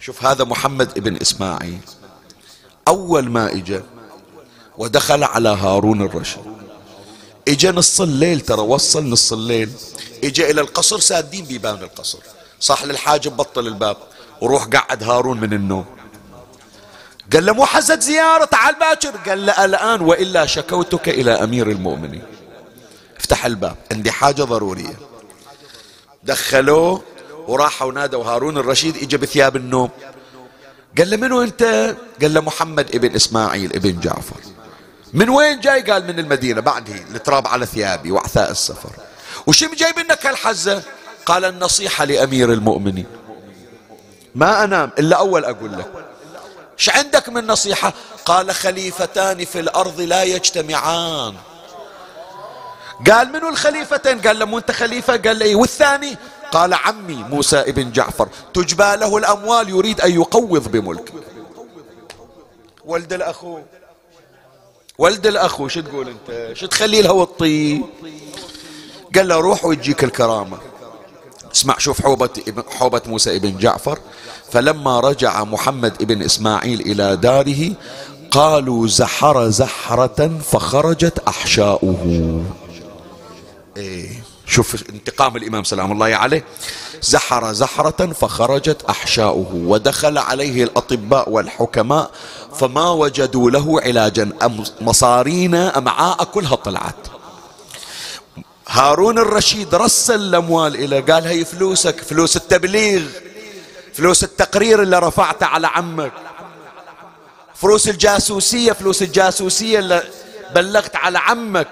شوف 0.01 0.25
هذا 0.25 0.45
محمد 0.45 0.99
ابن 0.99 1.17
إسماعيل. 1.17 1.81
أول 2.89 3.31
ما 3.31 3.53
إجا 3.53 3.83
ودخل 4.79 5.25
على 5.25 5.49
هارون 5.49 6.03
الرشيد. 6.03 6.43
إجا 7.49 7.73
نص 7.73 8.01
الليل 8.01 8.41
ترى 8.41 8.61
وصل 8.61 9.05
نص 9.05 9.33
الليل. 9.33 9.71
إجا 10.25 10.51
إلى 10.51 10.61
القصر 10.61 10.99
سادين 10.99 11.45
بيبان 11.45 11.75
القصر. 11.75 12.19
صح 12.61 12.85
للحاجب 12.85 13.37
بطل 13.37 13.67
الباب. 13.67 13.97
وروح 14.41 14.65
قعد 14.65 15.03
هارون 15.03 15.41
من 15.41 15.53
النوم. 15.53 15.85
قال 17.33 17.47
له 17.47 17.53
مو 17.53 17.67
حزت 17.67 18.03
زيارة 18.03 18.45
تعال 18.45 18.75
باكر. 18.81 19.31
قال 19.31 19.47
له 19.47 19.65
الآن 19.65 20.01
وإلا 20.01 20.47
شكوتك 20.47 21.09
إلى 21.09 21.31
أمير 21.31 21.71
المؤمنين. 21.71 22.23
افتح 23.19 23.47
الباب. 23.47 23.77
عندي 23.93 24.13
حاجة 24.13 24.43
ضرورية. 24.43 24.99
دخلوه 26.25 27.03
وراحوا 27.49 27.89
ونادوا 27.89 28.25
هارون 28.25 28.59
الرشيد 28.59 28.97
اجى 28.97 29.17
بثياب 29.17 29.57
النوم. 29.57 29.91
قال 30.99 31.11
له 31.11 31.17
منو 31.17 31.43
أنت؟ 31.43 31.95
قال 32.23 32.35
له 32.35 32.41
محمد 32.41 32.95
ابن 32.95 33.15
إسماعيل 33.15 33.73
ابن 33.73 34.01
جعفر. 34.01 34.58
من 35.13 35.31
وين 35.31 35.61
جاي؟ 35.61 35.81
قال 35.81 36.07
من 36.07 36.19
المدينة 36.19 36.61
بعده 36.61 36.95
التراب 36.95 37.47
على 37.47 37.67
ثيابي 37.67 38.13
وعثاء 38.13 38.51
السفر 38.51 38.91
وشم 39.47 39.75
جايب 39.75 39.99
لك 39.99 40.27
هالحزة 40.27 40.83
قال 41.27 41.45
النصيحة 41.45 42.05
لأمير 42.05 42.53
المؤمنين. 42.53 43.07
ما 44.35 44.65
أنام 44.65 44.91
إلا 44.99 45.17
أول 45.17 45.45
أقول 45.45 45.73
لك. 45.73 45.93
إيش 46.79 46.91
عندك 46.91 47.29
من 47.29 47.47
نصيحة؟ 47.47 47.93
قال 48.25 48.55
خليفتان 48.55 49.45
في 49.45 49.61
الأرض 49.61 50.01
لا 50.01 50.23
يجتمعان. 50.23 51.35
قال 53.11 53.33
منو 53.33 53.49
الخليفتين؟ 53.49 54.21
قال 54.21 54.39
له 54.39 54.59
أنت 54.59 54.71
خليفة؟ 54.71 55.17
قال 55.17 55.39
له 55.39 55.47
إيه 55.47 55.57
والثاني؟ 55.57 56.17
قال 56.53 56.75
عمي 56.75 57.15
موسى 57.15 57.61
ابن 57.61 57.93
جعفر 57.93 58.29
تجبى 58.55 58.97
له 58.97 59.17
الأموال 59.17 59.69
يريد 59.69 60.01
أن 60.01 60.13
يقوض 60.13 60.69
بملكه 60.69 61.13
ولد 62.85 63.13
الأخو 63.13 63.61
ولد 64.99 65.27
الأخو 65.27 65.69
شو 65.69 65.81
تقول 65.81 66.09
أنت؟ 66.09 66.57
شو 66.57 66.67
تخلي 66.67 67.03
له 67.03 67.23
الطيب 67.23 67.83
قال 69.15 69.29
له 69.29 69.37
روح 69.37 69.65
ويجيك 69.65 70.05
الكرامة. 70.05 70.59
اسمع 71.55 71.79
شوف 71.79 72.03
حوبة, 72.03 72.31
حوبة 72.69 73.03
موسى 73.07 73.37
ابن 73.37 73.59
جعفر. 73.59 73.99
فلما 74.53 75.01
رجع 75.01 75.45
محمد 75.45 76.03
ابن 76.03 76.23
إسماعيل 76.23 76.81
إلى 76.81 77.17
داره 77.17 77.73
قالوا 78.31 78.87
زحر 78.87 79.49
زحرة 79.49 80.39
فخرجت 80.51 81.19
أحشاؤه. 81.19 82.45
إيه. 83.77 84.09
شوف 84.49 84.85
انتقام 84.91 85.37
الإمام 85.37 85.65
سلام 85.65 85.93
الله 85.93 86.07
عليه. 86.07 86.45
زحر 87.03 87.53
زحرة 87.53 88.13
فخرجت 88.13 88.83
أحشاؤه 88.83 89.51
ودخل 89.55 90.19
عليه 90.19 90.65
الأطباء 90.65 91.31
والحكماء 91.31 92.11
فما 92.55 92.91
وجدوا 92.91 93.51
له 93.51 93.81
علاجا. 93.81 94.33
مصارينا 94.81 95.79
أمعاء 95.79 96.25
كلها 96.25 96.55
طلعت. 96.55 96.95
هارون 98.69 99.19
الرشيد 99.19 99.75
رسل 99.75 100.15
الأموال 100.15 100.75
إلى 100.75 101.01
قال 101.01 101.27
هي 101.27 101.45
فلوسك 101.45 102.01
فلوس 102.01 102.37
التبليغ 102.37 103.03
فلوس 103.95 104.25
التقرير 104.25 104.83
اللي 104.83 104.99
رفعته 104.99 105.47
على 105.47 105.67
عمك. 105.67 106.13
فلوس 107.55 107.89
الجاسوسية 107.89 108.73
فلوس 108.73 109.03
الجاسوسية 109.03 109.79
اللي 109.79 110.03
بلغت 110.55 110.97
على 110.97 111.19
عمك 111.19 111.69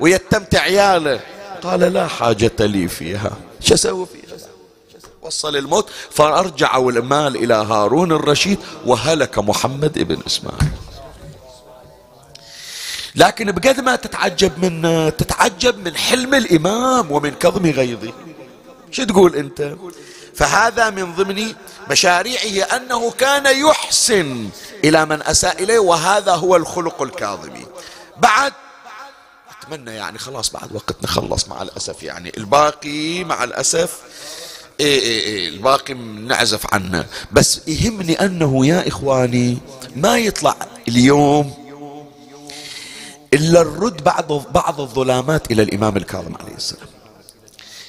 ويتمت 0.00 0.54
عياله. 0.54 1.20
قال 1.64 1.80
لا 1.80 2.06
حاجة 2.06 2.52
لي 2.60 2.88
فيها. 2.88 3.32
شو 3.60 3.74
أسوي 3.74 4.06
فيها؟ 4.06 4.38
وصل 5.22 5.56
الموت 5.56 5.90
فأرجعوا 6.10 6.92
المال 6.92 7.36
إلى 7.36 7.54
هارون 7.54 8.12
الرشيد 8.12 8.58
وهلك 8.86 9.38
محمد 9.38 9.98
ابن 9.98 10.18
إسماعيل. 10.26 10.68
لكن 13.14 13.52
بقد 13.52 13.80
ما 13.80 13.96
تتعجب 13.96 14.64
من 14.64 14.82
تتعجب 15.16 15.78
من 15.84 15.96
حلم 15.96 16.34
الإمام 16.34 17.12
ومن 17.12 17.30
كظم 17.30 17.66
غيظه. 17.66 18.12
شو 18.90 19.04
تقول 19.04 19.36
أنت؟ 19.36 19.76
فهذا 20.34 20.90
من 20.90 21.14
ضمن 21.14 21.54
مشاريعه 21.90 22.76
أنه 22.76 23.10
كان 23.10 23.66
يحسن 23.66 24.48
إلى 24.84 25.06
من 25.06 25.22
أساء 25.22 25.62
إليه 25.62 25.78
وهذا 25.78 26.32
هو 26.32 26.56
الخلق 26.56 27.02
الكاظمي. 27.02 27.66
بعد 28.16 28.52
أتمنى 29.64 29.90
يعني 29.90 30.18
خلاص 30.18 30.52
بعد 30.52 30.72
وقت 30.72 30.96
نخلص 31.02 31.48
مع 31.48 31.62
الأسف 31.62 32.02
يعني. 32.02 32.32
الباقي 32.36 33.24
مع 33.24 33.44
الأسف 33.44 33.98
إيه 34.80 35.00
إيه 35.00 35.20
إيه 35.20 35.48
الباقي 35.48 35.94
نعزف 35.94 36.74
عنه. 36.74 37.06
بس 37.32 37.60
يهمني 37.68 38.14
أنه 38.14 38.66
يا 38.66 38.88
إخواني 38.88 39.58
ما 39.96 40.18
يطلع 40.18 40.56
اليوم 40.88 41.54
إلا 43.34 43.60
الرد 43.60 44.04
بعض 44.04 44.52
بعض 44.52 44.80
الظلامات 44.80 45.50
إلى 45.50 45.62
الإمام 45.62 45.96
الكاظم 45.96 46.34
عليه 46.40 46.54
السلام. 46.54 46.88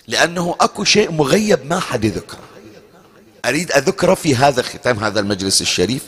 لأنه 0.08 0.56
أكو 0.62 0.84
شيء 0.84 1.12
مغيب 1.12 1.66
ما 1.66 1.80
حد 1.80 2.06
يذكره. 2.06 2.40
أريد 3.46 3.72
أذكره 3.72 4.14
في 4.14 4.36
هذا 4.36 4.62
ختام 4.62 5.00
هذا 5.00 5.20
المجلس 5.20 5.62
الشريف 5.62 6.02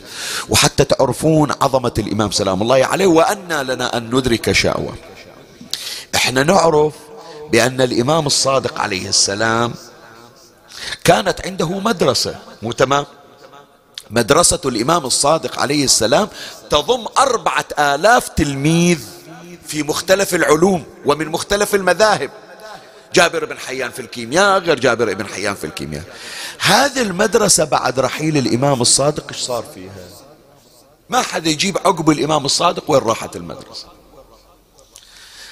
وحتى 0.48 0.84
تعرفون 0.84 1.50
عظمة 1.60 1.94
الإمام 1.98 2.30
سلام 2.30 2.62
الله 2.62 2.84
عليه 2.86 3.06
وأن 3.06 3.52
لنا 3.52 3.96
أن 3.96 4.06
ندرك 4.06 4.52
شأوه. 4.52 4.94
إحنا 6.14 6.42
نعرف 6.42 6.94
بأن 7.52 7.80
الإمام 7.80 8.26
الصادق 8.26 8.80
عليه 8.80 9.08
السلام 9.08 9.74
كانت 11.04 11.46
عنده 11.46 11.68
مدرسة 11.68 12.36
مو 12.62 12.72
تمام؟ 12.72 13.06
مدرسة 14.10 14.60
الإمام 14.64 15.06
الصادق 15.06 15.58
عليه 15.58 15.84
السلام 15.84 16.28
تضم 16.70 17.06
أربعة 17.18 17.64
آلاف 17.78 18.28
تلميذ 18.28 18.98
في 19.66 19.82
مختلف 19.82 20.34
العلوم 20.34 20.84
ومن 21.04 21.28
مختلف 21.28 21.74
المذاهب. 21.74 22.30
جابر 23.14 23.44
بن 23.44 23.58
حيان 23.58 23.90
في 23.90 24.00
الكيمياء 24.02 24.58
غير 24.58 24.80
جابر 24.80 25.14
بن 25.14 25.26
حيان 25.26 25.54
في 25.54 25.64
الكيمياء. 25.64 26.04
هذه 26.58 27.02
المدرسة 27.02 27.64
بعد 27.64 28.00
رحيل 28.00 28.36
الإمام 28.36 28.80
الصادق 28.80 29.24
إيش 29.28 29.40
صار 29.40 29.64
فيها؟ 29.74 29.92
ما 31.08 31.22
حد 31.22 31.46
يجيب 31.46 31.78
عقب 31.78 32.10
الإمام 32.10 32.44
الصادق 32.44 32.90
وين 32.90 33.00
راحت 33.00 33.36
المدرسة؟ 33.36 33.86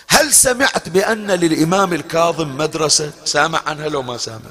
هل 0.08 0.34
سمعت 0.34 0.88
بأن 0.88 1.30
للإمام 1.30 1.92
الكاظم 1.92 2.56
مدرسة؟ 2.56 3.10
سامع 3.24 3.62
عنها 3.66 3.88
لو 3.88 4.02
ما 4.02 4.16
سامع. 4.16 4.50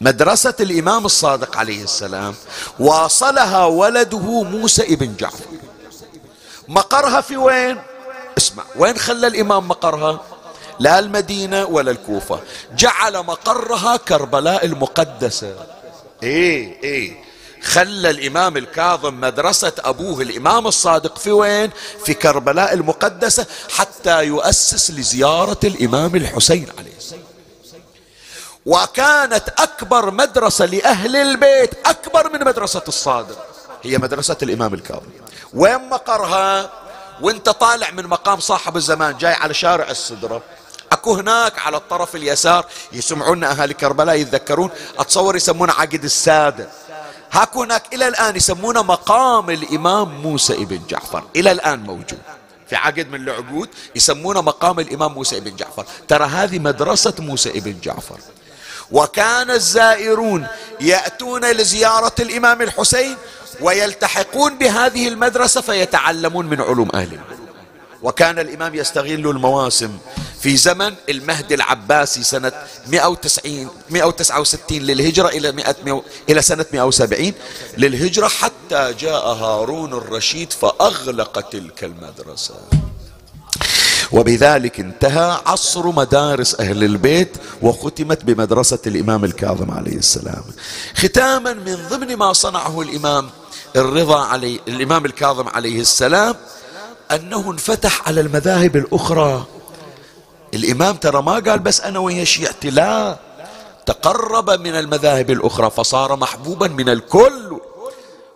مدرسة 0.00 0.54
الإمام 0.60 1.04
الصادق 1.04 1.56
عليه 1.56 1.82
السلام 1.84 2.34
واصلها 2.78 3.64
ولده 3.64 4.42
موسى 4.42 4.82
ابن 4.82 5.16
جعفر. 5.16 5.44
مقرها 6.68 7.20
في 7.20 7.36
وين؟ 7.36 7.78
اسمع 8.38 8.64
وين 8.76 8.98
خلى 8.98 9.26
الإمام 9.26 9.68
مقرها؟ 9.68 10.20
لا 10.78 10.98
المدينة 10.98 11.64
ولا 11.64 11.90
الكوفة. 11.90 12.40
جعل 12.76 13.12
مقرها 13.22 13.96
كربلاء 13.96 14.64
المقدسة. 14.66 15.54
إيه 16.22 16.82
إيه. 16.82 17.21
خلى 17.62 18.10
الإمام 18.10 18.56
الكاظم 18.56 19.20
مدرسة 19.20 19.72
أبوه 19.78 20.20
الإمام 20.20 20.66
الصادق 20.66 21.18
في 21.18 21.32
وين؟ 21.32 21.70
في 22.04 22.14
كربلاء 22.14 22.74
المقدسة 22.74 23.46
حتى 23.70 24.24
يؤسس 24.24 24.90
لزيارة 24.90 25.58
الإمام 25.64 26.16
الحسين 26.16 26.66
عليه 26.78 26.96
السلام. 26.96 27.22
وكانت 28.66 29.48
أكبر 29.58 30.10
مدرسة 30.10 30.64
لأهل 30.64 31.16
البيت 31.16 31.86
أكبر 31.86 32.32
من 32.32 32.44
مدرسة 32.44 32.82
الصادق 32.88 33.46
هي 33.82 33.98
مدرسة 33.98 34.36
الإمام 34.42 34.74
الكاظم. 34.74 35.10
وين 35.54 35.88
مقرها؟ 35.88 36.70
وانت 37.20 37.48
طالع 37.48 37.90
من 37.90 38.06
مقام 38.06 38.40
صاحب 38.40 38.76
الزمان 38.76 39.18
جاي 39.18 39.32
على 39.32 39.54
شارع 39.54 39.90
السدرة. 39.90 40.42
أكو 40.92 41.14
هناك 41.14 41.58
على 41.58 41.76
الطرف 41.76 42.16
اليسار 42.16 42.66
يسمعون 42.92 43.44
أهالي 43.44 43.74
كربلاء 43.74 44.16
يتذكرون 44.16 44.70
أتصور 44.98 45.36
يسمونه 45.36 45.72
عقد 45.72 46.04
السادة. 46.04 46.68
هاكو 47.32 47.62
هناك 47.62 47.94
إلى 47.94 48.08
الآن 48.08 48.36
يسمونه 48.36 48.82
مقام 48.82 49.50
الإمام 49.50 50.22
موسى 50.22 50.52
ابن 50.52 50.80
جعفر. 50.88 51.24
إلى 51.36 51.52
الآن 51.52 51.80
موجود. 51.80 52.18
في 52.68 52.76
عقد 52.76 53.08
من 53.10 53.14
العقود 53.14 53.68
يسمونه 53.96 54.40
مقام 54.40 54.80
الإمام 54.80 55.12
موسى 55.12 55.38
ابن 55.38 55.56
جعفر. 55.56 55.86
ترى 56.08 56.24
هذه 56.24 56.58
مدرسة 56.58 57.14
موسى 57.18 57.50
ابن 57.50 57.76
جعفر. 57.82 58.18
وكان 58.90 59.50
الزائرون 59.50 60.46
يأتون 60.80 61.50
لزيارة 61.50 62.14
الإمام 62.20 62.62
الحسين 62.62 63.16
ويلتحقون 63.60 64.58
بهذه 64.58 65.08
المدرسة 65.08 65.60
فيتعلمون 65.60 66.46
من 66.46 66.60
علوم 66.60 66.88
أهل 66.94 67.18
وكان 68.02 68.38
الإمام 68.38 68.74
يستغل 68.74 69.28
المواسم. 69.30 69.98
في 70.40 70.56
زمن 70.56 70.94
المهدي 71.08 71.54
العباسي 71.54 72.22
سنة 72.22 72.52
190 72.88 73.68
169 73.90 74.78
للهجرة 74.78 75.28
إلى 75.28 75.52
100 75.52 76.02
إلى 76.28 76.42
سنة 76.42 76.66
170 76.72 77.32
للهجرة 77.78 78.28
حتى 78.28 78.94
جاء 79.00 79.26
هارون 79.26 79.92
الرشيد 79.92 80.52
فأغلق 80.52 81.40
تلك 81.40 81.84
المدرسة. 81.84 82.54
وبذلك 84.12 84.80
انتهى 84.80 85.40
عصر 85.46 85.86
مدارس 85.86 86.60
أهل 86.60 86.84
البيت 86.84 87.36
وختمت 87.62 88.24
بمدرسة 88.24 88.78
الإمام 88.86 89.24
الكاظم 89.24 89.70
عليه 89.70 89.96
السلام. 89.96 90.44
ختاما 90.96 91.52
من 91.52 91.88
ضمن 91.88 92.16
ما 92.16 92.32
صنعه 92.32 92.80
الإمام 92.80 93.30
الرضا 93.76 94.20
عليه 94.24 94.58
الإمام 94.68 95.04
الكاظم 95.04 95.48
عليه 95.48 95.80
السلام 95.80 96.34
أنه 97.14 97.50
انفتح 97.50 98.08
على 98.08 98.20
المذاهب 98.20 98.76
الأخرى. 98.76 99.46
الإمام 100.54 100.96
ترى 100.96 101.22
ما 101.22 101.32
قال 101.32 101.58
بس 101.58 101.80
أنا 101.80 101.98
ويا 101.98 102.24
شيعتي 102.24 102.70
لا. 102.70 103.18
تقرب 103.86 104.50
من 104.50 104.74
المذاهب 104.74 105.30
الأخرى 105.30 105.70
فصار 105.70 106.16
محبوبا 106.16 106.68
من 106.68 106.88
الكل. 106.88 107.58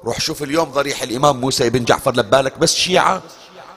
روح 0.04 0.20
شوف 0.20 0.42
اليوم 0.42 0.70
ضريح 0.70 1.02
الإمام 1.02 1.40
موسى 1.40 1.70
بن 1.70 1.84
جعفر 1.84 2.16
لبالك 2.16 2.58
بس 2.58 2.74
شيعة؟ 2.74 3.22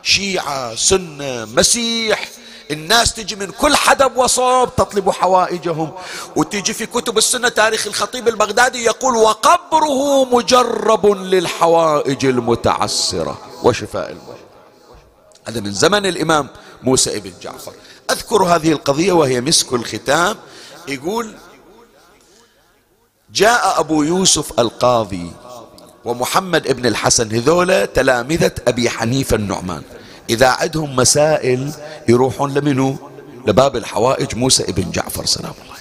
شيعة 0.03 0.75
سنة 0.75 1.45
مسيح. 1.45 2.29
الناس 2.71 3.13
تجي 3.13 3.35
من 3.35 3.51
كل 3.51 3.75
حدب 3.75 4.17
وصوب 4.17 4.75
تطلب 4.75 5.09
حوائجهم 5.09 5.91
وتجي 6.35 6.73
في 6.73 6.85
كتب 6.85 7.17
السنة 7.17 7.49
تاريخ 7.49 7.87
الخطيب 7.87 8.27
البغدادي 8.27 8.83
يقول 8.83 9.15
وقبره 9.15 10.25
مجرب 10.25 11.05
للحوائج 11.05 12.25
المتعسرة. 12.25 13.37
وشفاء 13.63 14.09
المرض 14.11 14.28
هذا 15.47 15.59
من 15.59 15.71
زمن 15.71 16.05
الإمام 16.05 16.47
موسى 16.83 17.17
ابن 17.17 17.31
جعفر. 17.41 17.73
أذكر 18.11 18.43
هذه 18.43 18.71
القضية 18.71 19.11
وهي 19.11 19.41
مسك 19.41 19.73
الختام. 19.73 20.35
يقول 20.87 21.33
جاء 23.33 23.79
أبو 23.79 24.03
يوسف 24.03 24.59
القاضي 24.59 25.31
ومحمد 26.05 26.67
ابن 26.67 26.85
الحسن 26.85 27.35
هذولا 27.35 27.85
تلامذة 27.85 28.51
أبي 28.67 28.89
حنيفة 28.89 29.35
النعمان. 29.35 29.81
إذا 30.29 30.47
عندهم 30.47 30.95
مسائل 30.95 31.73
يروحون 32.09 32.53
لمنو؟ 32.53 33.09
لباب 33.47 33.75
الحوائج 33.75 34.35
موسى 34.35 34.63
ابن 34.63 34.91
جعفر 34.91 35.25
سلام 35.25 35.53
الله 35.63 35.75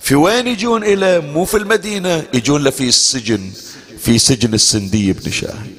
في 0.00 0.14
وين 0.14 0.46
يجون 0.46 0.84
إلى؟ 0.84 1.20
مو 1.20 1.44
في 1.44 1.56
المدينة 1.56 2.24
يجون 2.34 2.64
له 2.64 2.70
في 2.70 2.88
السجن 2.88 3.50
في 3.98 4.18
سجن 4.18 4.54
السندي 4.54 5.12
بن 5.12 5.30
شاهي 5.30 5.77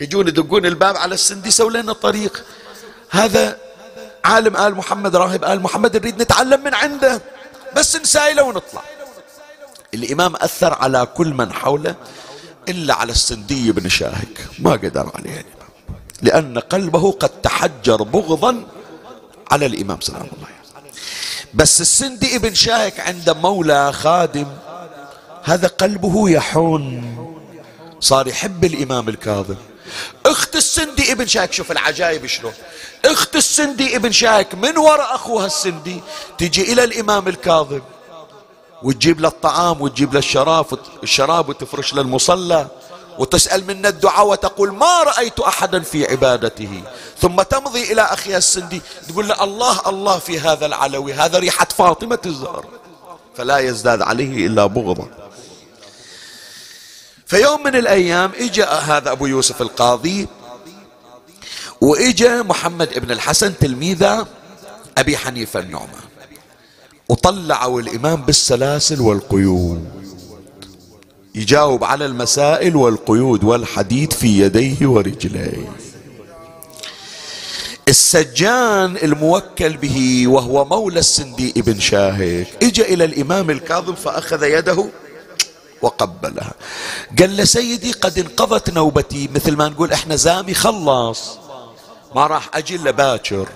يجون 0.00 0.28
يدقون 0.28 0.66
الباب 0.66 0.96
على 0.96 1.14
السندي 1.14 1.50
سووا 1.50 1.70
لنا 1.70 1.92
طريق 1.92 2.44
هذا 3.10 3.58
عالم 4.24 4.56
آل 4.56 4.74
محمد 4.74 5.16
راهب 5.16 5.44
آل 5.44 5.60
محمد 5.60 5.96
نريد 5.96 6.22
نتعلم 6.22 6.64
من 6.64 6.74
عنده. 6.74 7.22
بس 7.76 7.96
نسايله 7.96 8.42
ونطلع. 8.42 8.82
الإمام 9.94 10.36
أثر 10.36 10.74
على 10.74 11.06
كل 11.06 11.34
من 11.34 11.52
حوله 11.52 11.94
إلا 12.68 12.94
على 12.94 13.12
السندي 13.12 13.72
بن 13.72 13.88
شاهك. 13.88 14.48
ما 14.58 14.72
قدر 14.72 15.10
عليه. 15.14 15.30
الإمام 15.30 15.54
لأن 16.22 16.58
قلبه 16.58 17.12
قد 17.12 17.28
تحجر 17.28 18.02
بغضا 18.02 18.66
على 19.50 19.66
الإمام 19.66 20.00
سلام 20.00 20.22
الله 20.22 20.48
بس 21.54 21.80
السندي 21.80 22.36
ابن 22.36 22.54
شاهك 22.54 23.00
عنده 23.00 23.34
مولى 23.34 23.92
خادم 23.92 24.46
هذا 25.42 25.68
قلبه 25.68 26.30
يحون. 26.30 27.14
صار 28.00 28.28
يحب 28.28 28.64
الإمام 28.64 29.08
الكاظم. 29.08 29.56
اخت 30.26 30.56
السندي 30.56 31.12
ابن 31.12 31.26
شايك 31.26 31.52
شوف 31.52 31.72
العجائب 31.72 32.26
شلون. 32.26 32.52
اخت 33.04 33.36
السندي 33.36 33.96
ابن 33.96 34.12
شايك 34.12 34.54
من 34.54 34.78
وراء 34.78 35.14
أخوها 35.14 35.46
السندي؟ 35.46 36.00
تجي 36.38 36.72
إلى 36.72 36.84
الإمام 36.84 37.28
الكاظم 37.28 37.80
وتجيب 38.82 39.20
له 39.20 39.28
الطعام 39.28 39.80
وتجيب 39.80 40.12
له 40.12 40.18
الشراب 40.18 40.66
الشراب 41.02 41.48
وتفرش 41.48 41.94
له 41.94 42.02
المصلى 42.02 42.66
وتسأل 43.18 43.66
منا 43.66 43.88
الدعاء 43.88 44.26
وتقول 44.26 44.72
ما 44.72 45.02
رأيت 45.02 45.40
أحدا 45.40 45.80
في 45.80 46.10
عبادته؟ 46.10 46.82
ثم 47.20 47.42
تمضي 47.42 47.92
إلى 47.92 48.02
أخيها 48.02 48.38
السندي 48.38 48.82
تقول 49.08 49.28
له 49.28 49.44
الله 49.44 49.80
الله 49.86 50.18
في 50.18 50.40
هذا 50.40 50.66
العلوي 50.66 51.12
هذا 51.12 51.38
ريحة 51.38 51.68
فاطمة 51.78 52.18
الزهر. 52.26 52.64
فلا 53.36 53.58
يزداد 53.58 54.02
عليه 54.02 54.46
إلا 54.46 54.66
بغضا. 54.66 55.08
فيوم 57.34 57.62
من 57.62 57.76
الأيام 57.76 58.30
إجا 58.40 58.70
هذا 58.70 59.12
أبو 59.12 59.26
يوسف 59.26 59.62
القاضي 59.62 60.26
وإجا 61.80 62.42
محمد 62.42 62.92
ابن 62.92 63.10
الحسن 63.10 63.58
تلميذ 63.58 64.06
أبي 64.98 65.16
حنيفة 65.16 65.60
النعمان 65.60 66.04
وطلعوا 67.08 67.80
الإمام 67.80 68.22
بالسلاسل 68.22 69.00
والقيود 69.00 69.84
يجاوب 71.34 71.84
على 71.84 72.06
المسائل 72.06 72.76
والقيود 72.76 73.44
والحديد 73.44 74.12
في 74.12 74.40
يديه 74.40 74.86
ورجليه. 74.86 75.72
السجان 77.88 78.96
الموكل 79.02 79.76
به 79.76 80.28
وهو 80.28 80.64
مولى 80.64 80.98
السندي 80.98 81.54
ابن 81.56 81.80
شاهك 81.80 82.46
اجى 82.62 82.82
إلى 82.82 83.04
الإمام 83.04 83.50
الكاظم 83.50 83.94
فأخذ 83.94 84.42
يده 84.42 84.86
وقبلها. 85.84 86.52
قال 87.18 87.36
له 87.36 87.44
سيدي 87.44 87.92
قد 87.92 88.18
انقضت 88.18 88.70
نوبتي. 88.70 89.28
مثل 89.34 89.56
ما 89.56 89.68
نقول 89.68 89.92
إحنا 89.92 90.16
زامي 90.16 90.54
خلص 90.54 91.38
ما 92.14 92.26
راح 92.26 92.50
أجي 92.54 92.76
إلا 92.76 92.90
باكر. 92.90 93.48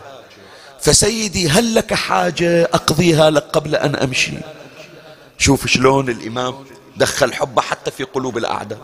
فسيدي 0.81 1.49
هل 1.49 1.75
لك 1.75 1.95
حاجة 1.95 2.65
أقضيها 2.65 3.31
لك 3.31 3.43
قبل 3.53 3.75
أن 3.75 3.97
أمشي؟ 3.97 4.39
شوف 5.39 5.67
شلون 5.67 6.09
الإمام 6.09 6.55
دخل 6.97 7.35
حبه 7.35 7.63
حتى 7.63 7.91
في 7.91 8.05
قلوب 8.05 8.39
الأعداء. 8.39 8.79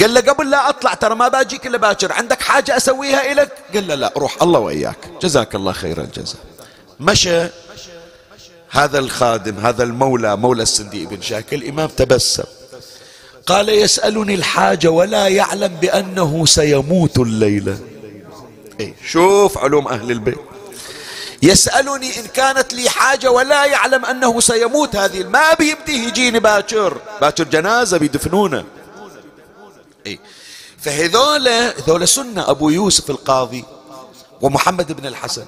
قال 0.00 0.14
له 0.14 0.20
قبل 0.20 0.50
لا 0.50 0.68
أطلع 0.68 0.94
ترى 0.94 1.14
ما 1.14 1.28
باجيك 1.28 1.66
إلا 1.66 1.78
باكر. 1.78 2.12
عندك 2.12 2.42
حاجة 2.42 2.76
أسويها 2.76 3.32
إلك؟ 3.32 3.52
قال 3.74 3.88
له 3.88 3.94
لا 3.94 4.12
روح 4.16 4.42
الله 4.42 4.60
وإياك. 4.60 4.98
جزاك 5.22 5.54
الله 5.54 5.72
خير 5.72 6.00
الجزاء. 6.00 6.40
مشى. 7.00 7.48
هذا 8.74 8.98
الخادم 8.98 9.58
هذا 9.58 9.82
المولى 9.82 10.36
مولى 10.36 10.62
السندي 10.62 11.06
بن 11.06 11.22
شاكر 11.22 11.56
الإمام 11.56 11.88
تبسم. 11.88 12.44
قال 13.46 13.68
يسألني 13.68 14.34
الحاجة 14.34 14.90
ولا 14.90 15.28
يعلم 15.28 15.68
بأنه 15.68 16.46
سيموت 16.46 17.18
الليلة. 17.18 17.78
إيه 18.80 18.94
شوف 19.06 19.58
علوم 19.58 19.88
أهل 19.88 20.10
البيت. 20.10 20.38
يسألني 21.42 22.18
إن 22.20 22.26
كانت 22.26 22.74
لي 22.74 22.90
حاجة 22.90 23.30
ولا 23.30 23.64
يعلم 23.64 24.04
أنه 24.04 24.40
سيموت 24.40 24.96
هذه 24.96 25.24
ما 25.24 25.54
بيبدي 25.54 26.04
يجيني 26.04 26.40
باكر. 26.40 26.98
باكر 27.20 27.44
جنازة 27.44 27.98
بيدفنونه. 27.98 28.64
إيه 30.06 30.18
فهذول 30.78 31.48
هذول 31.48 32.08
سنة 32.08 32.50
أبو 32.50 32.70
يوسف 32.70 33.10
القاضي 33.10 33.64
ومحمد 34.40 34.92
بن 34.92 35.06
الحسن. 35.06 35.44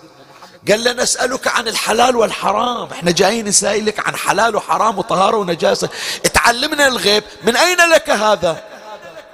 قال 0.68 0.84
له 0.84 0.92
نسألك 0.92 1.48
عن 1.48 1.68
الحلال 1.68 2.16
والحرام. 2.16 2.88
إحنا 2.92 3.10
جايين 3.10 3.44
نسائلك 3.48 4.06
عن 4.06 4.16
حلال 4.16 4.56
وحرام 4.56 4.98
وطهارة 4.98 5.36
ونجاسة. 5.36 5.88
تعلمنا 6.34 6.86
الغيب. 6.86 7.24
من 7.44 7.56
أين 7.56 7.78
لك 7.92 8.10
هذا؟ 8.10 8.62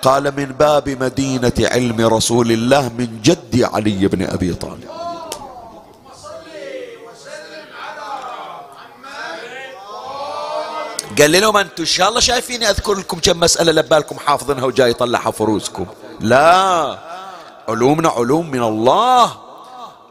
قال 0.03 0.37
من 0.37 0.45
باب 0.45 0.89
مدينة 0.89 1.53
علم 1.61 2.01
رسول 2.01 2.53
الله 2.53 2.89
من 2.99 3.21
جدي 3.23 3.65
علي 3.65 4.09
بن 4.09 4.27
أبي 4.27 4.55
طالب. 4.55 4.91
قال 11.19 11.33
لهم 11.33 11.57
أنتم 11.57 11.83
إن 11.83 11.87
شاء 11.87 12.09
الله 12.09 12.21
شايفيني 12.21 12.71
اذكر 12.71 12.95
لكم 12.95 13.19
كم 13.19 13.41
مسألة 13.41 13.73
لبالكم 13.73 14.19
حافظينها 14.19 14.65
وجاي 14.65 14.91
يطلعها 14.91 15.31
فروسكم 15.31 15.87
لا. 16.21 16.99
علومنا 17.69 18.09
علوم 18.09 18.51
من 18.51 18.63
الله. 18.63 19.42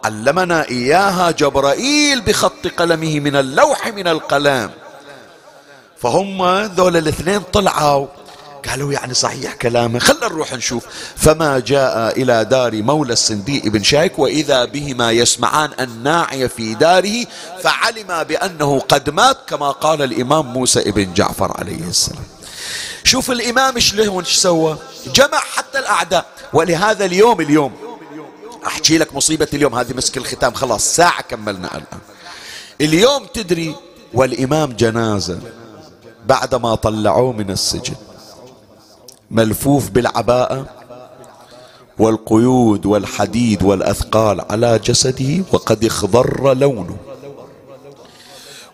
علمنا 0.04 0.70
إياها 0.70 1.32
جبرائيل 1.32 2.22
بخط 2.22 2.68
قلمه 2.78 3.20
من 3.20 3.36
اللوح 3.36 3.88
من 3.88 4.08
القلم. 4.08 4.70
فهم 5.98 6.62
ذول 6.66 6.98
الاثنين 6.98 7.40
طلعوا. 7.40 8.08
قالوا 8.70 8.94
يعني 8.94 9.14
صحيح 9.14 9.54
كلامه. 9.54 10.00
خلنا 10.00 10.28
نروح 10.28 10.54
نشوف. 10.54 10.86
فما 11.16 11.60
جاء 11.60 12.22
إلى 12.22 12.46
دار 12.46 12.82
مولى 12.82 13.14
السنديء 13.14 13.70
بن 13.70 13.84
شايك 13.84 14.20
وإذا 14.20 14.66
بهما 14.66 15.12
يسمعان 15.12 15.70
الناعي 15.80 16.50
في 16.50 16.74
داره 16.74 17.26
فعلم 17.64 18.24
بأنه 18.24 18.80
قد 18.80 19.10
مات 19.10 19.38
كما 19.48 19.72
قال 19.72 20.02
الإمام 20.02 20.46
موسى 20.46 20.92
بن 20.92 21.14
جعفر 21.14 21.58
عليه 21.58 21.84
السلام. 21.84 22.24
شوف 23.04 23.32
الإمام 23.32 23.80
شلون 23.80 24.24
سوى. 24.24 24.78
جمع 25.16 25.38
حتى 25.38 25.80
الأعداء. 25.80 26.26
ولهذا 26.54 27.06
اليوم 27.06 27.42
اليوم 27.42 27.91
أحكي 28.68 28.98
لك 28.98 29.16
مصيبة 29.16 29.48
اليوم. 29.54 29.76
هذه 29.76 29.94
مسك 29.94 30.18
الختام. 30.18 30.54
خلاص 30.54 30.96
ساعة 30.96 31.22
كملنا 31.22 31.68
الآن. 31.68 32.00
اليوم 32.82 33.26
تدري 33.34 33.76
والإمام 34.14 34.74
جنازة 34.74 35.40
بعدما 36.26 36.76
طلعوه 36.76 37.32
من 37.32 37.52
السجن 37.52 37.96
ملفوف 39.32 39.90
بالعباءة 39.90 40.66
والقيود 42.00 42.86
والحديد 42.86 43.64
والأثقال 43.64 44.42
على 44.50 44.80
جسده 44.80 45.44
وقد 45.52 45.86
اخضر 45.86 46.54
لونه. 46.54 46.98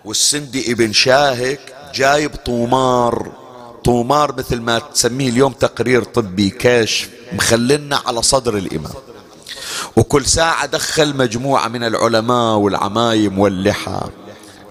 والسندي 0.06 0.72
ابن 0.72 0.94
شاهك 0.94 1.60
جايب 1.96 2.36
طومار. 2.36 3.32
طومار 3.84 4.36
مثل 4.38 4.62
ما 4.62 4.80
تسميه 4.80 5.30
اليوم 5.30 5.54
تقرير 5.54 6.04
طبي 6.04 6.50
كشف 6.50 7.10
مخلنا 7.34 8.02
على 8.06 8.22
صدر 8.22 8.58
الإمام. 8.58 8.94
وكل 9.96 10.26
ساعة 10.26 10.66
دخل 10.66 11.16
مجموعة 11.16 11.68
من 11.68 11.84
العلماء 11.84 12.56
والعمايم 12.56 13.40
واللحى. 13.40 14.02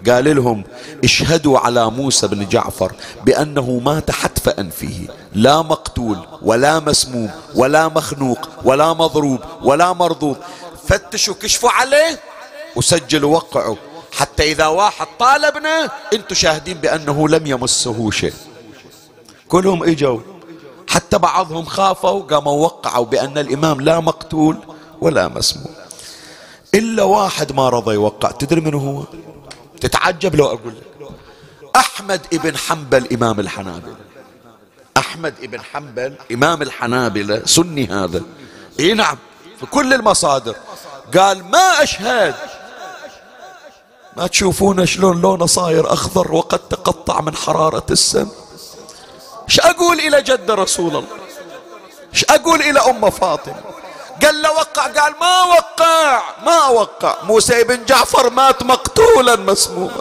قال 0.09 0.37
لهم 0.37 0.65
اشهدوا 1.05 1.59
على 1.59 1.91
موسى 1.91 2.29
بن 2.29 2.49
جعفر 2.49 2.93
بأنه 3.25 3.81
مات 3.85 4.11
حتف 4.11 4.49
أنفه 4.49 5.09
لا 5.35 5.63
مقتول 5.63 6.19
ولا 6.43 6.81
مسموم 6.81 7.31
ولا 7.55 7.89
مخنوق 7.89 8.49
ولا 8.65 8.93
مضروب 8.93 9.41
ولا 9.63 9.93
مرضوب. 9.93 10.37
فتشوا 10.89 11.35
كشفوا 11.35 11.71
عليه 11.71 12.21
وسجلوا 12.77 13.35
وقعوا 13.35 13.77
حتى 14.13 14.53
إذا 14.53 14.67
واحد 14.67 15.07
طالبنا 15.19 15.91
أنتم 16.13 16.35
شاهدين 16.35 16.79
بأنه 16.79 17.29
لم 17.29 17.47
يمسه 17.47 18.11
شيء. 18.11 18.35
كلهم 19.49 19.83
إجوا. 19.83 20.21
حتى 20.89 21.19
بعضهم 21.19 21.65
خافوا 21.65 22.23
قاموا 22.23 22.65
وقعوا 22.65 23.05
بأن 23.05 23.39
الإمام 23.39 23.81
لا 23.81 24.01
مقتول. 24.01 24.57
ولا 25.01 25.29
مسموع. 25.29 25.73
إلا 26.75 27.03
واحد 27.03 27.53
ما 27.53 27.69
رضى 27.69 27.95
يوقع. 27.95 28.31
تدري 28.31 28.61
من 28.61 28.75
هو؟ 28.75 29.05
تتعجب 29.81 30.35
لو 30.35 30.47
أقول 30.47 30.75
لك. 30.77 31.09
أحمد 31.77 32.21
ابن 32.33 32.57
حنبل 32.57 33.13
إمام 33.13 33.41
الحنابلة. 33.41 33.97
أحمد 34.97 35.35
ابن 35.43 35.61
حنبل 35.61 36.15
إمام 36.33 36.63
الحنابلة. 36.63 37.43
سني 37.45 37.87
هذا. 37.87 38.23
إي 38.81 38.95
نعم 38.95 39.19
في 39.61 39.67
كل 39.67 39.95
المصادر. 39.95 40.57
قال 41.17 41.45
ما 41.45 41.83
أشهد. 41.83 42.35
ما 44.17 44.27
تشوفون 44.27 44.87
شلون 44.87 45.21
لونه 45.21 45.47
صاير 45.47 45.93
أخضر 45.93 46.33
وقد 46.33 46.59
تقطع 46.59 47.21
من 47.21 47.37
حرارة 47.37 47.87
السم؟ 47.91 48.29
إيش 49.49 49.61
أقول 49.61 49.99
إلى 49.99 50.23
جد 50.23 50.51
رسول 50.51 50.97
الله؟ 50.97 51.17
إيش 52.15 52.25
أقول 52.25 52.61
إلى 52.61 52.81
أم 52.81 53.11
فاطمة؟ 53.11 53.76
قال 54.23 54.43
له 54.43 54.53
وقع 54.53 54.83
قال 54.83 55.15
ما 55.21 55.43
وقع 55.43 56.23
ما 56.47 56.67
وقع. 56.67 57.17
موسى 57.23 57.65
بن 57.65 57.85
جعفر 57.85 58.31
مات 58.31 58.63
مقتولا 58.63 59.37
مسموما. 59.37 60.01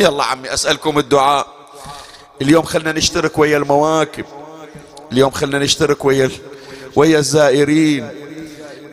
يلا 0.00 0.24
عمي 0.24 0.54
أسألكم 0.54 0.98
الدعاء. 0.98 1.46
اليوم 2.42 2.62
خلنا 2.64 2.92
نشترك 2.92 3.38
ويا 3.38 3.56
المواكب. 3.56 4.24
اليوم 5.12 5.30
خلنا 5.30 5.58
نشترك 5.58 6.04
ويا 6.04 6.30
ويا 6.96 7.18
الزائرين. 7.18 8.10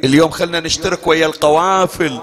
اليوم 0.04 0.32
خلنا 0.32 0.60
نشترك 0.60 1.08
ويا 1.08 1.26
القوافل. 1.26 2.20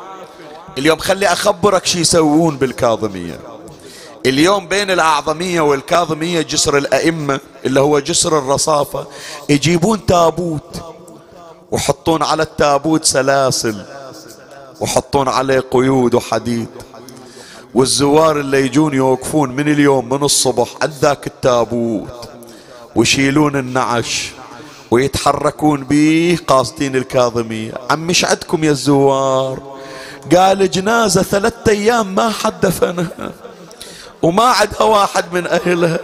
اليوم 0.79 0.99
خلي 0.99 1.27
أخبرك 1.27 1.87
شو 1.87 1.99
يسوون 1.99 2.57
بالكاظمية. 2.57 3.41
اليوم 4.27 4.68
بين 4.68 4.91
الأعظمية 4.91 5.61
والكاظمية 5.61 6.43
جسر 6.43 6.77
الأئمة 6.79 7.41
اللي 7.64 7.81
هو 7.81 7.99
جسر 7.99 8.39
الرصافة 8.39 9.07
يجيبون 9.49 10.07
تابوت. 10.07 10.99
وحطون 11.71 12.23
على 12.23 12.43
التابوت 12.43 13.05
سلاسل 13.05 13.85
وحطون 14.81 15.29
عليه 15.29 15.61
قيود 15.71 16.14
وحديد. 16.14 16.68
والزوار 17.75 18.41
اللي 18.41 18.61
يجون 18.64 18.95
يوقفون 18.95 19.51
من 19.51 19.68
اليوم 19.68 20.09
من 20.09 20.23
الصبح 20.23 20.68
عندك 20.83 21.27
التابوت 21.27 22.29
ويشيلون 22.97 23.57
النعش 23.57 24.31
ويتحركون 24.91 25.85
به 25.85 26.39
قاصدين 26.47 26.97
الكاظمية. 26.97 27.73
عم 27.91 28.07
مش 28.07 28.25
عندكم 28.25 28.64
يا 28.64 28.71
الزوار. 28.71 29.79
قال 30.37 30.71
جنازة 30.71 31.23
ثلاثة 31.23 31.73
أيام 31.73 32.14
ما 32.14 32.31
حد 32.31 32.61
دفنها 32.61 33.33
وما 34.23 34.45
عندها 34.45 34.83
واحد 34.83 35.25
من 35.33 35.47
أهلها. 35.47 35.99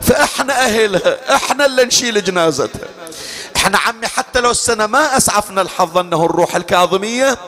فإحنا 0.00 0.64
أهلها 0.64 1.36
إحنا 1.36 1.66
اللي 1.66 1.84
نشيل 1.84 2.24
جنازتها. 2.24 2.88
إحنا 3.64 3.78
عمي 3.78 4.06
حتى 4.06 4.40
لو 4.40 4.50
السنة 4.50 4.86
ما 4.86 5.16
أسعفنا 5.16 5.62
الحظ 5.62 5.98
أنه 5.98 6.24
الروح 6.24 6.56
الكاظمية 6.56 7.38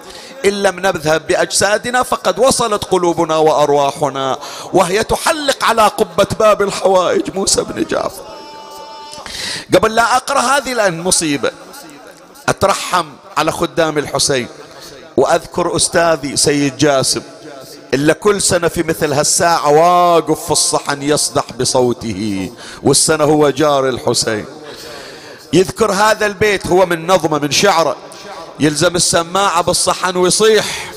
إن 0.45 0.63
لم 0.63 0.81
نذهب 0.81 1.27
بأجسادنا 1.27 2.03
فقد 2.03 2.39
وصلت 2.39 2.85
قلوبنا 2.85 3.37
وأرواحنا 3.37 4.39
وهي 4.73 5.05
تحلق 5.05 5.65
على 5.65 5.83
قبة 5.83 6.27
باب 6.39 6.63
الحوائج. 6.63 7.35
موسى 7.35 7.63
بن 7.63 7.85
جعفر. 7.85 8.23
قبل 9.75 9.95
لا 9.95 10.17
أقرأ 10.17 10.41
هذه 10.41 10.73
لأن 10.73 11.01
مصيبة. 11.01 11.51
أترحم 12.49 13.07
على 13.37 13.53
خدام 13.53 13.99
الحسين 13.99 14.49
وأذكر 15.17 15.77
أستاذي 15.77 16.37
سيد 16.37 16.77
جاسم 16.77 17.23
إلا 17.95 18.13
كل 18.13 18.43
سنة 18.43 18.69
في 18.69 18.83
مثل 18.83 19.13
هالساعة 19.13 19.71
واقف 19.71 20.45
في 20.45 20.51
الصحن 20.51 21.03
يصدح 21.03 21.45
بصوته 21.61 22.53
والسنة 22.83 23.25
هو 23.25 23.51
جار 23.51 23.89
الحسين. 23.89 24.45
يذكر 25.53 25.93
هذا 25.93 26.27
البيت 26.27 26.67
هو 26.67 26.87
من 26.87 27.07
نظمة 27.07 27.39
من 27.39 27.51
شعره 27.51 27.97
يلزم 28.61 28.97
السماعة 28.97 29.63
بالصحن 29.63 30.17
ويصيح. 30.17 30.93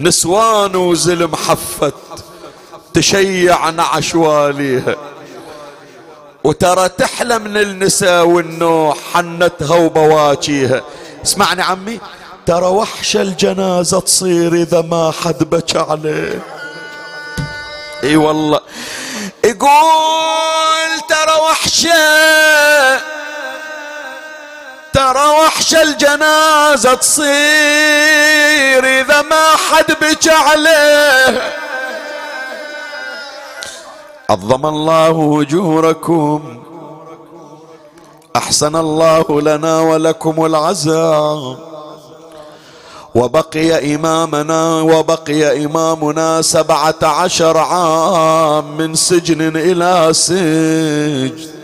نسوان 0.00 0.76
وزلم 0.76 1.36
حفت 1.36 1.94
تشيع 2.94 3.70
نعش 3.70 4.14
واليها 4.14 4.96
وترى 6.44 6.88
تحلى 6.88 7.38
من 7.38 7.56
النساء 7.56 8.26
والنوح 8.26 8.96
حنتها 9.14 9.76
وبواكيها 9.76 10.82
اسمعني 11.24 11.62
عمي 11.62 12.00
ترى 12.46 12.66
وحش 12.66 13.16
الجنازة 13.16 14.00
تصير 14.00 14.54
إذا 14.54 14.80
ما 14.80 15.12
حد 15.24 15.44
بكى 15.44 15.78
عليه. 15.78 16.42
إي 18.04 18.16
والله. 18.16 18.60
يقول 19.44 21.00
ترى 21.08 21.40
وحشه 21.50 21.90
ترى 25.06 25.26
وحش 25.28 25.74
الجنازة 25.74 26.94
تصير 26.94 28.84
إذا 28.84 29.22
ما 29.22 29.56
حد 29.56 29.96
بكى 30.00 30.30
عليه. 30.30 31.52
عظم 34.30 34.66
الله 34.66 35.42
أجوركم. 35.42 36.62
أحسن 38.36 38.76
الله 38.76 39.40
لنا 39.40 39.80
ولكم 39.80 40.46
العزاء. 40.46 41.56
وبقي 43.14 43.94
إمامنا 43.94 44.80
وبقي 44.80 45.64
إمامنا 45.64 46.42
سبعة 46.42 47.02
عشر 47.02 47.58
عام 47.58 48.76
من 48.76 48.94
سجن 48.94 49.56
إلى 49.56 50.14
سجن. 50.14 51.55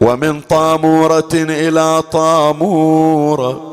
ومن 0.00 0.40
طامورة 0.40 1.28
إلى 1.34 2.02
طامورة 2.12 3.70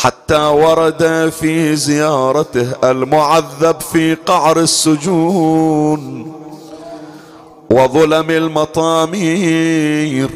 حتى 0.00 0.38
ورد 0.38 1.32
في 1.40 1.76
زيارته 1.76 2.66
المعذب 2.84 3.80
في 3.80 4.14
قعر 4.14 4.60
السجون. 4.60 6.32
وظلم 7.70 8.30
المطامير. 8.30 10.30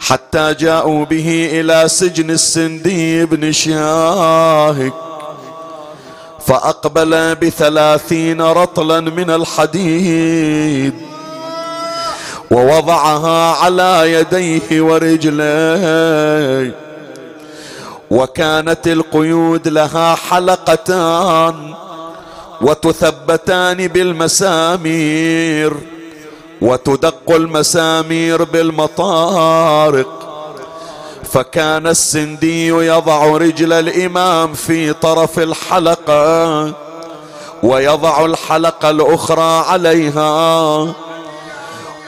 حتى 0.00 0.54
جاءوا 0.54 1.04
به 1.04 1.48
إلى 1.52 1.88
سجن 1.88 2.30
السندي 2.30 3.26
بن 3.26 3.52
شاهك 3.52 4.92
فأقبل 6.46 7.34
بثلاثين 7.34 8.40
رطلا 8.40 9.00
من 9.00 9.30
الحديد. 9.30 10.94
ووضعها 12.50 13.52
على 13.52 14.12
يديه 14.12 14.82
ورجليه. 14.82 16.74
وكانت 18.10 18.86
القيود 18.86 19.68
لها 19.68 20.14
حلقتان 20.14 21.74
وتثبتان 22.60 23.88
بالمسامير 23.88 25.72
وتدق 26.60 27.30
المسامير 27.30 28.44
بالمطارق. 28.44 30.12
فكان 31.24 31.86
السندي 31.86 32.66
يضع 32.68 33.26
رجل 33.26 33.72
الإمام 33.72 34.54
في 34.54 34.92
طرف 34.92 35.38
الحلقة 35.38 36.72
ويضع 37.62 38.24
الحلقة 38.24 38.90
الأخرى 38.90 39.64
عليها. 39.68 41.05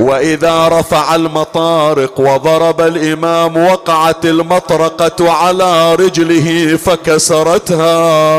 وإذا 0.00 0.68
رفع 0.68 1.14
المطارق 1.14 2.20
وضرب 2.20 2.80
الإمام 2.80 3.56
وقعت 3.56 4.26
المطرقة 4.26 5.30
على 5.30 5.94
رجله 5.94 6.76
فكسرتها. 6.76 8.38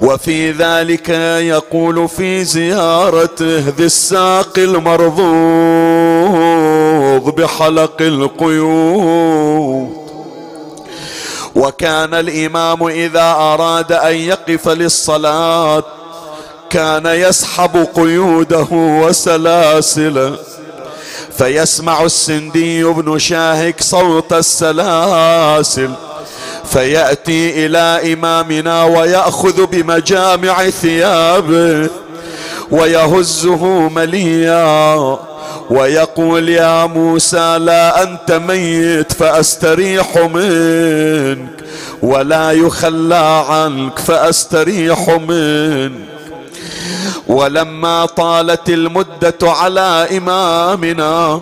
وفي 0.00 0.50
ذلك 0.50 1.08
يقول 1.40 2.08
في 2.08 2.44
زيارته 2.44 3.58
ذي 3.78 3.84
الساق 3.84 4.58
المرضوض 4.58 5.24
بحلق 7.34 7.96
القيود. 8.00 9.96
وكان 11.54 12.14
الإمام 12.14 12.86
إذا 12.86 13.30
أراد 13.30 13.92
أن 13.92 14.14
يقف 14.14 14.68
للصلاة 14.68 15.84
كان 16.70 17.06
يسحب 17.06 17.88
قيوده 17.94 18.66
وسلاسله 18.72 20.36
فيسمع 21.38 22.04
السندي 22.04 22.84
بن 22.84 23.18
شاهك 23.18 23.82
صوت 23.82 24.32
السلاسل 24.32 25.90
فيأتي 26.64 27.66
إلى 27.66 28.12
إمامنا 28.12 28.84
ويأخذ 28.84 29.66
بمجامع 29.66 30.70
ثيابه 30.70 31.90
ويهزه 32.70 33.64
مليا 33.88 35.18
ويقول 35.70 36.48
يا 36.48 36.86
موسى 36.86 37.58
لا 37.58 38.02
أنت 38.02 38.32
ميت 38.32 39.12
فأستريح 39.12 40.16
منك 40.16 41.48
ولا 42.02 42.52
يخلى 42.52 43.44
عنك 43.48 43.98
فأستريح 43.98 45.08
منك. 45.08 46.15
ولما 47.26 48.06
طالت 48.06 48.68
المدة 48.68 49.38
على 49.42 50.08
إمامنا 50.18 51.40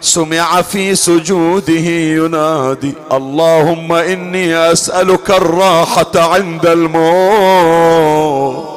سمع 0.00 0.62
في 0.62 0.94
سجوده 0.94 1.72
ينادي 1.90 2.94
اللهم 3.12 3.92
إني 3.92 4.72
أسألك 4.72 5.30
الراحة 5.30 6.10
عند 6.16 6.66
الموت. 6.66 8.70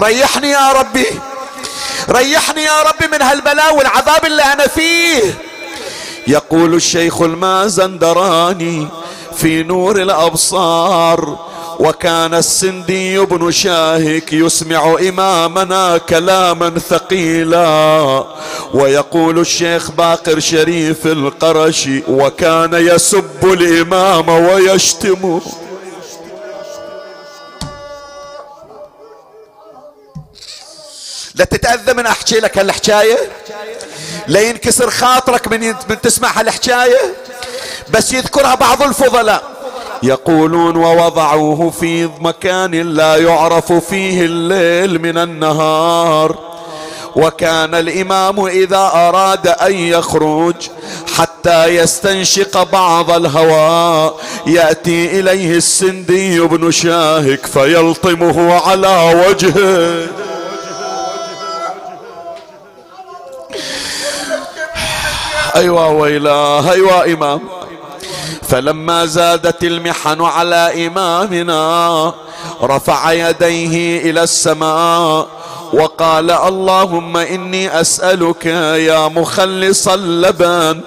ريحني 0.00 0.50
يا 0.50 0.72
ربي 0.72 1.06
ريحني 2.10 2.62
يا 2.62 2.82
ربي 2.82 3.06
من 3.12 3.22
هالبلاء 3.22 3.76
والعذاب 3.76 4.24
اللي 4.26 4.42
أنا 4.42 4.66
فيه. 4.66 5.34
يقول 6.26 6.74
الشيخ 6.74 7.22
المازندراني 7.22 8.88
في 9.36 9.62
نور 9.62 10.02
الأبصار 10.02 11.38
وكان 11.80 12.34
السندي 12.34 13.18
بن 13.18 13.50
شاهك 13.50 14.32
يسمع 14.32 14.96
إمامنا 15.08 15.98
كلاما 15.98 16.78
ثقيلا. 16.78 18.24
ويقول 18.74 19.38
الشيخ 19.38 19.90
باقر 19.90 20.40
شريف 20.40 21.06
القرشي 21.06 22.02
وكان 22.08 22.74
يسب 22.74 23.52
الإمام 23.52 24.28
ويشتمه 24.28 25.40
لا 31.34 31.44
تتأذى 31.44 31.92
من 31.92 32.06
أحكي 32.06 32.40
لك 32.40 32.58
هالحكاية؟ 32.58 33.18
لا 34.26 34.40
ينكسر 34.40 34.90
خاطرك 34.90 35.48
من, 35.48 35.74
من 35.88 36.00
تسمع 36.02 36.40
هالحكاية؟ 36.40 37.14
بس 37.90 38.12
يذكرها 38.12 38.54
بعض 38.54 38.82
الفضلاء. 38.82 39.59
يقولون 40.02 40.76
ووضعوه 40.76 41.70
في 41.70 42.08
مكان 42.20 42.74
لا 42.74 43.16
يعرف 43.16 43.72
فيه 43.72 44.24
الليل 44.24 45.02
من 45.02 45.18
النهار. 45.18 46.50
وكان 47.16 47.74
الإمام 47.74 48.46
إذا 48.46 48.90
أراد 48.94 49.48
أن 49.48 49.72
يخرج 49.74 50.54
حتى 51.16 51.66
يستنشق 51.66 52.62
بعض 52.62 53.10
الهواء 53.10 54.16
يأتي 54.46 55.20
إليه 55.20 55.56
السندي 55.56 56.40
بن 56.40 56.70
شاهك 56.70 57.46
فيلطمه 57.46 58.54
على 58.54 59.24
وجهه. 59.26 60.06
ايوا 65.56 65.86
ويلاه 65.86 66.72
ايوا 66.72 67.12
إمام. 67.12 67.40
فلما 68.50 69.06
زادت 69.06 69.64
المحن 69.64 70.20
على 70.20 70.86
إمامنا 70.86 72.14
رفع 72.62 73.12
يديه 73.12 74.10
إلى 74.10 74.22
السماء 74.22 75.26
وقال 75.72 76.30
اللهم 76.30 77.16
إني 77.16 77.80
أسألك 77.80 78.46
يا 78.46 79.08
مخلص 79.08 79.88
اللبن 79.88 80.80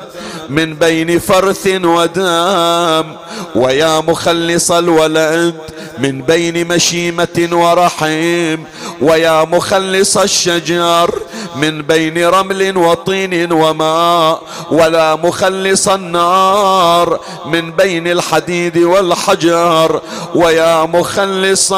من 0.50 0.76
بين 0.76 1.20
فرث 1.20 1.68
ودام 1.68 3.16
ويا 3.56 4.00
مخلص 4.00 4.72
الولد 4.72 5.56
من 6.00 6.22
بين 6.22 6.68
مشيمة 6.68 7.50
ورحيم 7.52 8.66
ويا 9.02 9.44
مخلص 9.44 10.18
الشجر 10.18 11.14
من 11.56 11.82
بين 11.82 12.26
رمل 12.28 12.78
وطين 12.78 13.52
وماء 13.52 14.42
ولا 14.72 15.16
مخلص 15.16 15.88
النار 15.88 17.20
من 17.46 17.72
بين 17.72 18.08
الحديد 18.08 18.78
والحجر 18.78 20.02
ويا 20.36 20.84
مخلص 20.86 21.74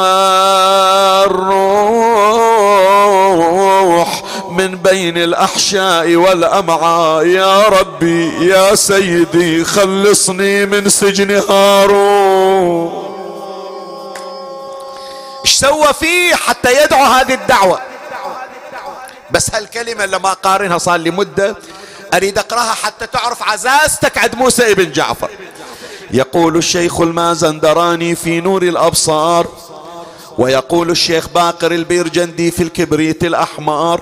الروح. 1.25 2.74
من 4.49 4.75
بين 4.75 5.17
الأحشاء 5.17 6.15
والأمعاء. 6.15 7.25
يا 7.25 7.67
ربي 7.67 8.47
يا 8.47 8.75
سيدي 8.75 9.63
خلصني 9.63 10.65
من 10.65 10.89
سجن 10.89 11.31
هارون. 11.49 13.05
إيش 15.45 15.55
سوى 15.55 15.93
فيه 15.99 16.35
حتى 16.35 16.83
يدعو 16.83 17.03
هذه 17.03 17.33
الدعوة؟ 17.33 17.79
بس 19.31 19.55
هالكلمة 19.55 20.05
لما 20.05 20.33
قارنها 20.33 20.77
صار 20.77 20.95
لي 20.95 21.11
مدة. 21.11 21.55
أريد 22.13 22.37
أقرأها 22.37 22.73
حتى 22.73 23.07
تعرف 23.07 23.43
عزازتك 23.43 24.17
عند 24.17 24.35
موسى 24.35 24.71
ابن 24.71 24.91
جعفر. 24.91 25.29
يقول 26.11 26.57
الشيخ 26.57 27.01
المازندراني 27.01 28.15
في 28.15 28.41
نور 28.41 28.63
الأبصار 28.63 29.47
ويقول 30.37 30.89
الشيخ 30.91 31.29
باقر 31.29 31.71
البيرجندي 31.71 32.51
في 32.51 32.63
الكبريت 32.63 33.23
الأحمر 33.23 34.01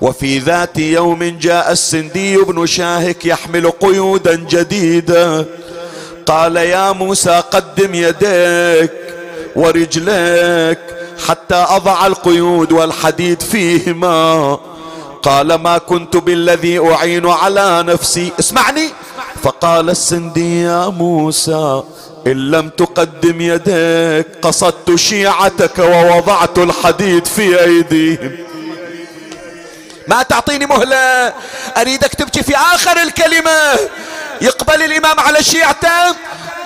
وفي 0.00 0.38
ذات 0.38 0.78
يوم 0.78 1.24
جاء 1.24 1.72
السندي 1.72 2.36
بن 2.36 2.66
شاهك 2.66 3.26
يحمل 3.26 3.70
قيودا 3.70 4.34
جديدة 4.34 5.46
قال 6.26 6.56
يا 6.56 6.92
موسى 6.92 7.42
قدم 7.50 7.94
يديك 7.94 8.92
ورجليك 9.56 10.78
حتى 11.28 11.54
أضع 11.54 12.06
القيود 12.06 12.72
والحديد 12.72 13.42
فيهما. 13.42 14.58
قال 15.22 15.54
ما 15.54 15.78
كنت 15.78 16.16
بالذي 16.16 16.78
أعين 16.78 17.26
على 17.26 17.82
نفسي 17.82 18.32
اسمعني. 18.40 18.88
فقال 19.42 19.90
السندي 19.90 20.62
يا 20.62 20.88
موسى 20.88 21.82
إن 22.26 22.50
لم 22.50 22.68
تقدم 22.68 23.40
يديك 23.40 24.26
قصدت 24.42 24.94
شيعتك 24.94 25.78
ووضعت 25.78 26.58
الحديد 26.58 27.26
في 27.26 27.64
أيديهم. 27.64 28.36
ما 30.08 30.22
تعطيني 30.22 30.66
مهلة؟ 30.66 31.32
أريدك 31.76 32.14
تبكي 32.14 32.42
في 32.42 32.56
آخر 32.56 33.02
الكلمة. 33.02 33.78
يقبل 34.40 34.82
الإمام 34.82 35.20
على 35.20 35.42
شيعته؟ 35.42 36.16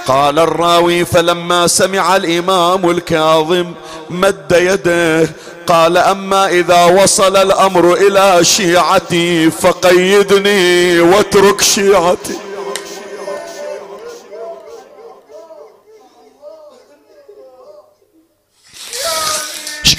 قال 0.07 0.39
الراوي 0.39 1.05
فلما 1.05 1.67
سمع 1.67 2.17
الإمام 2.17 2.91
الكاظم 2.91 3.75
مد 4.11 4.53
يده 4.53 5.31
قال 5.67 5.97
أما 5.97 6.49
إذا 6.49 6.85
وصل 6.85 7.37
الأمر 7.37 7.95
إلى 7.95 8.45
شيعتي 8.45 9.51
فقيدني 9.51 11.01
واترك 11.01 11.61
شيعتي. 11.63 12.50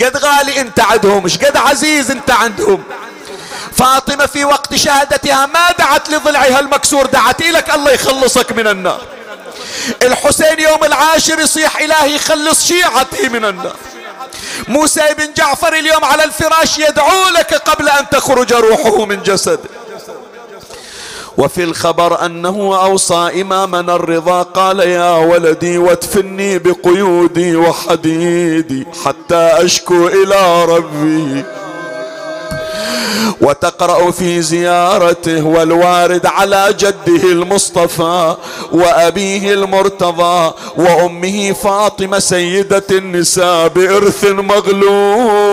شقد 0.02 0.18
غالي 0.18 0.62
انت 0.62 0.80
عندهم 0.80 1.28
شقد 1.28 1.58
عزيز 1.58 2.12
انت 2.12 2.32
عندهم. 2.32 2.84
فاطمة 3.78 4.26
في 4.26 4.46
وقت 4.46 4.76
شهادتها 4.76 5.46
ما 5.46 5.72
دعت 5.80 6.10
لضلعها 6.10 6.60
المكسور 6.60 7.06
دعت 7.06 7.42
لك 7.42 7.74
الله 7.76 7.92
يخلصك 7.92 8.52
من 8.52 8.68
النار. 8.68 9.02
الحسين 10.04 10.60
يوم 10.60 10.84
العاشر 10.84 11.40
يصيح 11.40 11.78
إلهي 11.78 12.20
خلص 12.20 12.68
شيعتي 12.68 13.30
من 13.30 13.46
النار. 13.46 13.76
موسى 14.68 15.14
بن 15.18 15.34
جعفر 15.34 15.74
اليوم 15.74 16.06
على 16.06 16.24
الفراش 16.24 16.78
يدعو 16.78 17.30
لك 17.30 17.54
قبل 17.54 17.90
أن 17.90 18.10
تخرج 18.10 18.54
روحه 18.54 19.06
من 19.06 19.24
جسده. 19.24 19.60
وفي 21.38 21.64
الخبر 21.64 22.26
أنه 22.26 22.84
أوصى 22.84 23.42
إمامنا 23.42 23.96
الرضا 23.96 24.42
قال 24.42 24.80
يا 24.80 25.18
ولدي 25.18 25.78
وادفني 25.78 26.60
بقيودي 26.60 27.56
وحديدي 27.56 28.88
حتى 29.06 29.36
أشكو 29.36 30.08
إلى 30.08 30.66
ربي. 30.66 31.44
وتقرأ 33.42 34.12
في 34.12 34.42
زيارته 34.42 35.46
والوارد 35.46 36.26
على 36.26 36.76
جده 36.80 37.24
المصطفى 37.24 38.36
وأبيه 38.72 39.54
المرتضى 39.54 40.54
وأمه 40.78 41.52
فاطمة 41.52 42.20
سيدة 42.20 42.84
النساء 42.92 43.68
بإرث 43.68 44.26
مغلوب. 44.26 45.52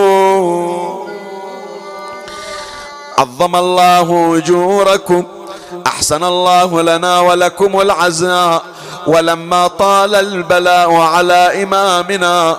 عظم 3.17 3.55
الله 3.55 4.37
أجوركم. 4.37 5.23
أحسن 5.89 6.23
الله 6.23 6.81
لنا 6.81 7.19
ولكم 7.19 7.81
العزاء 7.81 8.63
ولما 9.07 9.67
طال 9.67 10.15
البلاء 10.15 10.93
على 10.95 11.63
إمامنا 11.63 12.57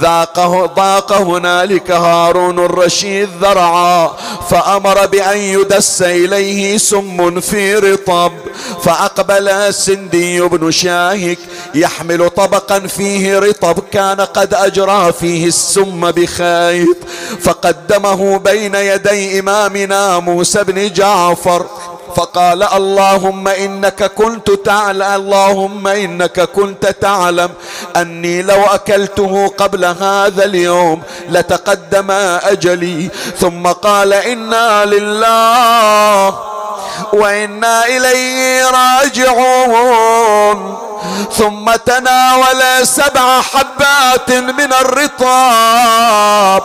ذاقه 0.00 0.66
ضاق 0.66 1.12
هنالك 1.12 1.90
هارون 1.90 2.58
الرشيد 2.58 3.28
ذرعا 3.40 4.10
فأمر 4.50 5.06
بأن 5.06 5.38
يدس 5.38 6.02
إليه 6.02 6.78
سم 6.78 7.40
في 7.40 7.74
رطب 7.74 8.32
فأقبل 8.82 9.48
السندي 9.48 10.40
بن 10.40 10.70
شاهك 10.70 11.38
يحمل 11.74 12.30
طبقا 12.30 12.78
فيه 12.78 13.38
رطب 13.38 13.78
كان 13.92 14.20
قد 14.20 14.54
أجرى 14.54 15.12
فيه 15.12 15.46
السم 15.46 16.10
بخيط 16.10 16.96
فقدمه 17.40 18.38
بين 18.38 18.74
يدي 18.74 19.38
إمامنا 19.40 20.18
موسى 20.18 20.64
بن 20.64 20.92
جعفر 20.92 21.66
فقال 22.16 22.62
اللهم 22.62 23.48
إنك 23.48 24.04
كنت 24.12 24.50
تعلم 24.50 25.02
اللهم 25.02 25.88
إنك 25.88 26.40
كنت 26.40 26.86
تعلم 26.86 27.50
أني 27.96 28.42
لو 28.42 28.62
أكلته 28.64 29.48
قبل 29.48 29.84
هذا 29.84 30.44
اليوم 30.44 31.02
لتقدم 31.28 32.10
أجلي. 32.10 33.10
ثم 33.40 33.66
قال 33.66 34.12
إنا 34.12 34.84
لله 34.84 36.53
وإنا 37.12 37.86
إليه 37.86 38.70
راجعون. 38.70 40.04
ثم 41.32 41.70
تناول 41.86 42.86
سبع 42.86 43.40
حبات 43.42 44.30
من 44.30 44.72
الرطاب 44.72 46.62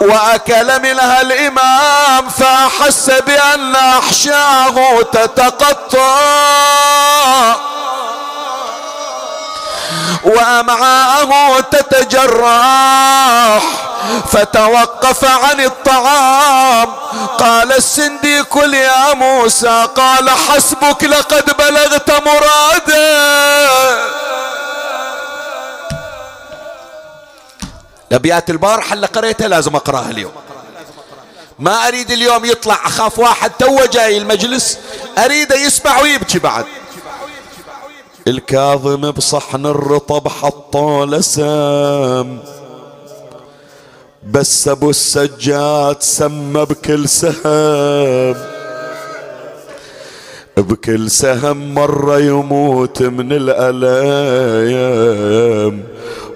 وأكل 0.00 0.82
منها 0.82 1.20
الإمام 1.20 2.28
فأحس 2.28 3.10
بأن 3.10 3.76
أحشاه 3.76 5.02
تتقطع. 5.12 6.18
وأمعاءه 10.24 11.60
تتجرح 11.60 13.62
فتوقف 14.32 15.24
عن 15.24 15.60
الطعام. 15.60 16.88
قال 17.38 17.72
السندي 17.72 18.42
كل 18.42 18.74
يا 18.74 19.14
موسى 19.14 19.88
قال 19.96 20.30
حسبك 20.30 21.04
لقد 21.04 21.56
بلغت 21.56 22.10
مراده. 22.10 24.12
الابيات 28.10 28.50
البارحة 28.50 28.92
اللي 28.92 29.06
قريتها 29.06 29.48
لازم 29.48 29.76
أقراها 29.76 30.10
اليوم. 30.10 30.32
ما 31.58 31.88
أريد 31.88 32.10
اليوم 32.10 32.44
يطلع 32.44 32.78
أخاف 32.84 33.18
واحد 33.18 33.50
تو 33.50 33.84
جاي 33.84 34.18
المجلس 34.18 34.78
أريده 35.18 35.56
يسمع 35.56 36.00
ويبكي 36.00 36.38
بعد. 36.38 36.66
الكاظم 38.28 39.10
بصحن 39.10 39.66
الرطب 39.66 40.28
حطوا 40.28 41.06
لسام. 41.06 42.38
بس 44.30 44.68
أبو 44.68 44.90
السجاد 44.90 46.02
سمى 46.02 46.64
بكل 46.64 47.08
سهم. 47.08 48.36
بكل 50.56 51.10
سهم 51.10 51.74
مرة 51.74 52.18
يموت 52.18 53.02
من 53.02 53.32
الألام 53.32 54.62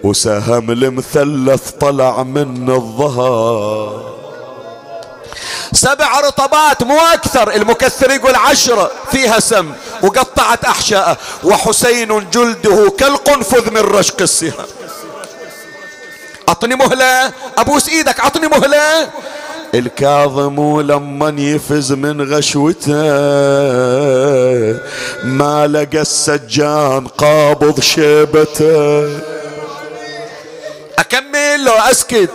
وسهم 0.05 0.71
المثلث 0.71 1.71
طلع 1.71 2.23
من 2.23 2.71
الظهر 2.71 4.17
سبع 5.73 6.21
رطبات 6.21 6.83
مو 6.83 6.99
أكثر 6.99 7.51
المكثر 7.55 8.11
يقول 8.11 8.35
عشرة 8.35 8.91
فيها 9.11 9.41
سم. 9.41 9.73
وقطعت 10.07 10.65
أحشاءه. 10.65 11.17
وحسين 11.45 12.31
جلده 12.31 12.93
كالقنفذ 12.99 13.71
من 13.71 13.81
رشق 13.81 14.23
السهام 14.23 14.67
أعطني 16.49 16.75
مهلة. 16.75 17.33
أبوس 17.59 17.89
إيدك 17.89 18.21
أعطني 18.21 18.49
مهلة. 18.49 19.09
الكاظم 19.75 20.81
لما 20.81 21.35
يفز 21.39 21.93
من 21.93 22.35
غشوته 22.35 22.93
ما 25.25 25.67
لقى 25.67 26.01
السجان 26.01 27.07
قابض 27.07 27.81
شيبته. 27.81 29.21
أكمل 30.99 31.65
لو 31.65 31.73
أسكت. 31.73 32.31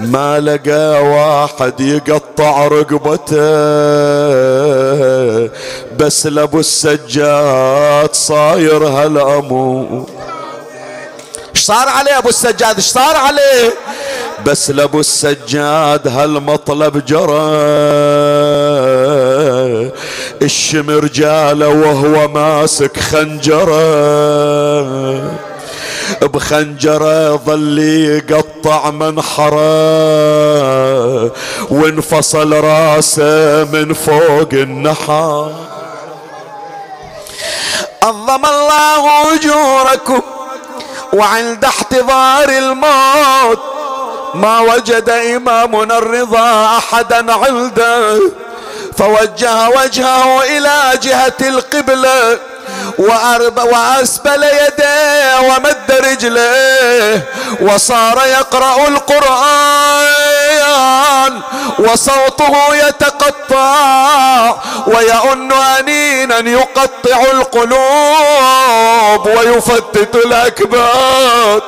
ما 0.00 0.40
لقى 0.40 1.04
واحد 1.04 1.80
يقطع 1.80 2.68
رقبته. 2.68 3.36
بس 5.98 6.26
لابو 6.26 6.60
السجاد 6.60 8.14
صاير 8.14 8.86
هالامو 8.86 10.06
إيش 11.54 11.64
صار 11.64 11.88
عليه 11.88 12.18
أبو 12.18 12.28
السجاد؟ 12.28 12.76
إيش 12.76 12.84
صار 12.84 13.16
عليه؟ 13.16 13.74
بس 14.46 14.70
لابو 14.70 15.00
السجاد 15.00 16.08
هالمطلب 16.08 17.04
جرى. 17.06 17.52
الشمر 20.42 21.06
جاله 21.06 21.68
وهو 21.68 22.28
ماسك 22.28 23.00
خنجره. 23.00 23.76
بخنجرة 26.22 27.36
ظل 27.36 27.78
يقطع 27.78 28.90
منحرة 28.90 29.56
وانفصل 31.70 32.52
راسه 32.52 33.64
من 33.64 33.92
فوق 33.94 34.48
النحر. 34.52 35.52
عظم 38.02 38.44
الله 38.46 39.34
أجوركم 39.34 40.20
وعند 41.12 41.64
احتضار 41.64 42.48
الموت 42.48 43.60
ما 44.34 44.60
وجد 44.60 45.08
إمامنا 45.10 45.98
الرضا 45.98 46.66
أحدا 46.78 47.32
عنده. 47.32 48.20
فوجه 48.98 49.68
وجهه 49.68 50.42
إلى 50.42 50.98
جهة 51.02 51.36
القبلة 51.40 52.38
وأسبل 52.98 54.42
يديه 54.42 55.40
ومد 55.40 55.90
رجليه 55.90 57.24
وصار 57.60 58.26
يقرأ 58.26 58.88
القرآن 58.88 60.16
وصوته 61.78 62.74
يتقطع 62.74 64.54
ويؤن 64.86 65.52
أنينا 65.52 66.38
يقطع 66.38 67.22
القلوب 67.32 69.26
ويفتت 69.26 70.14
الأكباد 70.14 71.62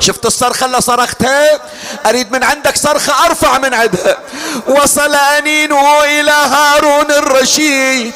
شفت 0.00 0.26
الصرخة 0.26 0.66
اللي 0.66 0.80
صرختها 0.80 1.60
أريد 2.06 2.32
من 2.32 2.44
عندك 2.44 2.76
صرخة 2.76 3.26
أرفع 3.26 3.58
من 3.58 3.74
عندها 3.74 4.18
وصل 4.66 5.14
أنينه 5.14 6.04
إلى 6.04 6.30
هارون 6.30 7.10
الرشيد. 7.10 8.12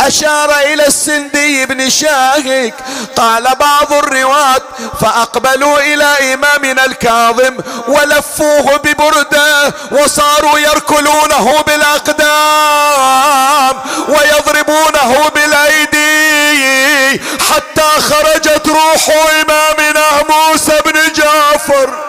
أشار 0.00 0.54
إلى 0.60 0.86
السندي 0.86 1.66
بن 1.66 1.90
شاهك. 1.90 2.74
قال 3.16 3.44
بعض 3.60 3.92
الرواة 3.92 4.62
فأقبلوا 5.00 5.80
إلى 5.80 6.34
إمامنا 6.34 6.84
الكاظم 6.84 7.56
ولفوه 7.88 8.76
ببردة 8.76 9.74
وصاروا 9.90 10.58
يركلونه 10.58 11.62
بالأقدام 11.66 12.78
ويضربونه 14.08 15.28
بالأيدي 15.34 17.20
حتى 17.50 18.00
خرجت 18.00 18.68
روح 18.68 19.08
إمامنا 19.40 20.22
موسى 20.28 20.80
بن 20.84 21.12
جعفر. 21.12 22.08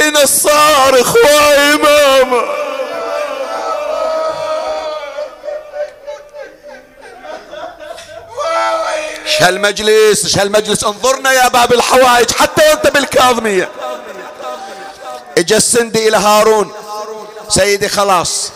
أين 0.00 0.16
الصارخ 0.16 1.14
وإمامه 1.14 2.42
إيش 9.26 9.42
هالمجلس 9.42 10.24
إيش 10.24 10.38
هالمجلس 10.38 10.84
انظرنا 10.84 11.32
يا 11.32 11.48
باب 11.48 11.72
الحوائج 11.72 12.30
حتى 12.30 12.62
وانت 12.68 12.86
بالكاظمية. 12.86 13.68
اجا 15.38 15.56
السندي 15.56 16.08
إلى 16.08 16.16
هارون. 16.16 16.72
سيدي 17.48 17.88
خلاص 17.88 18.52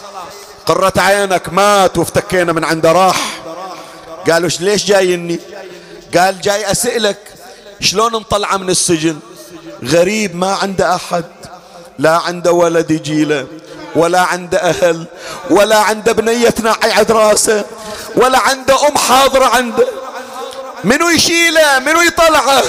قرة 0.66 0.92
عينك 0.96 1.52
مات 1.52 1.98
وافتكينا 1.98 2.52
من 2.52 2.64
عنده 2.64 2.92
راح. 2.92 3.40
قالوا 4.30 4.50
ليش 4.60 4.84
جايني؟ 4.84 5.40
قال 6.16 6.40
جاي 6.40 6.70
اسألك 6.70 7.18
شلون 7.80 8.14
انطلع 8.14 8.56
من 8.56 8.70
السجن؟ 8.70 9.18
غريب 9.84 10.36
ما 10.36 10.52
عنده 10.52 10.94
أحد. 10.94 11.24
لا 11.98 12.16
عنده 12.16 12.52
ولد 12.52 12.90
يجيله 12.90 13.46
ولا 13.96 14.20
عنده 14.20 14.58
أهل 14.58 15.04
ولا 15.50 15.78
عنده 15.78 16.12
بنية 16.12 16.48
تنعي 16.48 17.02
راسه 17.10 17.64
ولا 18.16 18.38
عنده 18.38 18.88
أم 18.88 18.96
حاضرة 18.96 19.44
عنده. 19.44 19.86
منو 20.84 21.08
يشيله؟ 21.08 21.78
منو 21.78 22.00
يطلعه؟ 22.00 22.62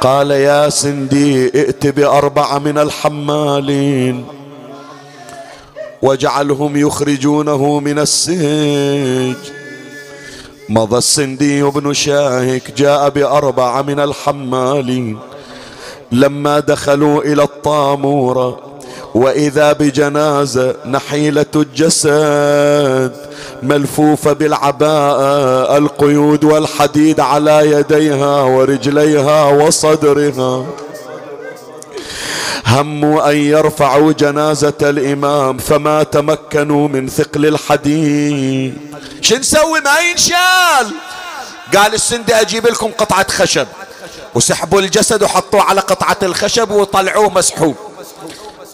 قال 0.00 0.30
يا 0.30 0.68
سندي 0.68 1.46
ائت 1.46 1.86
بأربعة 1.86 2.58
من 2.58 2.78
الحمالين 2.78 4.26
واجعلهم 6.02 6.76
يخرجونه 6.76 7.80
من 7.80 7.98
السجن. 7.98 9.34
مضى 10.68 10.98
السندي 10.98 11.62
بن 11.62 11.94
شاهك 11.94 12.70
جاء 12.70 13.08
بأربعة 13.08 13.82
من 13.82 14.00
الحمالين. 14.00 15.18
لما 16.12 16.60
دخلوا 16.60 17.22
إلى 17.22 17.42
الطاموره 17.42 18.60
وإذا 19.14 19.72
بجنازة 19.72 20.76
نحيلة 20.86 21.46
الجسد 21.56 23.12
ملفوفة 23.62 24.32
بالعباءه 24.32 25.76
القيود 25.76 26.44
والحديد 26.44 27.20
على 27.20 27.70
يديها 27.70 28.42
ورجليها 28.42 29.44
وصدرها. 29.44 30.66
هموا 32.66 33.30
أن 33.30 33.36
يرفعوا 33.36 34.12
جنازة 34.12 34.74
الإمام 34.82 35.58
فما 35.58 36.02
تمكنوا 36.02 36.88
من 36.88 37.08
ثقل 37.08 37.46
الحديد. 37.46 38.78
شو 39.20 39.36
نسوي 39.36 39.80
ما 39.80 40.00
ينشال 40.00 40.94
قال 41.76 41.94
السندي 41.94 42.34
أجيب 42.34 42.66
لكم 42.66 42.90
قطعة 42.98 43.30
خشب. 43.30 43.66
وسحبوا 44.34 44.80
الجسد 44.80 45.22
وحطوه 45.22 45.62
على 45.62 45.80
قطعة 45.80 46.16
الخشب 46.22 46.70
وطلعوه 46.70 47.30
مسحوب. 47.30 47.76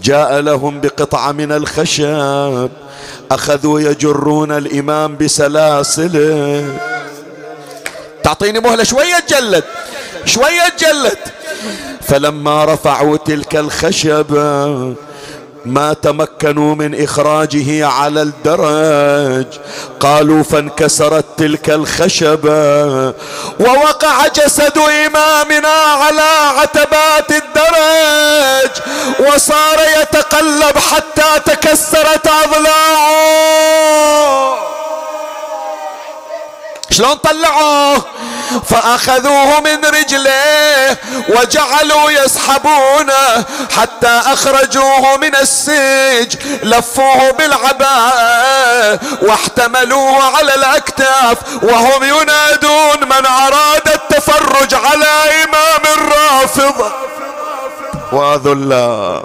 جاء 0.02 0.40
لهم 0.40 0.80
بقطعة 0.80 1.32
من 1.32 1.52
الخشب 1.52 2.70
أخذوا 3.30 3.80
يجرون 3.80 4.52
الإمام 4.52 5.16
بسلاسله 5.16 6.78
تعطيني 8.24 8.60
مهلة 8.60 8.84
شوية 8.84 9.18
تجلد 9.26 9.64
شوية 10.24 10.68
تجلد 10.78 11.18
فلما 12.02 12.64
رفعوا 12.64 13.16
تلك 13.16 13.56
الخشبة 13.56 14.94
ما 15.66 15.92
تمكنوا 15.92 16.74
من 16.74 17.02
إخراجه 17.04 17.86
على 17.86 18.22
الدرج. 18.22 19.46
قالوا 20.00 20.42
فانكسرت 20.42 21.24
تلك 21.36 21.70
الخشبة 21.70 23.06
ووقع 23.60 24.26
جسد 24.26 24.78
إمامنا 24.78 25.68
على 25.68 26.30
عتبات 26.58 27.30
الدرج 27.30 28.70
وصار 29.20 29.78
يتقلب 30.00 30.78
حتى 30.78 31.40
تكسرت 31.44 32.26
أضلاعه. 32.26 33.46
شلون 36.90 37.14
طلعوه؟ 37.14 38.04
فأخذوه 38.68 39.60
من 39.60 39.84
رجليه 39.84 40.98
وجعلوا 41.28 42.10
يسحبونه 42.10 43.44
حتى 43.76 44.20
أخرجوه 44.26 45.16
من 45.16 45.36
السج 45.36 46.36
لفوه 46.62 47.30
بالعباءة 47.30 49.00
واحتملوه 49.22 50.36
على 50.36 50.54
الأكتاف 50.54 51.38
وهم 51.62 52.04
ينادون 52.04 53.08
من 53.08 53.26
أراد 53.26 53.88
التفرج 53.88 54.74
على 54.74 55.44
إمام 55.44 55.82
الرافضة 55.98 56.92
وذلا 58.12 59.22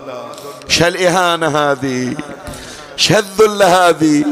شالإهانة 0.68 1.72
هذه؟ 1.72 2.16
شالذل 2.98 3.64
هذه؟ 3.64 4.26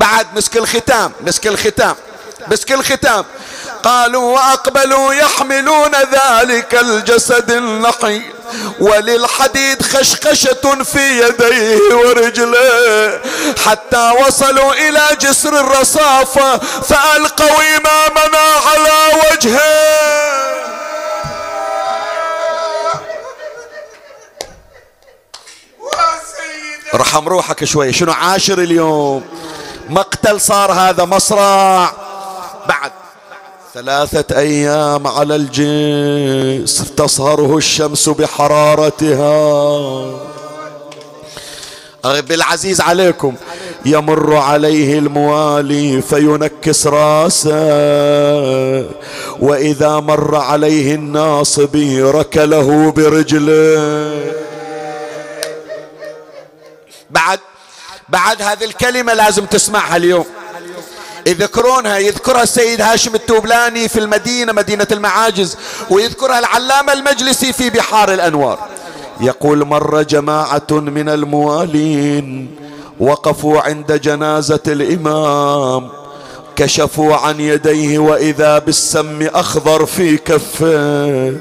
بعد 0.00 0.26
مسك 0.36 0.56
الختام 0.56 1.12
مسك 1.20 1.46
الختام 1.46 1.94
مسك 2.50 2.72
الختام. 2.72 3.24
قالوا 3.84 4.34
وأقبلوا 4.34 5.14
يحملون 5.14 5.90
ذلك 5.94 6.74
الجسد 6.74 7.50
النحي 7.50 8.22
وللحديد 8.80 9.82
خشخشة 9.82 10.84
في 10.84 11.20
يديه 11.20 11.94
ورجليه 11.94 13.22
حتى 13.66 14.10
وصلوا 14.20 14.72
إلى 14.72 15.08
جسر 15.20 15.60
الرصافة 15.60 16.58
فألقوا 16.58 17.76
إمامنا 17.76 18.38
على 18.66 19.20
وجهه. 19.30 20.62
ارحم 26.94 27.28
روحك 27.28 27.64
شوي. 27.64 27.92
شنو 27.92 28.12
عاشر 28.12 28.58
اليوم؟ 28.58 29.24
مقتل 29.88 30.40
صار 30.40 30.72
هذا 30.72 31.04
مصرع. 31.04 31.92
بعد. 32.68 32.92
ثلاثة 33.74 34.38
أيام 34.38 35.06
على 35.06 35.36
الجسر 35.36 36.84
تصهره 36.84 37.56
الشمس 37.56 38.08
بحرارتها. 38.08 39.30
بالعزيز 42.04 42.80
عليكم. 42.80 43.34
يمر 43.84 44.36
عليه 44.36 44.98
الموالي 44.98 46.02
فينكس 46.02 46.86
راسه. 46.86 47.50
وإذا 49.40 50.00
مر 50.00 50.36
عليه 50.36 50.94
الناصبي 50.94 52.02
ركله 52.02 52.90
برجله. 52.90 54.32
بعد 57.10 57.38
بعد 58.08 58.42
هذه 58.42 58.64
الكلمة 58.64 59.14
لازم 59.14 59.46
تسمعها 59.46 59.96
اليوم. 59.96 60.24
يذكرونها 61.26 61.98
يذكرها 61.98 62.42
السيد 62.42 62.80
هاشم 62.80 63.14
التوبلاني 63.14 63.88
في 63.88 63.98
المدينة 64.00 64.52
مدينة 64.52 64.86
المعاجز 64.92 65.56
ويذكرها 65.90 66.38
العلامة 66.38 66.92
المجلسي 66.92 67.52
في 67.52 67.70
بحار 67.70 68.12
الأنوار. 68.12 68.58
يقول 69.20 69.64
مر 69.66 70.02
جماعة 70.02 70.66
من 70.70 71.08
الموالين 71.08 72.50
وقفوا 73.00 73.60
عند 73.60 73.92
جنازة 73.92 74.60
الإمام 74.66 75.88
كشفوا 76.56 77.16
عن 77.16 77.40
يديه 77.40 77.98
وإذا 77.98 78.58
بالسم 78.58 79.22
أخضر 79.34 79.86
في 79.86 80.16
كفه. 80.16 81.36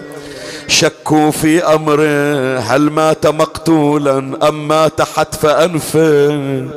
شكوا 0.67 1.31
في 1.31 1.63
أمره 1.63 2.59
هل 2.59 2.81
مات 2.81 3.27
مقتولا 3.27 4.17
أم 4.47 4.67
مات 4.67 5.01
حتف 5.01 5.45
أنفه؟ 5.45 6.67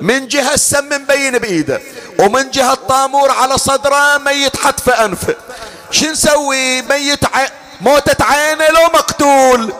من 0.00 0.28
جهة 0.28 0.54
السم 0.54 0.88
مبين 0.88 1.38
بإيده 1.38 1.80
ومن 2.20 2.50
جهة 2.50 2.72
الطامور 2.72 3.30
على 3.30 3.58
صدره 3.58 4.18
ميت 4.26 4.56
حتف 4.56 4.90
أنفه 4.90 5.34
شو 5.90 6.06
نسوي؟ 6.10 6.82
ميت 6.82 7.24
ع... 7.24 7.46
موتة 7.80 8.24
عينه 8.24 8.64
لو 8.68 8.84
مقتول. 8.94 9.72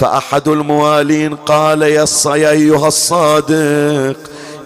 فأحد 0.00 0.48
الموالين 0.48 1.36
قال 1.36 1.82
يا 1.82 2.02
أيها 2.50 2.88
الصادق 2.88 4.16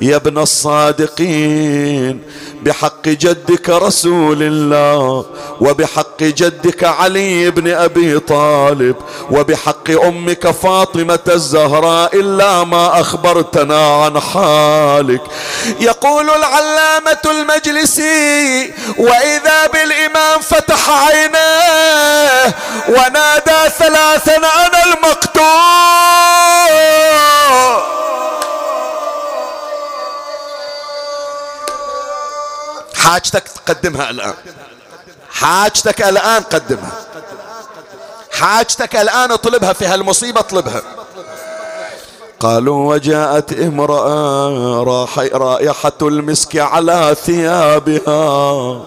يا 0.04 0.16
ابن 0.16 0.38
الصادقين 0.38 2.22
بحق 2.62 3.08
جدك 3.08 3.68
رسول 3.68 4.42
الله 4.42 5.26
وبحق 5.60 6.18
جدك 6.22 6.84
علي 6.84 7.50
بن 7.50 7.70
أبي 7.70 8.18
طالب 8.18 8.96
وبحق 9.30 9.90
أمك 9.90 10.50
فاطمة 10.50 11.18
الزهراء 11.28 12.20
إلا 12.20 12.64
ما 12.64 13.00
أخبرتنا 13.00 14.04
عن 14.04 14.20
حالك. 14.20 15.20
يقول 15.80 16.30
العلامة 16.30 17.22
المجلسي 17.26 18.72
وإذا 18.98 19.66
بالإمام 19.66 20.40
فتح 20.40 20.90
عيناه 20.90 22.54
ونادى 22.88 23.70
ثلاثا 23.78 24.36
أنا 24.36 24.84
المقتول. 24.84 25.44
حاجتك 33.04 33.44
تقدمها 33.48 34.10
الآن. 34.10 34.34
حاجتك 35.30 36.02
الآن 36.02 36.42
قدمها. 36.42 36.92
حاجتك 38.32 38.96
الآن 38.96 39.32
اطلبها 39.32 39.72
في 39.72 39.86
هالمصيبة 39.86 40.40
اطلبها. 40.40 40.82
قالوا 42.40 42.94
وجاءت 42.94 43.52
امرأة 43.52 44.82
رائحة 45.32 45.92
المسك 46.02 46.56
على 46.56 47.16
ثيابها. 47.26 48.80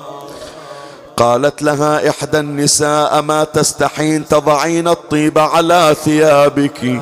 قالت 1.17 1.61
لها 1.61 2.09
إحدى 2.09 2.39
النساء 2.39 3.21
ما 3.21 3.43
تستحين 3.43 4.27
تضعين 4.27 4.87
الطيب 4.87 5.39
على 5.39 5.95
ثيابك؟ 6.05 7.01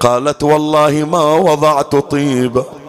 قالت 0.00 0.42
والله 0.42 0.90
ما 0.90 1.22
وضعت 1.22 1.96
طيبا 1.96 2.79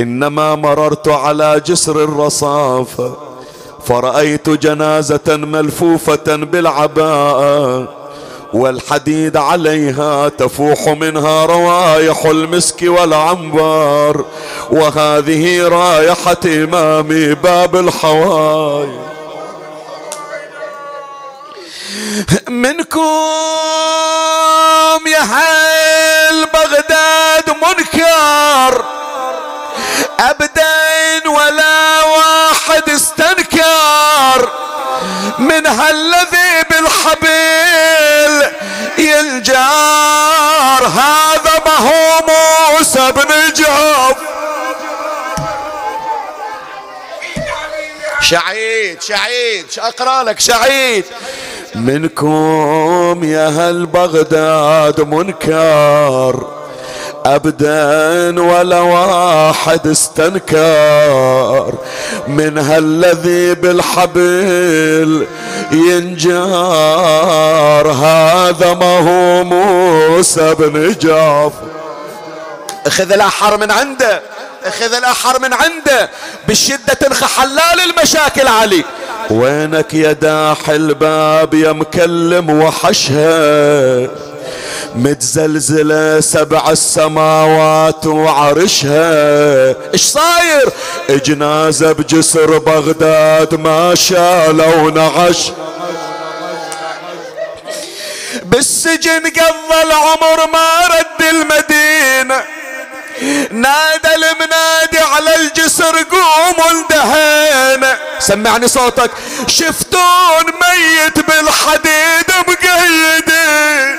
إنما 0.00 0.54
مررت 0.54 1.08
على 1.08 1.62
جسر 1.66 2.04
الرصافه 2.04 3.16
فرأيت 3.86 4.50
جنازة 4.50 5.20
ملفوفة 5.28 6.36
بالعباءة 6.36 7.88
والحديد 8.52 9.36
عليها 9.36 10.28
تفوح 10.28 10.88
منها 10.88 11.46
روائح 11.46 12.24
المسك 12.24 12.82
والعنبر. 12.82 14.24
وهذه 14.70 15.68
رائحة 15.68 16.36
إمامي 16.46 17.34
باب 17.34 17.76
الحواي 17.76 18.88
منكم 22.48 23.00
يا 25.06 25.20
هل 25.20 26.46
بغداد 26.54 27.56
منكر. 27.62 28.84
ابدا 30.20 31.28
ولا 31.28 32.02
واحد 32.04 32.88
استنكر 32.88 34.50
من 35.38 35.66
هالذي 35.66 36.64
بالحبيل 36.70 38.50
ينجار. 38.98 39.60
هذا 40.86 41.62
ما 41.66 41.76
هو 41.78 42.20
موسى 42.28 43.12
بن 43.12 43.52
جعف 43.56 44.16
شعيد 48.20 49.02
شعيد 49.02 49.66
أقرأ 49.78 50.22
لك؟ 50.22 50.40
شعيد. 50.40 51.04
منكم 51.74 53.20
يا 53.24 53.48
هل 53.48 53.86
بغداد 53.86 55.00
منكر. 55.00 56.59
أبدا 57.26 58.42
ولا 58.42 58.80
واحد 58.80 59.86
استنكر 59.86 61.74
من 62.28 62.58
هالذي 62.58 63.54
بالحبل 63.54 65.26
ينجار. 65.72 67.90
هذا 67.90 68.74
ما 68.74 68.98
هو 68.98 69.44
موسى 69.44 70.54
بن 70.54 70.96
جعفر. 71.00 71.66
أخذ 72.86 73.12
الأحر 73.12 73.56
من 73.56 73.70
عنده 73.70 74.22
أخذ 74.64 74.94
الأحر 74.94 75.38
من 75.38 75.52
عنده 75.52 76.10
بالشدة 76.48 76.94
تنخى 76.94 77.26
حلال 77.26 77.80
المشاكل 77.80 78.48
علي. 78.48 78.84
وينك 79.30 79.94
يا 79.94 80.12
داح 80.12 80.68
الباب 80.68 81.54
يا 81.54 81.72
مكلم 81.72 82.50
وحشها؟ 82.50 84.08
متزلزلة 84.94 86.20
سبع 86.20 86.70
السماوات 86.70 88.06
وعرشها. 88.06 89.74
إيش 89.94 90.02
صاير؟ 90.02 90.68
جنازة 91.10 91.92
بجسر 91.92 92.58
بغداد 92.58 93.54
ما 93.54 93.94
شالوا 93.94 94.90
نعش. 94.90 95.50
بالسجن 98.44 99.22
قضى 99.22 99.82
العمر 99.86 100.50
ما 100.52 100.86
رد 100.86 101.26
المدينة. 101.30 102.42
نادى 103.50 104.14
المنادي 104.14 104.98
على 104.98 105.36
الجسر 105.36 105.96
قوموا 105.96 106.70
اندهينا. 106.70 107.98
سمعني 108.18 108.68
صوتك. 108.68 109.10
شفتون 109.46 110.44
ميت 110.44 111.26
بالحديد 111.26 112.30
مقيدين. 112.48 113.96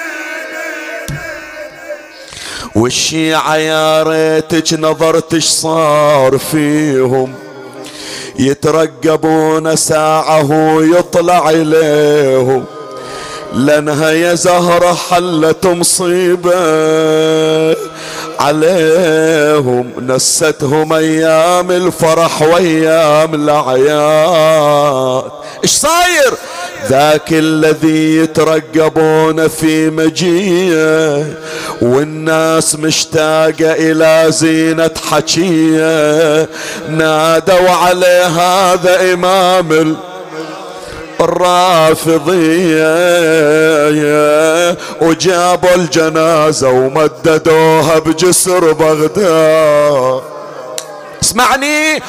والشيعة 2.76 3.56
يا 3.56 4.04
ريتك 4.04 4.74
نظرت 4.80 5.36
صار 5.36 6.38
فيهم. 6.38 7.36
يترقبون 8.40 9.76
ساعة 9.76 10.52
ويطلع 10.52 11.50
إليهم. 11.50 12.66
لانها 13.54 14.12
يا 14.12 14.34
زهرة 14.34 14.94
حلت 14.94 15.66
مصيبة. 15.68 16.52
عليهم 18.40 19.92
نستهم 20.00 20.94
أيام 20.94 21.72
الفرح 21.72 22.42
وأيام 22.42 23.34
الأعياد. 23.34 25.24
إيش 25.64 25.72
صاير؟ 25.72 26.34
ذاك 26.90 27.32
الذي 27.32 28.18
يترقبون 28.18 29.48
في 29.48 29.90
مجيه 29.90 31.26
والناس 31.82 32.76
مشتاقة 32.76 33.72
إلى 33.72 34.26
زينة 34.32 34.92
حكية. 35.12 36.50
نادوا 36.90 37.70
عليه 37.70 38.26
هذا 38.26 39.14
إمام 39.14 39.96
الرافضية 41.22 42.92
وجابوا 45.02 45.76
الجنازة 45.76 46.70
ومددوها 46.70 48.00
بجسر 48.00 48.74
بغداد. 48.74 50.22
اسمعني 51.24 52.02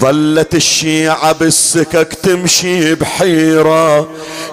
ظلت 0.00 0.54
الشيعة 0.54 1.32
بالسكك 1.32 2.14
تمشي 2.22 2.94
بحيرة. 2.94 4.08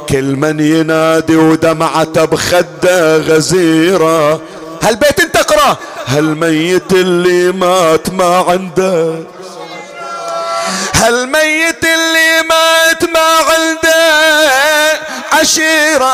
كل 0.10 0.36
من 0.36 0.60
ينادي 0.60 1.36
ودمعته 1.36 2.26
بخده 2.26 3.18
غزيرة. 3.18 4.42
هالبيت 4.82 5.20
انت 5.20 5.36
اقرأ. 5.36 5.78
هالميت 6.08 6.92
اللي 6.92 7.52
مات 7.52 8.10
ما 8.10 8.36
عنده. 8.36 9.16
هالميت 11.02 11.84
اللي 11.84 12.42
مات 12.50 13.04
ما 13.04 13.30
عنده 13.50 15.00
عشيرة 15.32 16.14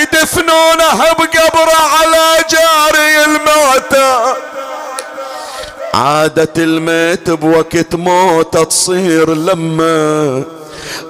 يدفنونه 0.00 1.12
بقبره 1.18 1.76
على 2.00 2.44
جاري 2.50 3.24
الموتى. 3.24 4.34
عادة 5.94 6.52
الميت 6.58 7.30
بوقت 7.30 7.94
موته 7.94 8.64
تصير 8.64 9.34
لما 9.34 10.42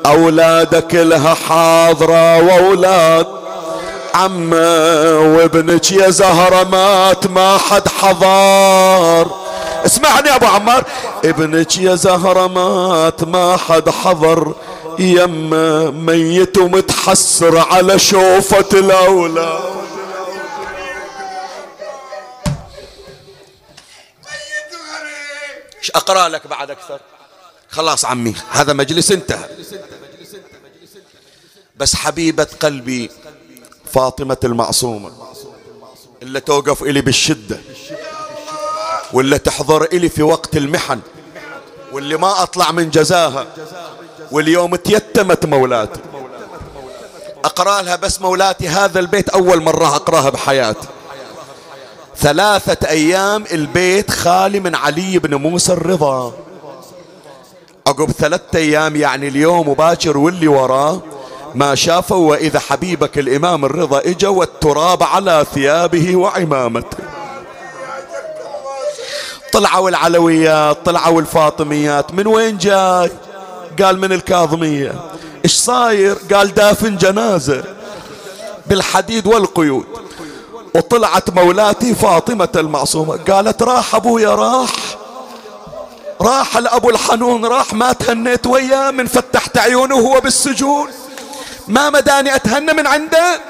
أولادك 0.06 0.94
لها 0.94 1.34
حاضرة 1.48 2.42
وأولاد. 2.42 3.26
عمه 4.14 5.18
وابنك 5.36 5.92
يا 5.92 6.10
زهرة 6.10 6.64
مات 6.64 7.26
ما 7.26 7.58
حد 7.58 7.88
حضار 7.88 9.46
اسمعني 9.86 10.28
يا 10.28 10.36
أبو 10.36 10.46
عمار. 10.46 10.84
ابنك 11.24 11.76
يا 11.78 11.94
زهرة 11.94 12.46
مات 12.46 13.24
ما 13.24 13.56
حد 13.56 13.90
حضر. 13.90 14.54
يما 14.98 15.90
ميت 15.90 16.58
ومتحسر 16.58 17.58
على 17.58 17.98
شوفة 17.98 18.68
الاولاد 18.72 19.76
إيش 25.78 25.90
أقرأ 25.90 26.28
لك 26.28 26.46
بعد 26.46 26.70
أكثر؟ 26.70 27.00
خلاص 27.68 28.04
عمي 28.04 28.34
هذا 28.50 28.72
مجلس 28.72 29.12
انتهى 29.12 29.48
بس 31.76 31.94
حبيبة 31.96 32.48
قلبي 32.60 33.10
فاطمة 33.92 34.36
المعصومة 34.44 35.12
اللي 36.22 36.40
توقف 36.40 36.82
إلي 36.82 37.00
بالشدة. 37.00 37.58
واللي 39.12 39.38
تحضر 39.38 39.84
إلي 39.84 40.08
في 40.08 40.22
وقت 40.22 40.56
المحن 40.56 41.00
واللي 41.92 42.16
ما 42.16 42.42
أطلع 42.42 42.72
من 42.72 42.90
جزاها 42.90 43.46
واليوم 44.32 44.76
تيتمت 44.76 45.46
مولاتي. 45.46 46.00
أقرأ 47.44 47.82
لها 47.82 47.96
بس 47.96 48.20
مولاتي 48.20 48.68
هذا 48.68 49.00
البيت 49.00 49.28
أول 49.28 49.62
مرة 49.62 49.96
أقرأها 49.96 50.30
بحياتي. 50.30 50.88
ثلاثة 52.16 52.88
أيام 52.88 53.44
البيت 53.52 54.10
خالي 54.10 54.60
من 54.60 54.74
علي 54.74 55.18
بن 55.18 55.34
موسى 55.34 55.72
الرضا. 55.72 56.32
عقب 57.86 58.10
ثلاثة 58.10 58.58
أيام 58.58 58.96
يعني 58.96 59.28
اليوم 59.28 59.68
مباشر 59.68 60.18
واللي 60.18 60.48
وراه. 60.48 61.00
ما 61.54 61.74
شافوا 61.74 62.30
وإذا 62.30 62.58
حبيبك 62.58 63.18
الإمام 63.18 63.64
الرضا 63.64 63.98
إجا 63.98 64.28
والتراب 64.28 65.02
على 65.02 65.46
ثيابه 65.54 66.16
وعمامته. 66.16 67.05
طلعوا 69.56 69.88
العلويات 69.88 70.86
طلعوا 70.86 71.20
الفاطميات 71.20 72.14
من 72.14 72.26
وين 72.26 72.58
جاي؟ 72.58 73.10
قال 73.82 74.00
من 74.00 74.12
الكاظمية. 74.12 74.94
إيش 75.44 75.52
صاير؟ 75.52 76.18
قال 76.34 76.54
دافن 76.54 76.96
جنازة 76.96 77.64
بالحديد 78.66 79.26
والقيود. 79.26 79.86
وطلعت 80.74 81.30
مولاتي 81.30 81.94
فاطمة 81.94 82.48
المعصومة. 82.56 83.16
قالت 83.16 83.62
راح 83.62 83.94
ابويا 83.94 84.34
راح. 84.34 84.70
راح 86.20 86.56
الأبو 86.56 86.90
الحنون 86.90 87.44
راح 87.44 87.72
ما 87.72 87.92
تهنيت 87.92 88.46
وياه 88.46 88.90
من 88.90 89.06
فتحت 89.06 89.58
عيونه 89.58 89.96
وهو 89.96 90.20
بالسجون. 90.20 90.88
ما 91.68 91.90
مداني 91.90 92.34
أتهنى 92.36 92.72
من 92.72 92.86
عنده. 92.86 93.40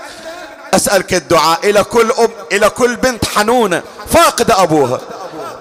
أسألك 0.74 1.15
الدعاء 1.15 1.70
إلى 1.70 1.85
كل 1.85 2.12
أم 2.12 2.28
إلى 2.53 2.70
كل 2.70 2.97
بنت 2.97 3.24
حنونة 3.24 3.83
فاقدة 4.09 4.62
أبوها. 4.62 5.01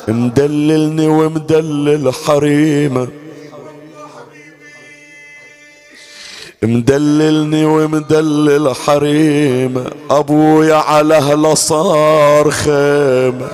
مدللني 0.08 1.08
ومدلل 1.08 2.14
حريمة. 2.14 3.08
مدللني 6.64 7.66
ومدلل 7.66 8.76
حريمة. 8.76 9.86
أبويا 10.12 10.76
على 10.76 11.16
هلا 11.16 11.56
صار 11.56 12.52
خيمة. 12.52 13.48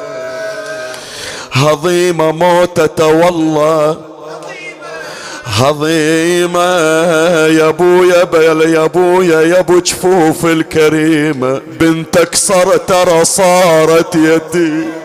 هضيمة 1.51 2.31
موتة 2.31 3.07
والله. 3.07 3.97
هضيمة 5.45 6.59
يا 7.47 7.69
أبويا 7.69 8.27
يا 8.65 8.85
أبويا 8.85 9.41
يا 9.41 9.59
أبو 9.59 9.79
جفوف 9.79 10.45
الكريمة. 10.45 11.61
بنتك 11.79 12.35
صار 12.35 12.77
ترى 12.77 13.25
صارت 13.25 14.15
يتيم 14.15 15.00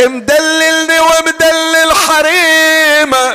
مدللني 0.00 1.00
ومدلل 1.00 1.92
حريمة 2.08 3.34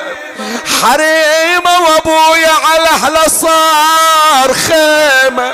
حريمة 0.81 1.79
وأبويا 1.79 2.51
على 2.65 2.89
اهله 2.89 3.27
صار 3.27 4.53
خيمة. 4.53 5.53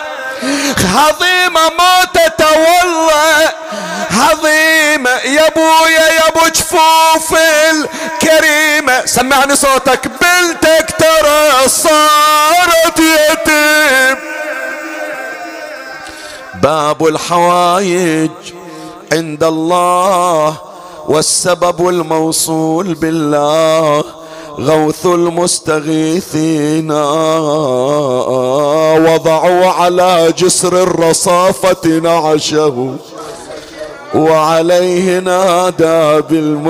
هضيمة 0.96 1.62
موتة 1.70 2.52
والله 2.52 3.52
هضيمة 4.10 5.10
يا 5.10 5.48
أبويا 5.48 6.08
يا 6.08 6.28
أبو 6.28 6.48
جفوف 6.48 7.40
الكريمة. 7.72 9.06
سمعني 9.06 9.56
صوتك 9.56 10.08
بنتك 10.08 10.96
ترى 11.00 11.68
صارت 11.70 13.00
يتيم. 13.00 14.18
باب 16.54 17.08
الحوايج 17.08 18.32
عند 19.14 19.44
الله 19.44 20.56
والسبب 21.08 21.90
الموصول 21.90 22.94
بالله 22.94 24.04
غوث 24.60 25.06
المستغيثين. 25.06 26.92
وضعوا 29.08 29.66
على 29.66 30.34
جسر 30.38 30.84
الرصافة 30.84 31.88
نعشه 31.88 32.96
وعليه 34.16 35.20
نادى 35.20 36.22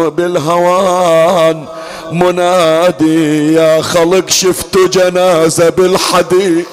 بالهوان. 0.10 1.66
منادي 2.12 3.54
يا 3.54 3.82
خلق 3.82 4.30
شفت 4.30 4.78
جنازة 4.78 5.70
بالحديد. 5.70 6.66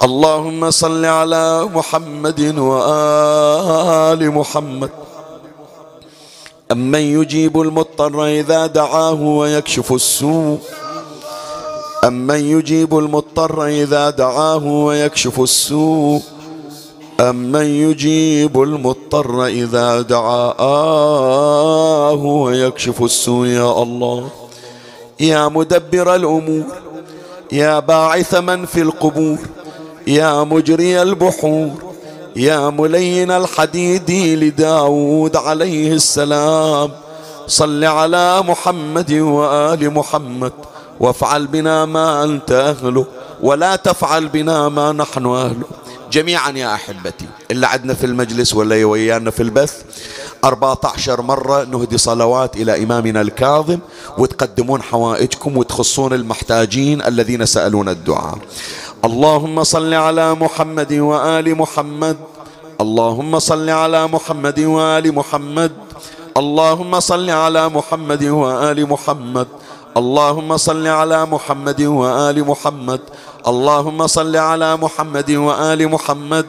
اللهم 0.00 0.70
صل 0.70 1.04
على 1.04 1.68
محمد 1.74 2.58
وآل 2.58 4.30
محمد. 4.30 4.90
أمن 6.72 7.00
يجيب 7.00 7.60
المضطر 7.60 8.26
إذا 8.26 8.66
دعاه 8.66 9.22
ويكشف 9.22 9.92
السوء. 9.92 10.58
أمن 12.04 12.40
يجيب 12.40 12.98
المضطر 12.98 13.66
إذا 13.66 14.10
دعاه 14.10 14.64
ويكشف 14.64 15.40
السوء. 15.40 16.22
أمن 17.20 17.64
يجيب 17.64 18.62
المضطر 18.62 19.46
إذا 19.46 20.00
دعاه 20.00 21.04
ويكشف 22.24 23.02
السوء. 23.02 23.46
يا 23.46 23.82
الله 23.82 24.28
يا 25.20 25.48
مدبر 25.48 26.14
الأمور 26.14 26.64
يا 27.52 27.78
باعث 27.78 28.34
من 28.34 28.66
في 28.66 28.80
القبور. 28.80 29.38
يا 30.06 30.44
مجري 30.44 31.02
البحور 31.02 31.70
يا 32.36 32.70
ملين 32.70 33.30
الحديد 33.30 34.10
لداود 34.10 35.36
عليه 35.36 35.92
السلام. 35.92 36.90
صل 37.46 37.84
على 37.84 38.42
محمد 38.42 39.12
وآل 39.12 39.90
محمد 39.90 40.52
وافعل 41.00 41.46
بنا 41.46 41.84
ما 41.84 42.24
أنت 42.24 42.52
أهله 42.52 43.06
ولا 43.42 43.76
تفعل 43.76 44.28
بنا 44.28 44.68
ما 44.68 44.92
نحن 44.92 45.26
أهله. 45.26 45.66
جميعا 46.12 46.50
يا 46.50 46.74
أحبتي 46.74 47.26
اللي 47.50 47.66
عدنا 47.66 47.94
في 47.94 48.06
المجلس 48.06 48.54
ولا 48.54 48.84
ويانا 48.84 49.30
في 49.30 49.42
البث 49.42 49.82
14 50.44 51.22
مرة 51.22 51.64
نهدي 51.64 51.98
صلوات 51.98 52.56
إلى 52.56 52.82
إمامنا 52.82 53.20
الكاظم 53.20 53.78
وتقدمون 54.18 54.82
حوائجكم 54.82 55.56
وتخصون 55.56 56.12
المحتاجين 56.12 57.02
الذين 57.02 57.46
سألون 57.46 57.88
الدعاء. 57.88 58.38
اللهم 59.00 59.64
صل 59.64 59.94
على 59.94 60.34
محمد 60.34 60.92
وآل 60.92 61.54
محمد. 61.56 62.16
اللهم 62.80 63.38
صل 63.38 63.68
على 63.70 64.06
محمد 64.06 64.58
وآل 64.60 65.06
محمد. 65.14 65.72
اللهم 66.36 67.00
صل 67.00 67.30
على 67.30 67.68
محمد 67.68 68.24
وآل 68.24 68.78
محمد. 68.84 69.48
اللهم 69.96 70.56
صل 70.56 70.86
على 70.86 71.24
محمد 71.24 71.80
وآل 71.80 72.44
محمد. 72.44 73.00
اللهم 73.48 74.06
صل 74.06 74.36
على 74.36 74.76
محمد 74.76 75.30
وآل 75.30 75.80
محمد. 75.88 76.46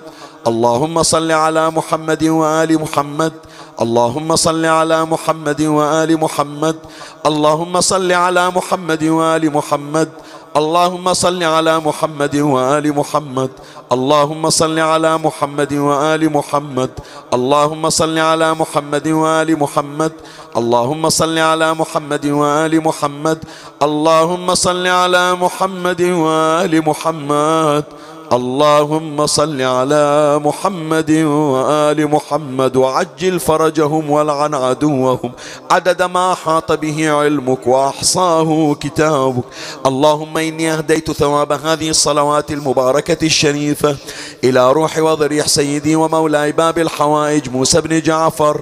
اللهم 0.47 1.03
صل 1.03 1.31
على 1.31 1.63
محمد 1.71 2.23
وآل 2.27 2.81
محمد. 2.83 3.33
اللهم 3.81 4.35
صل 4.35 4.65
على 4.65 5.05
محمد 5.05 5.61
وآل 5.61 6.11
محمد. 6.19 6.77
اللهم 7.25 7.73
صل 7.81 8.11
على 8.11 8.43
محمد 8.51 9.03
وآل 9.03 9.43
محمد. 9.55 10.09
اللهم 10.51 11.13
صل 11.13 11.43
على 11.43 11.79
محمد 11.79 12.35
وآل 12.35 12.95
محمد. 12.97 13.49
اللهم 13.91 14.49
صل 14.49 14.79
على 14.79 15.17
محمد 15.17 15.73
وآل 15.73 16.29
محمد. 16.29 16.89
اللهم 17.33 17.89
صل 17.89 18.17
على 18.19 18.53
محمد 18.53 19.07
وآل 19.07 19.55
محمد. 19.55 20.11
اللهم 20.57 21.09
صل 21.09 21.37
على 21.39 21.73
محمد 21.73 22.25
وآل 22.25 22.83
محمد. 22.83 23.39
اللهم 23.81 24.55
صل 24.55 24.87
على 24.87 25.35
محمد 25.39 26.01
وآل 26.01 26.73
محمد. 26.87 27.83
اللهم 28.31 29.25
صل 29.25 29.61
على 29.61 30.39
محمد 30.43 31.11
وآل 31.11 32.07
محمد 32.07 32.75
وعجل 32.75 33.39
فرجهم 33.39 34.09
والعن 34.09 34.55
عدوهم. 34.55 35.31
عدد 35.71 36.01
ما 36.01 36.33
حاط 36.33 36.71
به 36.71 37.11
علمك 37.11 37.67
وأحصاه 37.67 38.73
كتابك. 38.73 39.43
اللهم 39.85 40.37
إني 40.37 40.73
أهديت 40.73 41.11
ثواب 41.11 41.51
هذه 41.51 41.89
الصلوات 41.89 42.51
المباركة 42.51 43.25
الشريفة 43.25 43.95
إلى 44.43 44.71
روح 44.71 44.97
وضريح 44.97 45.47
سيدي 45.47 45.95
ومولاي 45.95 46.51
باب 46.51 46.77
الحوائج 46.77 47.49
موسى 47.49 47.81
بن 47.81 48.01
جعفر. 48.01 48.61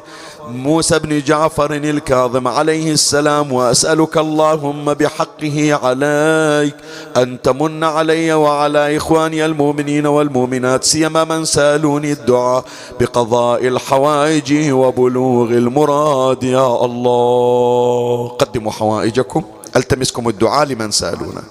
موسى 0.52 1.00
بن 1.00 1.22
جعفر 1.22 1.74
الكاظم 1.74 2.48
عليه 2.48 2.92
السلام 2.92 3.54
وأسألك 3.54 4.18
اللهم 4.18 4.94
بحقه 4.94 5.80
عليك 5.84 6.76
أن 7.18 7.42
تمن 7.42 7.84
علي 7.84 8.34
وعلى 8.34 8.98
إخواني 8.98 9.46
المؤمنين 9.46 10.06
والمؤمنات 10.06 10.84
سيما 10.84 11.24
من 11.24 11.46
سألوني 11.46 12.12
الدعاء 12.12 12.66
بقضاء 13.00 13.68
الحوائج 13.68 14.72
وبلوغ 14.72 15.50
المراد. 15.50 16.44
يا 16.44 16.86
الله 16.86 18.28
قدموا 18.28 18.72
حوائجكم 18.72 19.44
ألتمسكم 19.76 20.30
الدعاء 20.30 20.66
لمن 20.66 20.92
سألونا. 20.92 21.44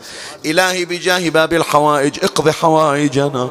إلهي 0.46 0.84
بجاه 0.84 1.28
باب 1.28 1.52
الحوائج 1.52 2.18
اقض 2.22 2.48
حوائجنا. 2.50 3.48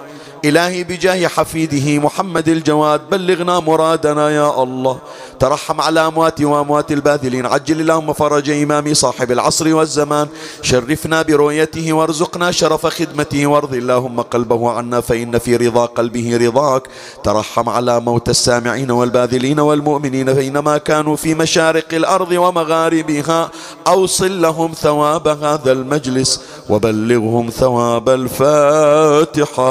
إلهي 0.48 0.84
بجاه 0.84 1.28
حفيده 1.28 2.00
محمد 2.00 2.48
الجواد 2.50 3.02
بلغنا 3.12 3.60
مرادنا 3.60 4.30
يا 4.30 4.64
الله. 4.64 4.98
ترحم 5.40 5.82
على 5.82 6.08
أمواتي 6.08 6.46
وأموات 6.46 6.92
الباذلين. 6.92 7.46
عجل 7.46 7.82
اللهم 7.82 8.14
فرج 8.14 8.50
إمامي 8.50 8.94
صاحب 8.94 9.32
العصر 9.32 9.76
والزمان. 9.76 10.28
شرفنا 10.62 11.22
برؤيته 11.22 11.94
وارزقنا 11.94 12.52
شرف 12.52 12.86
خدمته. 12.86 13.48
وارض 13.48 13.74
اللهم 13.74 14.22
قلبه 14.22 14.72
عنا 14.72 15.02
فإن 15.02 15.40
في 15.40 15.56
رضا 15.56 15.86
قلبه 15.86 16.38
رضاك. 16.38 16.84
ترحم 17.24 17.70
على 17.70 18.00
موت 18.00 18.30
السامعين 18.30 18.92
والباذلين 18.92 19.60
والمؤمنين. 19.60 20.36
فإنما 20.36 20.78
كانوا 20.78 21.16
في 21.16 21.36
مشارق 21.36 21.94
الأرض 21.94 22.32
ومغاربها. 22.32 23.50
أوصل 23.88 24.42
لهم 24.42 24.72
ثواب 24.74 25.28
هذا 25.28 25.72
المجلس 25.72 26.42
وبلغهم 26.70 27.50
ثواب 27.50 28.10
الفاتحة. 28.10 29.68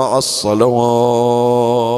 مع 0.00 0.18
الصلوات. 0.18 1.90